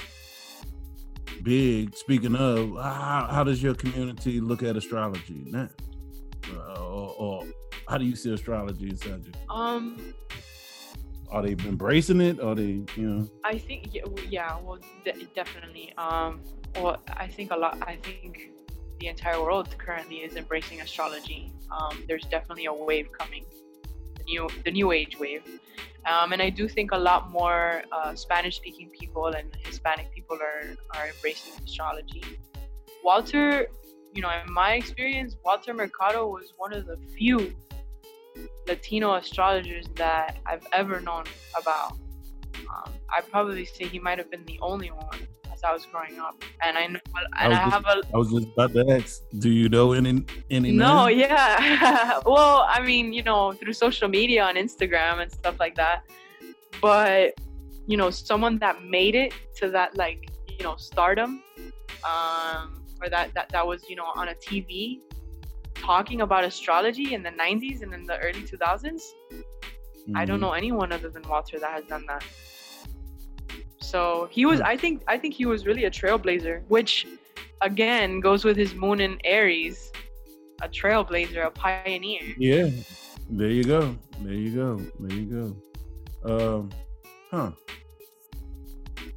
big. 1.44 1.96
Speaking 1.96 2.36
of, 2.36 2.76
how, 2.76 3.28
how 3.30 3.44
does 3.44 3.62
your 3.62 3.74
community 3.74 4.40
look 4.40 4.64
at 4.64 4.78
astrology 4.78 5.44
now, 5.48 5.70
uh, 6.54 6.82
or, 6.82 7.16
or 7.18 7.44
how 7.88 7.98
do 7.98 8.06
you 8.06 8.16
see 8.16 8.34
astrology 8.34 8.90
inside 8.90 9.26
you? 9.26 9.32
Um, 9.54 10.14
Are 11.30 11.42
they 11.42 11.56
embracing 11.68 12.22
it? 12.22 12.40
Are 12.40 12.56
they, 12.56 12.84
you 12.96 13.10
know? 13.10 13.30
I 13.44 13.58
think 13.58 13.94
yeah, 13.94 14.04
yeah 14.30 14.58
well, 14.64 14.80
de- 15.04 15.26
definitely. 15.36 15.94
Um, 15.98 16.42
well, 16.76 17.02
I 17.10 17.28
think 17.28 17.52
a 17.52 17.58
lot. 17.58 17.78
I 17.82 17.98
think 17.98 18.52
the 19.00 19.08
entire 19.08 19.42
world 19.42 19.76
currently 19.78 20.18
is 20.18 20.36
embracing 20.36 20.82
astrology. 20.82 21.52
Um, 21.72 22.04
there's 22.08 22.24
definitely 22.26 22.66
a 22.66 22.74
wave 22.74 23.12
coming, 23.12 23.46
new 24.28 24.48
the 24.66 24.72
new 24.72 24.92
age 24.92 25.20
wave, 25.20 25.44
um, 26.06 26.34
and 26.34 26.42
I 26.42 26.50
do 26.50 26.68
think 26.68 26.92
a 26.92 26.98
lot 26.98 27.32
more 27.32 27.84
uh, 27.92 28.14
Spanish-speaking 28.16 28.90
people 29.00 29.28
and 29.28 29.48
Hispanic 29.66 30.08
people 30.14 30.38
are 30.50 30.76
are 30.96 31.08
embracing 31.14 31.54
astrology. 31.64 32.24
Walter, 33.04 33.68
you 34.14 34.22
know, 34.22 34.32
in 34.46 34.52
my 34.54 34.74
experience, 34.74 35.36
Walter 35.46 35.74
Mercado 35.74 36.28
was 36.28 36.54
one 36.58 36.74
of 36.74 36.86
the 36.86 36.98
few 37.18 37.54
Latino 38.68 39.16
astrologers 39.16 39.86
that 39.96 40.38
I've 40.46 40.66
ever 40.74 41.00
known 41.00 41.26
about. 41.58 41.94
Um, 42.74 42.92
I'd 43.16 43.30
probably 43.32 43.66
say 43.66 43.86
he 43.86 44.00
might 44.00 44.18
have 44.18 44.30
been 44.30 44.46
the 44.46 44.60
only 44.62 44.92
one 44.92 45.20
I 45.64 45.74
was 45.74 45.86
growing 45.86 46.20
up, 46.20 46.36
and 46.62 46.78
I 46.78 46.88
know, 46.88 47.00
and 47.40 47.54
I 47.54 47.60
just- 47.60 47.74
have 47.74 47.86
a 47.86 48.02
I 48.14 48.18
was 48.18 48.32
just 48.32 48.48
about 48.54 48.74
to 48.74 48.92
ask, 48.92 49.22
do 49.40 49.50
you 49.50 49.70
know 49.70 49.94
any 49.94 50.24
any? 50.50 50.72
no, 50.72 51.08
names? 51.08 51.20
yeah. 51.22 52.20
well, 52.26 52.66
I 52.70 52.82
mean, 52.82 53.14
you 53.14 53.24
know, 53.24 53.54
through 53.54 53.74
social 53.74 54.08
media 54.08 54.44
on 54.44 54.56
Instagram 54.56 55.22
and 55.22 55.32
stuff 55.32 55.60
like 55.60 55.76
that. 55.76 56.04
But, 56.82 57.34
you 57.88 57.98
know, 57.98 58.10
someone 58.10 58.58
that 58.60 58.84
made 58.84 59.16
it 59.16 59.34
to 59.58 59.70
that 59.72 59.98
like, 59.98 60.30
you 60.58 60.64
know, 60.64 60.76
stardom, 60.76 61.42
um, 62.04 62.84
or 63.02 63.10
that 63.10 63.34
that, 63.34 63.50
that 63.50 63.66
was, 63.66 63.90
you 63.90 63.96
know, 63.96 64.10
on 64.16 64.28
a 64.30 64.36
TV 64.36 65.00
talking 65.76 66.22
about 66.22 66.44
astrology 66.44 67.14
in 67.14 67.22
the 67.24 67.30
90s 67.32 67.82
and 67.84 67.94
in 67.94 68.04
the 68.06 68.18
early 68.20 68.42
2000s. 68.42 69.02
I 70.16 70.24
don't 70.26 70.38
Mhm. 70.38 70.42
know 70.42 70.54
anyone 70.54 70.92
other 70.92 71.10
than 71.10 71.24
Walter 71.24 71.60
that 71.60 71.72
has 71.72 71.86
done 71.86 72.06
that. 72.08 72.24
So 73.80 74.28
he 74.32 74.46
was, 74.46 74.60
Hmm. 74.60 74.66
I 74.66 74.78
think, 74.78 75.04
I 75.08 75.18
think 75.18 75.34
he 75.34 75.46
was 75.46 75.66
really 75.66 75.86
a 75.86 75.92
trailblazer, 75.92 76.64
which 76.68 77.08
again 77.62 78.20
goes 78.20 78.44
with 78.44 78.58
his 78.58 78.74
moon 78.74 79.02
in 79.02 79.20
Aries, 79.24 79.92
a 80.62 80.68
trailblazer, 80.68 81.46
a 81.46 81.52
pioneer. 81.52 82.22
Yeah, 82.38 82.70
there 83.30 83.50
you 83.50 83.64
go. 83.64 83.96
There 84.22 84.34
you 84.34 84.52
go. 84.52 84.82
There 85.00 85.18
you 85.18 85.56
go. 86.24 86.60
Um, 86.60 86.70
huh? 87.32 87.52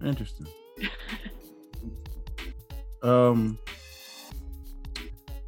Interesting. 0.05 0.47
um, 3.03 3.59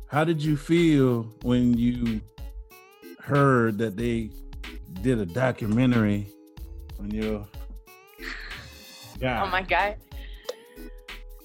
how 0.07 0.25
did 0.25 0.43
you 0.43 0.57
feel 0.57 1.25
when 1.43 1.77
you 1.77 2.21
heard 3.19 3.79
that 3.79 3.97
they 3.97 4.31
did 5.01 5.19
a 5.19 5.27
documentary 5.27 6.29
on 6.99 7.11
your 7.11 7.47
guy? 9.19 9.43
Oh 9.43 9.49
my 9.49 9.63
god. 9.63 9.97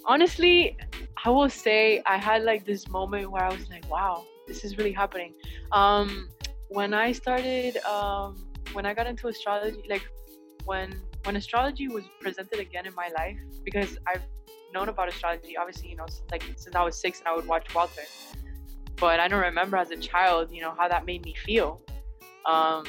Honestly, 0.05 0.78
I 1.26 1.30
will 1.30 1.49
say 1.49 2.01
I 2.05 2.18
had 2.18 2.43
like 2.43 2.65
this 2.65 2.88
moment 2.88 3.32
where 3.32 3.43
I 3.43 3.51
was 3.51 3.70
like, 3.70 3.89
wow, 3.89 4.24
this 4.47 4.63
is 4.63 4.78
really 4.78 4.93
happening. 4.93 5.34
Um, 5.72 6.30
when 6.70 6.93
I 6.93 7.11
started, 7.11 7.78
um, 7.86 8.47
when 8.74 8.86
I 8.86 8.93
got 8.93 9.07
into 9.07 9.28
astrology, 9.28 9.84
like 9.89 10.07
when 10.65 11.01
when 11.24 11.36
astrology 11.36 11.88
was 11.88 12.05
presented 12.22 12.59
again 12.59 12.86
in 12.86 12.95
my 12.95 13.09
life, 13.18 13.38
because 13.65 13.97
I've 14.07 14.22
known 14.74 14.89
about 14.89 15.09
astrology, 15.09 15.57
obviously, 15.57 15.89
you 15.89 15.97
know, 15.97 16.05
like 16.32 16.43
since 16.55 16.76
I 16.76 16.84
was 16.84 16.97
six 16.97 17.20
and 17.20 17.28
I 17.28 17.36
would 17.36 17.47
watch 17.47 17.74
Walter, 17.74 18.03
but 18.97 19.20
I 19.20 19.28
don't 19.28 19.41
remember 19.41 19.78
as 19.78 19.91
a 19.91 19.97
child, 19.97 20.51
you 20.51 20.61
know, 20.61 20.74
how 20.78 20.88
that 20.88 21.05
made 21.05 21.26
me 21.26 21.34
feel. 21.45 21.82
Um, 22.45 22.86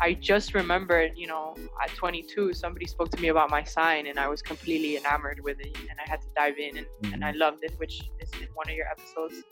I 0.00 0.14
just 0.14 0.54
remembered, 0.54 1.12
you 1.16 1.26
know, 1.26 1.54
at 1.82 1.90
22, 1.90 2.54
somebody 2.54 2.86
spoke 2.86 3.10
to 3.10 3.20
me 3.20 3.28
about 3.28 3.50
my 3.50 3.62
sign, 3.62 4.06
and 4.06 4.18
I 4.18 4.28
was 4.28 4.42
completely 4.42 4.96
enamored 4.96 5.40
with 5.44 5.60
it, 5.60 5.76
and 5.76 5.98
I 6.04 6.10
had 6.10 6.20
to 6.22 6.28
dive 6.34 6.58
in, 6.58 6.78
and, 6.78 6.86
and 7.12 7.24
I 7.24 7.32
loved 7.32 7.62
it, 7.62 7.74
which 7.76 8.02
is 8.20 8.30
in 8.40 8.48
one 8.54 8.68
of 8.68 8.74
your 8.74 8.86
episodes. 8.88 9.44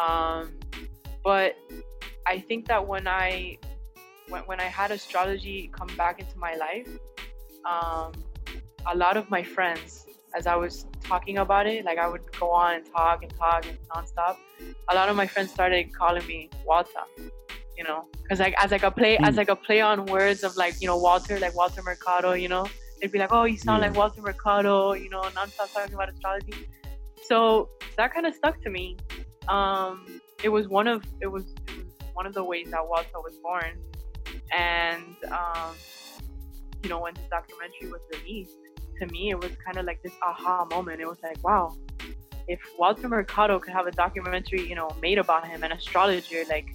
Um, 0.00 0.58
but 1.22 1.56
I 2.26 2.38
think 2.38 2.66
that 2.68 2.86
when 2.86 3.06
I 3.06 3.58
when, 4.28 4.42
when 4.42 4.60
I 4.60 4.64
had 4.64 4.90
astrology 4.90 5.70
come 5.72 5.88
back 5.96 6.18
into 6.18 6.38
my 6.38 6.54
life, 6.54 6.88
um, 7.68 8.12
a 8.86 8.96
lot 8.96 9.16
of 9.16 9.28
my 9.28 9.42
friends, 9.42 10.06
as 10.34 10.46
I 10.46 10.56
was 10.56 10.86
talking 11.02 11.38
about 11.38 11.66
it, 11.66 11.84
like 11.84 11.98
I 11.98 12.08
would 12.08 12.22
go 12.38 12.50
on 12.50 12.76
and 12.76 12.86
talk 12.90 13.22
and 13.22 13.34
talk 13.36 13.66
and 13.66 13.76
nonstop. 13.94 14.36
A 14.88 14.94
lot 14.94 15.08
of 15.08 15.16
my 15.16 15.26
friends 15.26 15.50
started 15.50 15.94
calling 15.94 16.26
me 16.26 16.48
Walter 16.64 17.04
you 17.76 17.84
know, 17.84 18.06
because 18.22 18.40
like 18.40 18.54
as 18.58 18.70
like 18.70 18.82
a 18.84 18.90
play 18.90 19.18
as 19.18 19.34
Mm. 19.34 19.38
like 19.38 19.48
a 19.48 19.56
play 19.56 19.80
on 19.80 20.06
words 20.06 20.42
of 20.44 20.56
like 20.56 20.80
you 20.80 20.86
know 20.86 20.96
Walter, 20.96 21.38
like 21.38 21.54
Walter 21.56 21.82
Mercado, 21.82 22.32
you 22.32 22.48
know, 22.48 22.66
they'd 23.00 23.10
be 23.12 23.18
like, 23.18 23.32
oh, 23.32 23.44
you 23.44 23.56
sound 23.56 23.82
Yeah. 23.82 23.88
like 23.88 23.96
Walter 23.96 24.22
Mercado, 24.22 24.92
you 24.94 25.10
know, 25.10 25.22
nonstop 25.22 25.72
talking 25.72 25.94
about 25.94 26.08
astrology. 26.08 26.54
So 27.22 27.68
that 27.96 28.12
kind 28.14 28.26
of 28.26 28.34
stuck 28.34 28.62
to 28.62 28.70
me. 28.70 28.96
Um, 29.48 30.20
it 30.42 30.48
was 30.50 30.68
one 30.68 30.86
of 30.86 31.02
it 31.20 31.26
was, 31.26 31.44
it 31.68 31.76
was 31.78 31.92
one 32.12 32.26
of 32.26 32.34
the 32.34 32.44
ways 32.44 32.70
that 32.70 32.86
Walter 32.86 33.18
was 33.28 33.36
born, 33.42 33.72
and 34.52 35.16
um, 35.32 35.74
you 36.82 36.88
know 36.90 37.00
when 37.00 37.14
this 37.14 37.24
documentary 37.30 37.90
was 37.90 38.00
released, 38.14 38.56
to 39.00 39.06
me 39.08 39.30
it 39.30 39.38
was 39.40 39.52
kind 39.64 39.76
of 39.78 39.84
like 39.86 40.02
this 40.02 40.12
aha 40.22 40.66
moment. 40.70 41.00
It 41.00 41.06
was 41.08 41.18
like, 41.22 41.42
wow, 41.42 41.74
if 42.48 42.60
Walter 42.78 43.08
Mercado 43.08 43.58
could 43.58 43.72
have 43.72 43.86
a 43.86 43.90
documentary, 43.90 44.66
you 44.68 44.74
know, 44.74 44.90
made 45.00 45.18
about 45.18 45.46
him, 45.46 45.62
an 45.62 45.72
astrologer, 45.72 46.42
like 46.48 46.66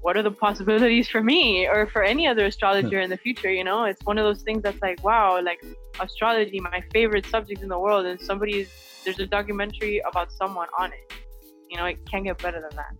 what 0.00 0.16
are 0.16 0.22
the 0.22 0.30
possibilities 0.30 1.08
for 1.08 1.22
me 1.22 1.66
or 1.66 1.86
for 1.86 2.02
any 2.02 2.26
other 2.26 2.46
astrologer 2.46 3.00
in 3.00 3.10
the 3.10 3.16
future 3.16 3.50
you 3.50 3.64
know? 3.64 3.84
It's 3.84 4.04
one 4.04 4.18
of 4.18 4.24
those 4.24 4.42
things 4.42 4.62
that's 4.62 4.80
like 4.80 5.02
wow 5.02 5.40
like 5.42 5.64
astrology 6.00 6.60
my 6.60 6.82
favorite 6.92 7.26
subject 7.26 7.62
in 7.62 7.68
the 7.68 7.78
world 7.78 8.06
and 8.06 8.20
somebody's 8.20 8.70
there's 9.04 9.18
a 9.20 9.26
documentary 9.26 10.02
about 10.08 10.32
someone 10.32 10.68
on 10.78 10.92
it. 10.92 11.12
You 11.70 11.76
know 11.78 11.86
it 11.86 11.98
can't 12.10 12.24
get 12.24 12.38
better 12.38 12.60
than 12.60 12.76
that. 12.76 12.94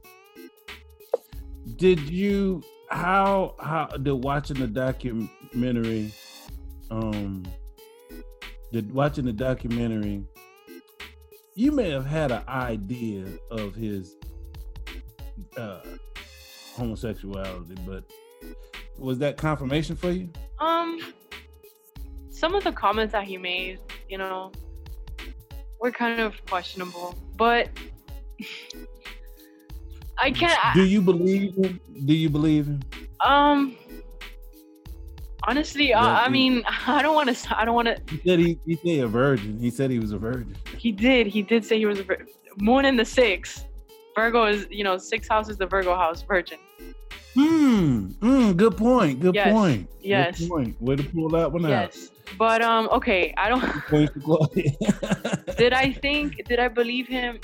Did 1.76 2.00
you 2.00 2.62
how 2.90 3.54
how 3.60 3.86
did 3.86 4.12
watching 4.12 4.58
the 4.58 4.66
documentary 4.66 6.12
um 6.90 7.44
did 8.72 8.92
watching 8.92 9.24
the 9.24 9.32
documentary 9.32 10.24
you 11.54 11.72
may 11.72 11.90
have 11.90 12.06
had 12.06 12.30
an 12.30 12.42
idea 12.48 13.26
of 13.50 13.74
his 13.74 14.16
uh 15.56 15.80
homosexuality 16.78 17.74
but 17.86 18.04
was 18.96 19.18
that 19.18 19.36
confirmation 19.36 19.96
for 19.96 20.10
you 20.10 20.28
um 20.60 20.98
some 22.30 22.54
of 22.54 22.62
the 22.64 22.72
comments 22.72 23.12
that 23.12 23.24
he 23.24 23.36
made 23.36 23.78
you 24.08 24.16
know 24.16 24.52
were 25.80 25.90
kind 25.90 26.20
of 26.20 26.34
questionable 26.46 27.14
but 27.36 27.68
i 30.18 30.30
can't 30.30 30.58
I- 30.64 30.72
do 30.74 30.84
you 30.84 31.02
believe 31.02 31.54
him 31.56 31.80
do 32.06 32.14
you 32.14 32.30
believe 32.30 32.66
him 32.66 32.80
um 33.24 33.76
honestly 35.48 35.88
Yeah, 35.88 36.04
I, 36.06 36.26
I 36.26 36.28
mean 36.28 36.62
i 36.86 37.02
don't 37.02 37.14
want 37.16 37.34
to 37.34 37.58
i 37.58 37.64
don't 37.64 37.74
want 37.74 37.88
to 37.88 37.96
he 38.10 38.20
said 38.24 38.38
he, 38.38 38.58
he 38.66 38.76
said 38.76 39.04
a 39.04 39.08
virgin 39.08 39.58
he 39.58 39.70
said 39.70 39.90
he 39.90 39.98
was 39.98 40.12
a 40.12 40.18
virgin 40.18 40.54
He 40.76 40.92
did. 40.92 41.26
He 41.26 41.42
did 41.42 41.64
say 41.64 41.76
he 41.78 41.86
was 41.86 41.98
a 41.98 42.04
vir- 42.04 42.26
moon 42.60 42.84
in 42.84 42.94
the 42.96 43.04
six. 43.04 43.64
Virgo 44.14 44.46
is, 44.46 44.66
you 44.70 44.84
know, 44.84 44.96
six 44.96 45.26
houses 45.28 45.56
the 45.58 45.66
Virgo 45.66 45.94
house, 45.96 46.22
Virgin. 46.22 46.58
Hmm. 47.34 48.06
Mm, 48.20 48.56
good 48.56 48.76
point. 48.76 49.20
Good 49.20 49.34
Yes, 49.34 49.52
point. 49.52 49.88
yes. 50.00 50.40
Good 50.40 50.48
point. 50.48 50.82
Way 50.82 50.96
to 50.96 51.02
pull 51.04 51.28
that 51.30 51.52
one 51.52 51.64
out. 51.66 51.70
Yes. 51.70 52.10
But 52.36 52.62
um, 52.62 52.88
okay, 52.92 53.32
I 53.36 53.48
don't. 53.48 53.62
Points 53.88 54.12
to 54.14 54.20
Claudia. 54.20 54.70
did 55.56 55.72
I 55.72 55.92
think? 55.92 56.44
Did 56.46 56.58
I 56.58 56.68
believe 56.68 57.06
him? 57.08 57.38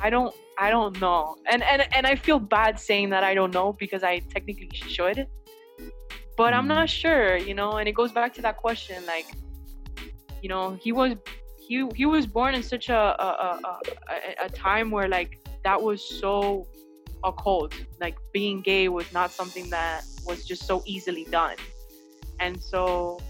I- 0.00 0.10
don't. 0.10 0.34
I 0.58 0.70
don't 0.70 1.00
know. 1.00 1.36
And 1.50 1.62
and 1.62 1.86
and 1.94 2.06
I 2.06 2.14
feel 2.16 2.38
bad 2.40 2.78
saying 2.78 3.10
that 3.10 3.22
I 3.22 3.34
don't 3.34 3.52
know 3.54 3.72
because 3.72 4.02
I 4.02 4.18
technically 4.34 4.70
should. 4.72 5.26
But 6.36 6.54
I'm 6.54 6.66
not 6.66 6.88
sure, 6.90 7.36
you 7.36 7.54
know. 7.54 7.72
And 7.78 7.88
it 7.88 7.92
goes 7.92 8.10
back 8.12 8.34
to 8.34 8.42
that 8.42 8.56
question, 8.56 9.04
like, 9.06 9.26
you 10.42 10.48
know, 10.48 10.76
he 10.80 10.90
was 10.92 11.14
he 11.58 11.88
he 11.94 12.06
was 12.06 12.26
born 12.26 12.54
in 12.54 12.62
such 12.62 12.88
a 12.88 13.02
a, 13.26 13.28
a, 13.48 13.80
a, 14.42 14.46
a 14.46 14.48
time 14.48 14.90
where 14.90 15.08
like 15.08 15.38
that 15.64 15.80
was 15.80 16.02
so 16.02 16.66
occult. 17.24 17.74
Like 18.00 18.16
being 18.32 18.60
gay 18.60 18.88
was 18.88 19.10
not 19.12 19.30
something 19.30 19.70
that 19.70 20.04
was 20.26 20.44
just 20.44 20.64
so 20.66 20.82
easily 20.86 21.24
done. 21.24 21.56
And 22.40 22.62
so 22.62 23.20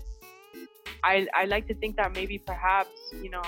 I 1.05 1.26
I 1.34 1.45
like 1.47 1.66
to 1.68 1.74
think 1.74 1.97
that 1.97 2.14
maybe 2.14 2.38
perhaps, 2.38 2.90
you 3.12 3.30
know, 3.30 3.43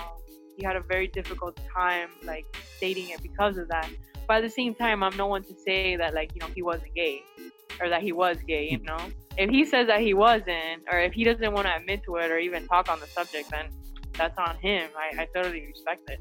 he 0.57 0.65
had 0.65 0.77
a 0.77 0.81
very 0.81 1.09
difficult 1.09 1.59
time 1.75 2.11
like 2.23 2.47
stating 2.77 3.11
it 3.11 3.23
because 3.23 3.57
of 3.59 3.69
that. 3.69 3.89
But 4.27 4.39
at 4.39 4.43
the 4.43 4.51
same 4.51 4.75
time, 4.75 5.03
I'm 5.03 5.17
no 5.17 5.27
one 5.27 5.43
to 5.45 5.55
say 5.67 5.97
that 5.97 6.15
like 6.15 6.35
you 6.35 6.41
know 6.41 6.49
he 6.55 6.63
wasn't 6.63 6.95
gay 6.95 7.23
or 7.81 7.89
that 7.89 8.03
he 8.03 8.13
was 8.13 8.39
gay. 8.47 8.69
You 8.71 8.79
hmm. 8.79 8.85
know, 8.85 8.99
if 9.37 9.51
he 9.51 9.65
says 9.65 9.87
that 9.89 10.01
he 10.01 10.15
wasn't, 10.15 10.83
or 10.91 10.99
if 11.01 11.13
he 11.13 11.25
doesn't 11.25 11.53
want 11.53 11.67
to 11.67 11.77
admit 11.77 12.03
to 12.05 12.17
it 12.17 12.31
or 12.31 12.39
even 12.39 12.67
talk 12.67 12.89
on 12.89 13.01
the 13.01 13.07
subject, 13.07 13.51
then 13.51 13.67
that's 14.17 14.39
on 14.39 14.57
him. 14.57 14.91
I, 14.97 15.23
I 15.23 15.29
totally 15.35 15.67
respect 15.67 16.09
it. 16.09 16.21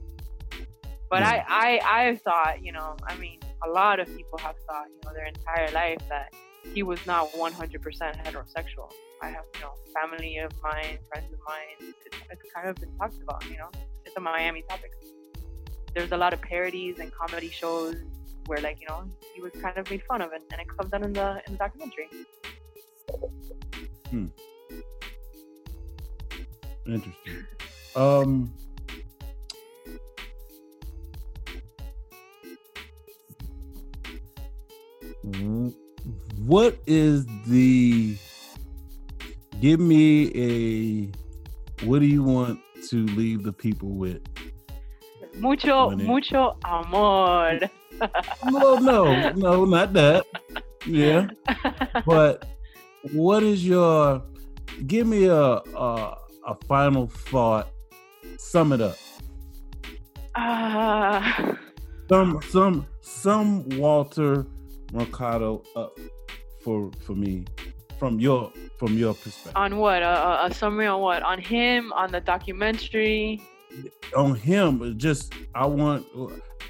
But 1.09 1.21
Yeah. 1.21 1.43
I, 1.47 1.79
I 1.83 2.07
I 2.07 2.15
thought, 2.17 2.63
you 2.63 2.71
know, 2.71 2.95
I 3.07 3.15
mean, 3.17 3.39
a 3.65 3.69
lot 3.69 3.99
of 3.99 4.07
people 4.15 4.37
have 4.39 4.55
thought, 4.67 4.87
you 4.89 4.99
know, 5.05 5.13
their 5.13 5.25
entire 5.25 5.71
life 5.71 5.99
that 6.09 6.33
he 6.73 6.83
was 6.83 7.05
not 7.05 7.31
100% 7.31 7.53
heterosexual. 7.53 8.91
I 9.21 9.27
have, 9.27 9.43
you 9.55 9.61
know, 9.61 9.73
family 9.93 10.37
of 10.37 10.51
mine, 10.61 10.97
friends 11.09 11.31
of 11.33 11.39
mine. 11.47 11.93
It's, 12.05 12.17
it's 12.29 12.53
kind 12.53 12.67
of 12.67 12.75
been 12.75 12.95
talked 12.97 13.21
about, 13.21 13.43
you 13.49 13.57
know. 13.57 13.69
It's 14.05 14.15
a 14.17 14.19
Miami 14.19 14.63
topic. 14.69 14.91
There's 15.95 16.11
a 16.11 16.17
lot 16.17 16.33
of 16.33 16.41
parodies 16.41 16.99
and 16.99 17.11
comedy 17.13 17.49
shows 17.49 17.95
where, 18.47 18.59
like, 18.59 18.79
you 18.81 18.87
know, 18.87 19.05
he 19.33 19.41
was 19.41 19.51
kind 19.61 19.77
of 19.77 19.89
made 19.89 20.03
fun 20.03 20.21
of, 20.21 20.31
and, 20.31 20.43
and 20.51 20.61
it 20.61 20.67
comes 20.77 20.93
out 20.93 21.03
in 21.03 21.13
the 21.13 21.41
in 21.47 21.53
the 21.53 21.59
documentary. 21.59 22.09
Hmm. 24.09 24.25
Interesting. 26.85 27.45
Um, 27.95 28.53
what 36.37 36.77
is 36.85 37.25
the? 37.47 38.17
Give 39.61 39.79
me 39.79 40.31
a. 40.35 41.85
What 41.85 41.99
do 41.99 42.05
you 42.05 42.23
want 42.23 42.59
to 42.89 43.05
leave 43.05 43.43
the 43.43 43.53
people 43.53 43.89
with? 43.89 44.21
Mucho, 45.35 45.89
Money. 45.89 46.03
mucho 46.03 46.57
amor. 46.65 47.59
No, 48.51 48.75
no, 48.75 49.31
no, 49.31 49.65
not 49.65 49.93
that. 49.93 50.25
Yeah, 50.85 51.27
but 52.05 52.45
what 53.13 53.43
is 53.43 53.65
your? 53.65 54.23
Give 54.87 55.07
me 55.07 55.25
a 55.25 55.35
a, 55.35 56.17
a 56.47 56.55
final 56.67 57.07
thought. 57.07 57.69
Sum 58.37 58.73
it 58.73 58.81
up. 58.81 58.97
Ah. 60.35 61.55
some 62.09 62.41
some 62.49 62.85
some 63.01 63.69
Walter 63.77 64.45
Mercado 64.93 65.63
up 65.75 65.97
for 66.63 66.91
for 67.01 67.15
me 67.15 67.45
from 67.97 68.19
your 68.19 68.51
from 68.77 68.97
your 68.97 69.13
perspective 69.13 69.53
on 69.55 69.77
what? 69.77 70.01
A, 70.03 70.45
a, 70.45 70.53
summary 70.53 70.87
on 70.87 71.01
what? 71.01 71.23
On 71.23 71.39
him? 71.39 71.91
On 71.93 72.11
the 72.11 72.21
documentary? 72.21 73.41
on 74.15 74.35
him. 74.35 74.97
Just 74.97 75.33
I 75.55 75.65
want 75.65 76.05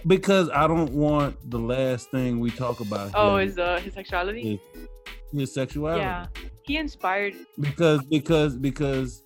because 0.07 0.49
I 0.49 0.67
don't 0.67 0.93
want 0.93 1.49
the 1.49 1.59
last 1.59 2.11
thing 2.11 2.39
we 2.39 2.51
talk 2.51 2.79
about. 2.79 3.11
Oh, 3.13 3.37
him 3.37 3.47
his 3.47 3.57
uh, 3.57 3.79
his 3.79 3.93
sexuality? 3.93 4.61
is 5.33 5.39
his 5.39 5.53
sexuality. 5.53 6.01
Yeah, 6.01 6.27
he 6.63 6.77
inspired. 6.77 7.35
because 7.59 8.03
because 8.03 8.55
because 8.55 9.23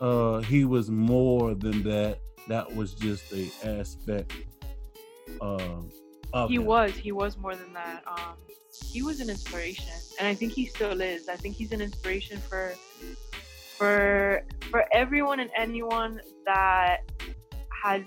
uh 0.00 0.40
he 0.40 0.64
was 0.64 0.90
more 0.90 1.54
than 1.54 1.82
that. 1.84 2.18
That 2.48 2.74
was 2.74 2.94
just 2.94 3.32
a 3.32 3.50
aspect. 3.64 4.32
Um, 5.40 5.90
of 6.34 6.50
He 6.50 6.58
was. 6.58 6.92
He 6.92 7.12
was 7.12 7.38
more 7.38 7.54
than 7.54 7.72
that. 7.72 8.02
Um, 8.06 8.34
he 8.92 9.02
was 9.02 9.20
an 9.20 9.30
inspiration, 9.30 9.94
and 10.18 10.26
I 10.26 10.34
think 10.34 10.52
he 10.52 10.66
still 10.66 11.00
is. 11.00 11.28
I 11.28 11.36
think 11.36 11.54
he's 11.54 11.72
an 11.72 11.80
inspiration 11.80 12.38
for 12.40 12.74
for 13.78 14.44
for 14.70 14.84
everyone 14.92 15.38
and 15.40 15.50
anyone 15.56 16.20
that 16.44 16.98
has 17.84 18.02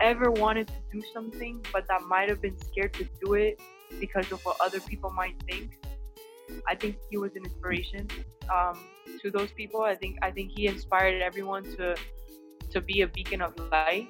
ever 0.00 0.30
wanted 0.30 0.68
to 0.68 0.74
do 0.92 1.02
something, 1.14 1.64
but 1.72 1.88
that 1.88 2.02
might 2.02 2.28
have 2.28 2.42
been 2.42 2.58
scared 2.60 2.92
to 2.94 3.08
do 3.24 3.34
it 3.34 3.58
because 3.98 4.30
of 4.30 4.44
what 4.44 4.56
other 4.60 4.80
people 4.80 5.10
might 5.10 5.36
think. 5.50 5.78
I 6.68 6.74
think 6.74 6.96
he 7.10 7.16
was 7.16 7.34
an 7.36 7.44
inspiration 7.44 8.06
um, 8.54 8.78
to 9.22 9.30
those 9.30 9.50
people. 9.52 9.80
I 9.80 9.94
think 9.94 10.18
I 10.20 10.30
think 10.30 10.52
he 10.54 10.66
inspired 10.66 11.22
everyone 11.22 11.64
to 11.76 11.96
to 12.70 12.80
be 12.82 13.00
a 13.00 13.06
beacon 13.06 13.40
of 13.40 13.58
light 13.70 14.08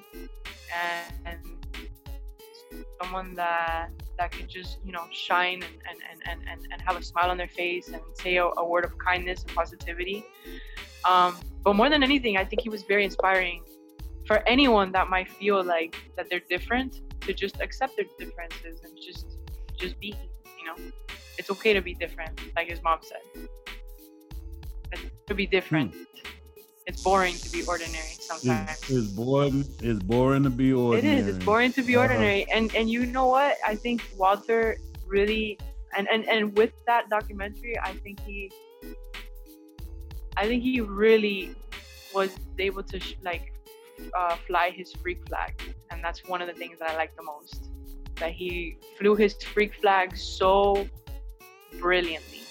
and, 0.73 1.13
and 1.25 1.62
someone 3.01 3.33
that 3.35 3.89
that 4.17 4.31
can 4.31 4.47
just 4.47 4.77
you 4.83 4.91
know 4.91 5.05
shine 5.11 5.63
and 5.63 5.97
and, 6.09 6.21
and, 6.29 6.41
and, 6.49 6.61
and, 6.71 6.81
have 6.81 6.95
a 6.97 7.03
smile 7.03 7.29
on 7.29 7.37
their 7.37 7.47
face 7.47 7.87
and 7.89 8.01
say 8.13 8.37
a, 8.37 8.45
a 8.45 8.65
word 8.65 8.85
of 8.85 8.97
kindness 8.97 9.43
and 9.43 9.53
positivity. 9.55 10.25
Um, 11.05 11.37
but 11.63 11.75
more 11.75 11.89
than 11.89 12.03
anything, 12.03 12.37
I 12.37 12.45
think 12.45 12.61
he 12.61 12.69
was 12.69 12.83
very 12.83 13.03
inspiring 13.03 13.63
for 14.25 14.47
anyone 14.47 14.91
that 14.93 15.09
might 15.09 15.29
feel 15.29 15.63
like 15.63 15.95
that 16.15 16.29
they're 16.29 16.47
different 16.49 17.01
to 17.21 17.33
just 17.33 17.59
accept 17.59 17.95
their 17.97 18.05
differences 18.17 18.81
and 18.83 18.97
just 18.97 19.37
just 19.77 19.99
be. 19.99 20.15
You 20.59 20.65
know, 20.69 20.75
it's 21.37 21.49
okay 21.49 21.73
to 21.73 21.81
be 21.81 21.93
different, 21.93 22.39
like 22.55 22.69
his 22.69 22.81
mom 22.83 22.99
said. 23.01 23.47
It's 24.93 25.01
to 25.27 25.33
be 25.33 25.45
different. 25.45 25.93
It's 26.85 27.01
boring 27.01 27.35
to 27.35 27.49
be 27.49 27.63
ordinary 27.65 28.15
sometimes. 28.19 28.71
It's, 28.71 28.89
it's 28.89 29.07
boring. 29.07 29.65
It's 29.81 30.03
boring 30.03 30.43
to 30.43 30.49
be 30.49 30.73
ordinary. 30.73 31.17
It 31.17 31.27
is. 31.29 31.35
It's 31.37 31.45
boring 31.45 31.71
to 31.73 31.81
be 31.83 31.95
Uh-huh. 31.95 32.03
ordinary. 32.03 32.45
And 32.51 32.73
and 32.75 32.89
you 32.89 33.05
know 33.05 33.27
what? 33.27 33.57
I 33.65 33.75
think 33.75 34.03
Walter 34.17 34.77
really 35.07 35.57
and 35.97 36.07
and 36.11 36.27
and 36.27 36.55
with 36.57 36.71
that 36.87 37.09
documentary, 37.09 37.79
I 37.79 37.93
think 38.03 38.19
he 38.27 38.51
I 40.35 40.47
think 40.47 40.63
he 40.63 40.81
really 40.81 41.55
was 42.13 42.31
able 42.59 42.83
to 42.83 42.99
sh- 42.99 43.15
like 43.23 43.53
uh, 44.17 44.35
fly 44.47 44.71
his 44.71 44.91
freak 45.01 45.19
flag, 45.29 45.53
and 45.91 46.03
that's 46.03 46.25
one 46.27 46.41
of 46.41 46.47
the 46.47 46.53
things 46.53 46.79
that 46.79 46.89
I 46.89 46.95
like 46.97 47.15
the 47.15 47.23
most. 47.23 47.69
That 48.17 48.31
he 48.31 48.77
flew 48.97 49.15
his 49.15 49.33
freak 49.53 49.73
flag 49.81 50.17
so 50.17 50.87
brilliantly. 51.79 52.42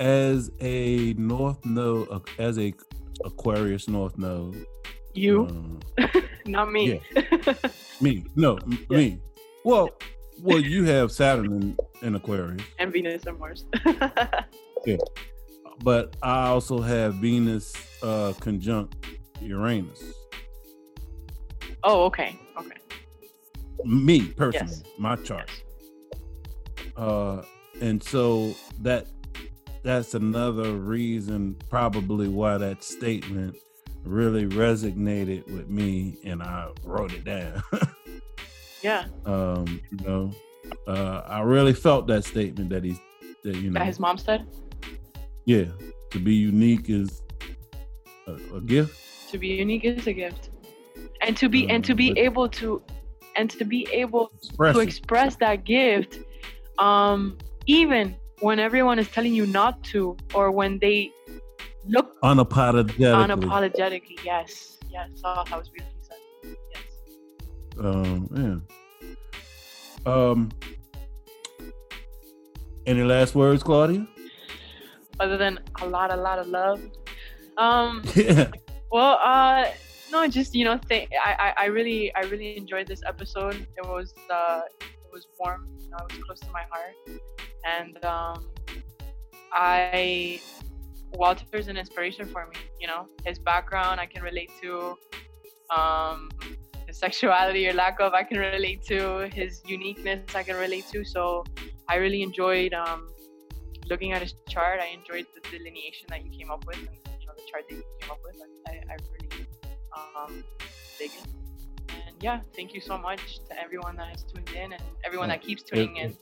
As 0.00 0.50
a 0.60 1.12
North 1.18 1.64
Node, 1.66 2.22
as 2.38 2.58
a 2.58 2.72
Aquarius 3.24 3.86
North 3.86 4.16
Node. 4.18 4.64
You, 5.12 5.42
um, 5.46 5.80
not 6.46 6.72
me. 6.72 7.00
me, 8.00 8.24
no, 8.34 8.56
m- 8.56 8.86
me. 8.88 9.20
Well, 9.64 9.90
well, 10.40 10.58
you 10.60 10.84
have 10.84 11.12
Saturn 11.12 11.46
in, 11.52 11.76
in 12.00 12.14
Aquarius, 12.14 12.62
and 12.78 12.90
Venus 12.92 13.26
and 13.26 13.38
Mars. 13.38 13.66
yeah, 14.86 14.96
but 15.84 16.16
I 16.22 16.46
also 16.46 16.80
have 16.80 17.16
Venus 17.16 17.74
uh, 18.02 18.32
conjunct 18.40 18.94
Uranus. 19.42 20.02
oh, 21.84 22.04
okay, 22.04 22.38
okay. 22.58 22.76
Me 23.84 24.28
personally, 24.28 24.72
Yes. 24.72 24.82
my 24.96 25.16
chart. 25.16 25.50
Yes. 25.50 26.96
uh 26.96 27.42
and 27.82 28.02
so 28.02 28.54
that 28.80 29.06
that's 29.82 30.14
another 30.14 30.72
reason 30.74 31.56
probably 31.68 32.28
why 32.28 32.58
that 32.58 32.82
statement 32.84 33.56
really 34.04 34.46
resonated 34.46 35.46
with 35.52 35.68
me 35.68 36.16
and 36.24 36.42
i 36.42 36.68
wrote 36.84 37.12
it 37.12 37.24
down 37.24 37.62
Yeah. 38.82 39.06
um 39.26 39.80
you 39.90 40.06
know 40.06 40.32
uh 40.86 41.22
i 41.26 41.40
really 41.40 41.74
felt 41.74 42.06
that 42.06 42.24
statement 42.24 42.70
that 42.70 42.82
he's 42.84 42.98
that 43.44 43.56
you 43.56 43.70
know 43.70 43.78
That 43.78 43.86
his 43.86 44.00
mom 44.00 44.16
said. 44.18 44.46
yeah 45.44 45.64
to 46.10 46.18
be 46.18 46.34
unique 46.34 46.88
is 46.88 47.22
a, 48.26 48.32
a 48.56 48.60
gift 48.62 48.98
to 49.30 49.38
be 49.38 49.48
unique 49.48 49.84
is 49.84 50.06
a 50.06 50.12
gift 50.12 50.50
and 51.20 51.36
to 51.36 51.48
be 51.48 51.68
and 51.68 51.84
to 51.84 51.94
be 51.94 52.10
Um, 52.10 52.16
able 52.18 52.48
to 52.48 52.82
and 53.36 53.50
to 53.50 53.64
be 53.64 53.86
able 53.92 54.32
express 54.36 54.74
to 54.74 54.80
it. 54.80 54.88
express 54.88 55.36
that 55.36 55.64
gift 55.64 56.18
um 56.78 57.36
even 57.66 58.16
when 58.40 58.58
everyone 58.58 58.98
is 58.98 59.08
telling 59.08 59.34
you 59.34 59.46
not 59.46 59.82
to 59.84 60.16
or 60.34 60.50
when 60.50 60.78
they 60.78 61.12
look 61.86 62.20
unapologetically. 62.22 63.26
unapologetically. 63.26 64.18
Yes. 64.24 64.78
Yes. 64.90 65.08
Oh 65.24 65.44
that 65.48 65.58
was 65.58 65.68
beautifully 65.68 66.02
said 66.02 66.56
yes. 66.74 66.82
Um 67.78 68.28
yeah. 70.06 70.12
Um 70.12 70.50
any 72.86 73.02
last 73.02 73.34
words 73.34 73.62
claudia? 73.62 74.06
Other 75.18 75.36
than 75.36 75.58
a 75.82 75.86
lot 75.86 76.12
a 76.12 76.16
lot 76.16 76.38
of 76.38 76.48
love. 76.48 76.80
Um 77.56 78.02
yeah. 78.14 78.50
Well, 78.90 79.20
uh, 79.22 79.66
no, 80.10 80.26
just 80.26 80.54
you 80.54 80.64
know, 80.64 80.78
th- 80.88 81.08
I, 81.24 81.52
I, 81.56 81.64
I 81.64 81.66
really, 81.66 82.12
I 82.14 82.22
really 82.22 82.56
enjoyed 82.56 82.88
this 82.88 83.02
episode. 83.06 83.54
It 83.76 83.86
was, 83.86 84.12
uh, 84.28 84.62
it 84.80 85.12
was 85.12 85.28
warm. 85.38 85.68
You 85.78 85.90
know, 85.90 85.98
it 85.98 86.16
was 86.16 86.24
close 86.24 86.40
to 86.40 86.50
my 86.50 86.64
heart, 86.70 86.96
and 87.64 88.04
um, 88.04 88.48
I, 89.52 90.40
Walter's 91.12 91.68
an 91.68 91.76
inspiration 91.76 92.26
for 92.26 92.46
me. 92.46 92.56
You 92.80 92.86
know, 92.86 93.06
his 93.24 93.38
background 93.38 94.00
I 94.00 94.06
can 94.06 94.22
relate 94.22 94.50
to, 94.62 94.96
um, 95.70 96.30
his 96.86 96.98
sexuality 96.98 97.68
or 97.68 97.72
lack 97.72 98.00
of 98.00 98.12
I 98.14 98.24
can 98.24 98.38
relate 98.38 98.82
to, 98.86 99.28
his 99.32 99.62
uniqueness 99.66 100.34
I 100.34 100.42
can 100.42 100.56
relate 100.56 100.86
to. 100.92 101.04
So 101.04 101.44
I 101.88 101.96
really 101.96 102.22
enjoyed 102.22 102.72
um, 102.74 103.08
looking 103.88 104.12
at 104.12 104.22
his 104.22 104.34
chart. 104.48 104.80
I 104.80 104.86
enjoyed 104.86 105.26
the 105.34 105.40
delineation 105.50 106.06
that 106.08 106.24
you 106.24 106.30
came 106.30 106.50
up 106.50 106.64
with, 106.66 106.78
and 106.78 106.88
you 107.20 107.26
know, 107.26 107.32
the 107.36 107.42
chart 107.50 107.64
that 107.68 107.74
you 107.74 107.82
came 108.00 108.10
up 108.10 108.18
with. 108.24 108.36
I, 108.68 108.72
I 108.92 108.96
really 109.12 109.46
um, 109.96 110.44
dig 110.98 111.10
it. 111.10 111.26
And 111.90 112.14
yeah, 112.20 112.40
thank 112.54 112.72
you 112.74 112.80
so 112.80 112.96
much 112.96 113.40
to 113.48 113.60
everyone 113.60 113.96
that 113.96 114.08
has 114.08 114.22
tuned 114.22 114.50
in 114.50 114.72
and 114.72 114.82
everyone 115.04 115.28
that 115.28 115.42
keeps 115.42 115.62
tuning 115.62 115.96
in. 115.96 116.16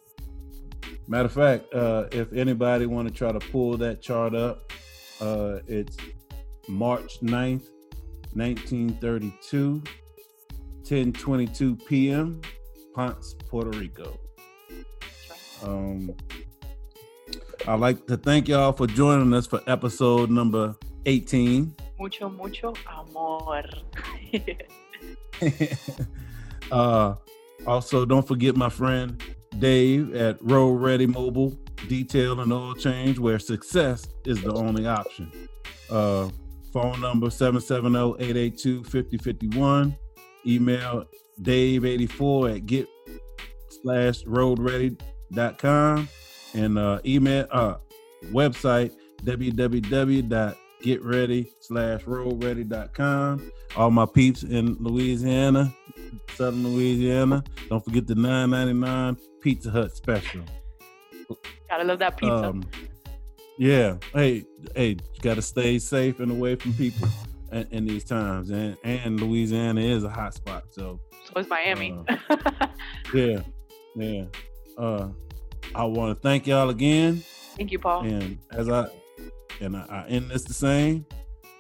Matter 1.09 1.25
of 1.25 1.33
fact, 1.33 1.73
uh, 1.73 2.05
if 2.13 2.35
anybody 2.35 2.85
want 2.85 3.09
to 3.09 3.15
try 3.15 3.33
to 3.33 3.41
pull 3.41 3.79
that 3.79 4.03
chart 4.03 4.35
up, 4.35 4.71
uh, 5.23 5.61
it's 5.67 5.97
March 6.69 7.21
9th, 7.23 7.65
1932, 8.35 9.83
10:22 10.83 11.87
p.m., 11.87 12.43
Ponce, 12.95 13.35
Puerto 13.49 13.71
Rico. 13.71 14.21
Um, 15.63 16.15
I'd 17.67 17.81
like 17.81 18.07
to 18.09 18.19
thank 18.19 18.47
y'all 18.47 18.73
for 18.73 18.87
joining 18.87 19.33
us 19.33 19.47
for 19.47 19.63
episode 19.67 20.31
number 20.31 20.77
18. 21.07 21.75
Mucho, 21.99 22.29
mucho 22.29 22.75
amor. 22.87 23.65
uh, 26.71 27.15
also, 27.67 28.05
don't 28.05 28.29
forget 28.29 28.57
my 28.57 28.69
friend 28.69 29.23
Dave 29.59 30.15
at 30.15 30.37
Road 30.43 30.75
Ready 30.75 31.07
Mobile 31.07 31.59
Detail 31.89 32.41
and 32.41 32.53
Oil 32.53 32.75
Change, 32.75 33.19
where 33.19 33.39
success 33.39 34.07
is 34.25 34.43
the 34.43 34.53
only 34.53 34.87
option. 34.87 35.33
Uh, 35.91 36.29
phone 36.73 37.01
number 37.01 37.29
770-882-5051. 37.29 39.97
Email 40.47 41.05
Dave84 41.43 42.57
at 42.57 42.67
get 42.67 42.87
slash 43.83 44.23
roadready.com 44.25 46.09
and 46.55 46.79
uh, 46.79 47.01
email 47.05 47.47
uh, 47.51 47.75
website 48.27 48.93
www.getready 49.25 51.49
slash 51.61 52.05
roadready.com. 52.05 53.53
All 53.77 53.91
my 53.91 54.07
peeps 54.07 54.45
in 54.45 54.77
Louisiana, 54.81 55.75
Southern 56.35 56.67
Louisiana, 56.67 57.45
don't 57.69 57.85
forget 57.85 58.07
the 58.07 58.15
9.99 58.15 59.19
Pizza 59.41 59.71
Hut 59.71 59.95
special. 59.95 60.43
Gotta 61.69 61.85
love 61.85 61.99
that 61.99 62.17
pizza. 62.17 62.49
Um, 62.49 62.65
yeah. 63.59 63.97
Hey, 64.15 64.45
hey, 64.75 64.91
you 64.91 65.21
gotta 65.21 65.43
stay 65.43 65.79
safe 65.79 66.21
and 66.21 66.31
away 66.31 66.55
from 66.55 66.73
people 66.75 67.09
in, 67.53 67.67
in, 67.71 67.85
these 67.85 68.05
times. 68.05 68.51
And 68.51 68.77
and 68.85 69.21
Louisiana 69.21 69.81
is 69.81 70.05
a 70.05 70.09
hot 70.09 70.35
spot. 70.35 70.65
So 70.71 71.01
so 71.25 71.41
is 71.41 71.49
Miami. 71.49 71.99
Uh, 72.09 72.47
yeah, 73.15 73.41
yeah. 73.97 74.25
Uh 74.77 75.09
I 75.75 75.85
want 75.85 76.17
to 76.17 76.21
thank 76.21 76.47
y'all 76.47 76.71
again. 76.71 77.23
Thank 77.57 77.73
you, 77.73 77.79
Paul. 77.79 78.05
And 78.05 78.39
as 78.53 78.69
I 78.69 78.89
and 79.61 79.77
I, 79.77 79.85
I 79.91 80.09
end 80.09 80.31
this 80.31 80.45
the 80.45 80.55
same, 80.55 81.05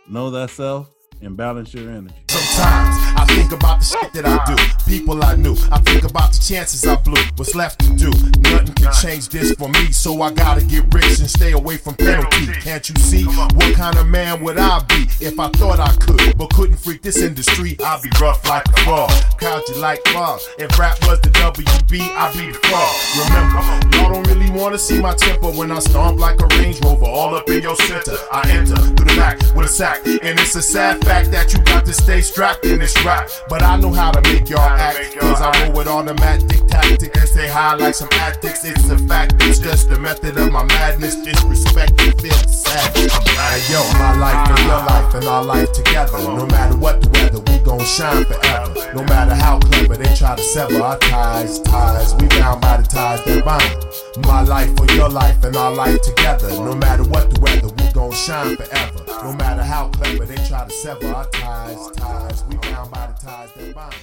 know 0.08 0.30
thyself 0.30 0.90
and 1.20 1.36
balance 1.36 1.74
your 1.74 1.90
energy. 1.90 2.14
Sometimes 2.30 2.96
I 2.96 2.97
think 3.34 3.52
about 3.52 3.80
the 3.80 3.84
shit 3.84 4.12
that 4.12 4.26
I 4.26 4.38
do, 4.44 4.56
people 4.90 5.22
I 5.22 5.34
knew. 5.36 5.56
I 5.70 5.78
think 5.80 6.04
about 6.04 6.32
the 6.32 6.40
chances 6.40 6.86
I 6.86 6.96
blew. 6.96 7.22
What's 7.36 7.54
left 7.54 7.80
to 7.80 7.94
do? 7.96 8.10
Nothing 8.40 8.74
can 8.74 8.92
change 8.92 9.28
this 9.28 9.52
for 9.52 9.68
me, 9.68 9.92
so 9.92 10.22
I 10.22 10.32
gotta 10.32 10.64
get 10.64 10.92
rich 10.92 11.18
and 11.20 11.30
stay 11.30 11.52
away 11.52 11.76
from 11.76 11.94
penalty. 11.94 12.46
Can't 12.60 12.88
you 12.88 12.94
see 12.96 13.24
what 13.24 13.74
kind 13.74 13.96
of 13.96 14.06
man 14.06 14.42
would 14.42 14.58
I 14.58 14.82
be 14.84 15.06
if 15.20 15.38
I 15.38 15.48
thought 15.48 15.80
I 15.80 15.94
could, 15.96 16.36
but 16.36 16.50
couldn't 16.54 16.76
freak 16.76 17.02
this 17.02 17.18
industry? 17.18 17.76
I'd 17.84 18.02
be 18.02 18.10
rough 18.20 18.46
like 18.48 18.66
a 18.68 18.76
frog, 18.82 19.10
couchy 19.40 19.78
like 19.78 20.04
frog. 20.08 20.40
If 20.58 20.78
rap 20.78 20.98
was 21.06 21.20
the 21.20 21.30
WB, 21.30 22.00
I'd 22.00 22.32
be 22.34 22.52
the 22.52 22.58
frog. 22.68 22.94
Remember, 23.18 23.96
y'all 23.96 24.12
don't 24.12 24.26
really 24.28 24.50
wanna 24.50 24.78
see 24.78 25.00
my 25.00 25.14
temper 25.14 25.50
when 25.50 25.70
I 25.70 25.78
stomp 25.80 26.18
like 26.18 26.40
a 26.40 26.46
Range 26.58 26.78
Rover 26.84 27.06
all 27.06 27.34
up 27.34 27.48
in 27.48 27.62
your 27.62 27.76
center. 27.76 28.16
I 28.32 28.48
enter 28.50 28.76
through 28.76 29.06
the 29.06 29.16
back 29.16 29.38
with 29.54 29.66
a 29.66 29.68
sack, 29.68 30.06
and 30.06 30.38
it's 30.38 30.54
a 30.54 30.62
sad 30.62 31.04
fact 31.04 31.30
that 31.32 31.52
you 31.52 31.60
got 31.64 31.84
to 31.86 31.92
stay 31.92 32.20
strapped 32.20 32.64
in 32.64 32.78
this 32.78 32.94
rap. 33.04 33.17
But 33.48 33.62
I 33.62 33.76
know 33.76 33.92
how 33.92 34.10
to 34.10 34.20
make 34.22 34.48
y'all 34.48 34.60
act, 34.60 35.16
cause 35.18 35.40
I 35.40 35.64
roll 35.64 35.76
with 35.76 35.88
automatic 35.88 36.66
tactics 36.66 37.18
and 37.18 37.28
stay 37.28 37.48
high 37.48 37.74
like 37.74 37.94
some 37.94 38.08
addicts. 38.12 38.64
It's 38.64 38.88
a 38.90 38.98
fact, 38.98 39.34
it's 39.40 39.58
just 39.58 39.88
the 39.88 39.98
method 39.98 40.36
of 40.36 40.52
my 40.52 40.64
madness. 40.64 41.16
Disrespect 41.16 42.00
and 42.00 42.20
feel 42.20 42.38
sad. 42.48 42.96
Hey, 42.96 43.72
yo, 43.72 43.82
my 43.98 44.16
life 44.16 44.50
and 44.50 44.58
your 44.60 44.78
life 44.78 45.14
and 45.14 45.24
our 45.24 45.44
life 45.44 45.72
together. 45.72 46.18
No 46.18 46.46
matter 46.46 46.76
what 46.76 47.00
the 47.00 47.08
weather, 47.10 47.40
we 47.40 47.58
gon' 47.64 47.84
shine 47.84 48.24
forever. 48.24 48.92
No 48.94 49.02
matter 49.04 49.34
how 49.34 49.58
clever 49.58 49.96
they 49.96 50.14
try 50.14 50.36
to 50.36 50.42
sever 50.42 50.80
our 50.82 50.98
ties, 50.98 51.60
ties. 51.60 52.14
We 52.14 52.28
bound 52.28 52.60
by 52.60 52.78
the 52.78 52.88
ties 52.88 53.24
that 53.24 53.44
bind. 53.44 54.26
My 54.26 54.42
life 54.42 54.76
for 54.76 54.86
your 54.94 55.08
life 55.08 55.42
and 55.44 55.56
our 55.56 55.72
life 55.72 56.00
together. 56.02 56.48
No 56.50 56.74
matter 56.74 57.04
what 57.04 57.30
the 57.30 57.40
weather, 57.40 57.68
we 57.68 57.87
shine 58.18 58.56
forever. 58.56 59.04
No 59.22 59.32
matter 59.32 59.62
how 59.62 59.88
clever 59.88 60.24
they 60.24 60.36
try 60.46 60.64
to 60.64 60.70
sever 60.70 61.08
our 61.08 61.28
ties, 61.30 61.90
ties. 61.92 62.44
We 62.44 62.56
bound 62.56 62.90
by 62.90 63.06
the 63.06 63.12
ties 63.14 63.52
that 63.52 63.74
bind. 63.74 63.94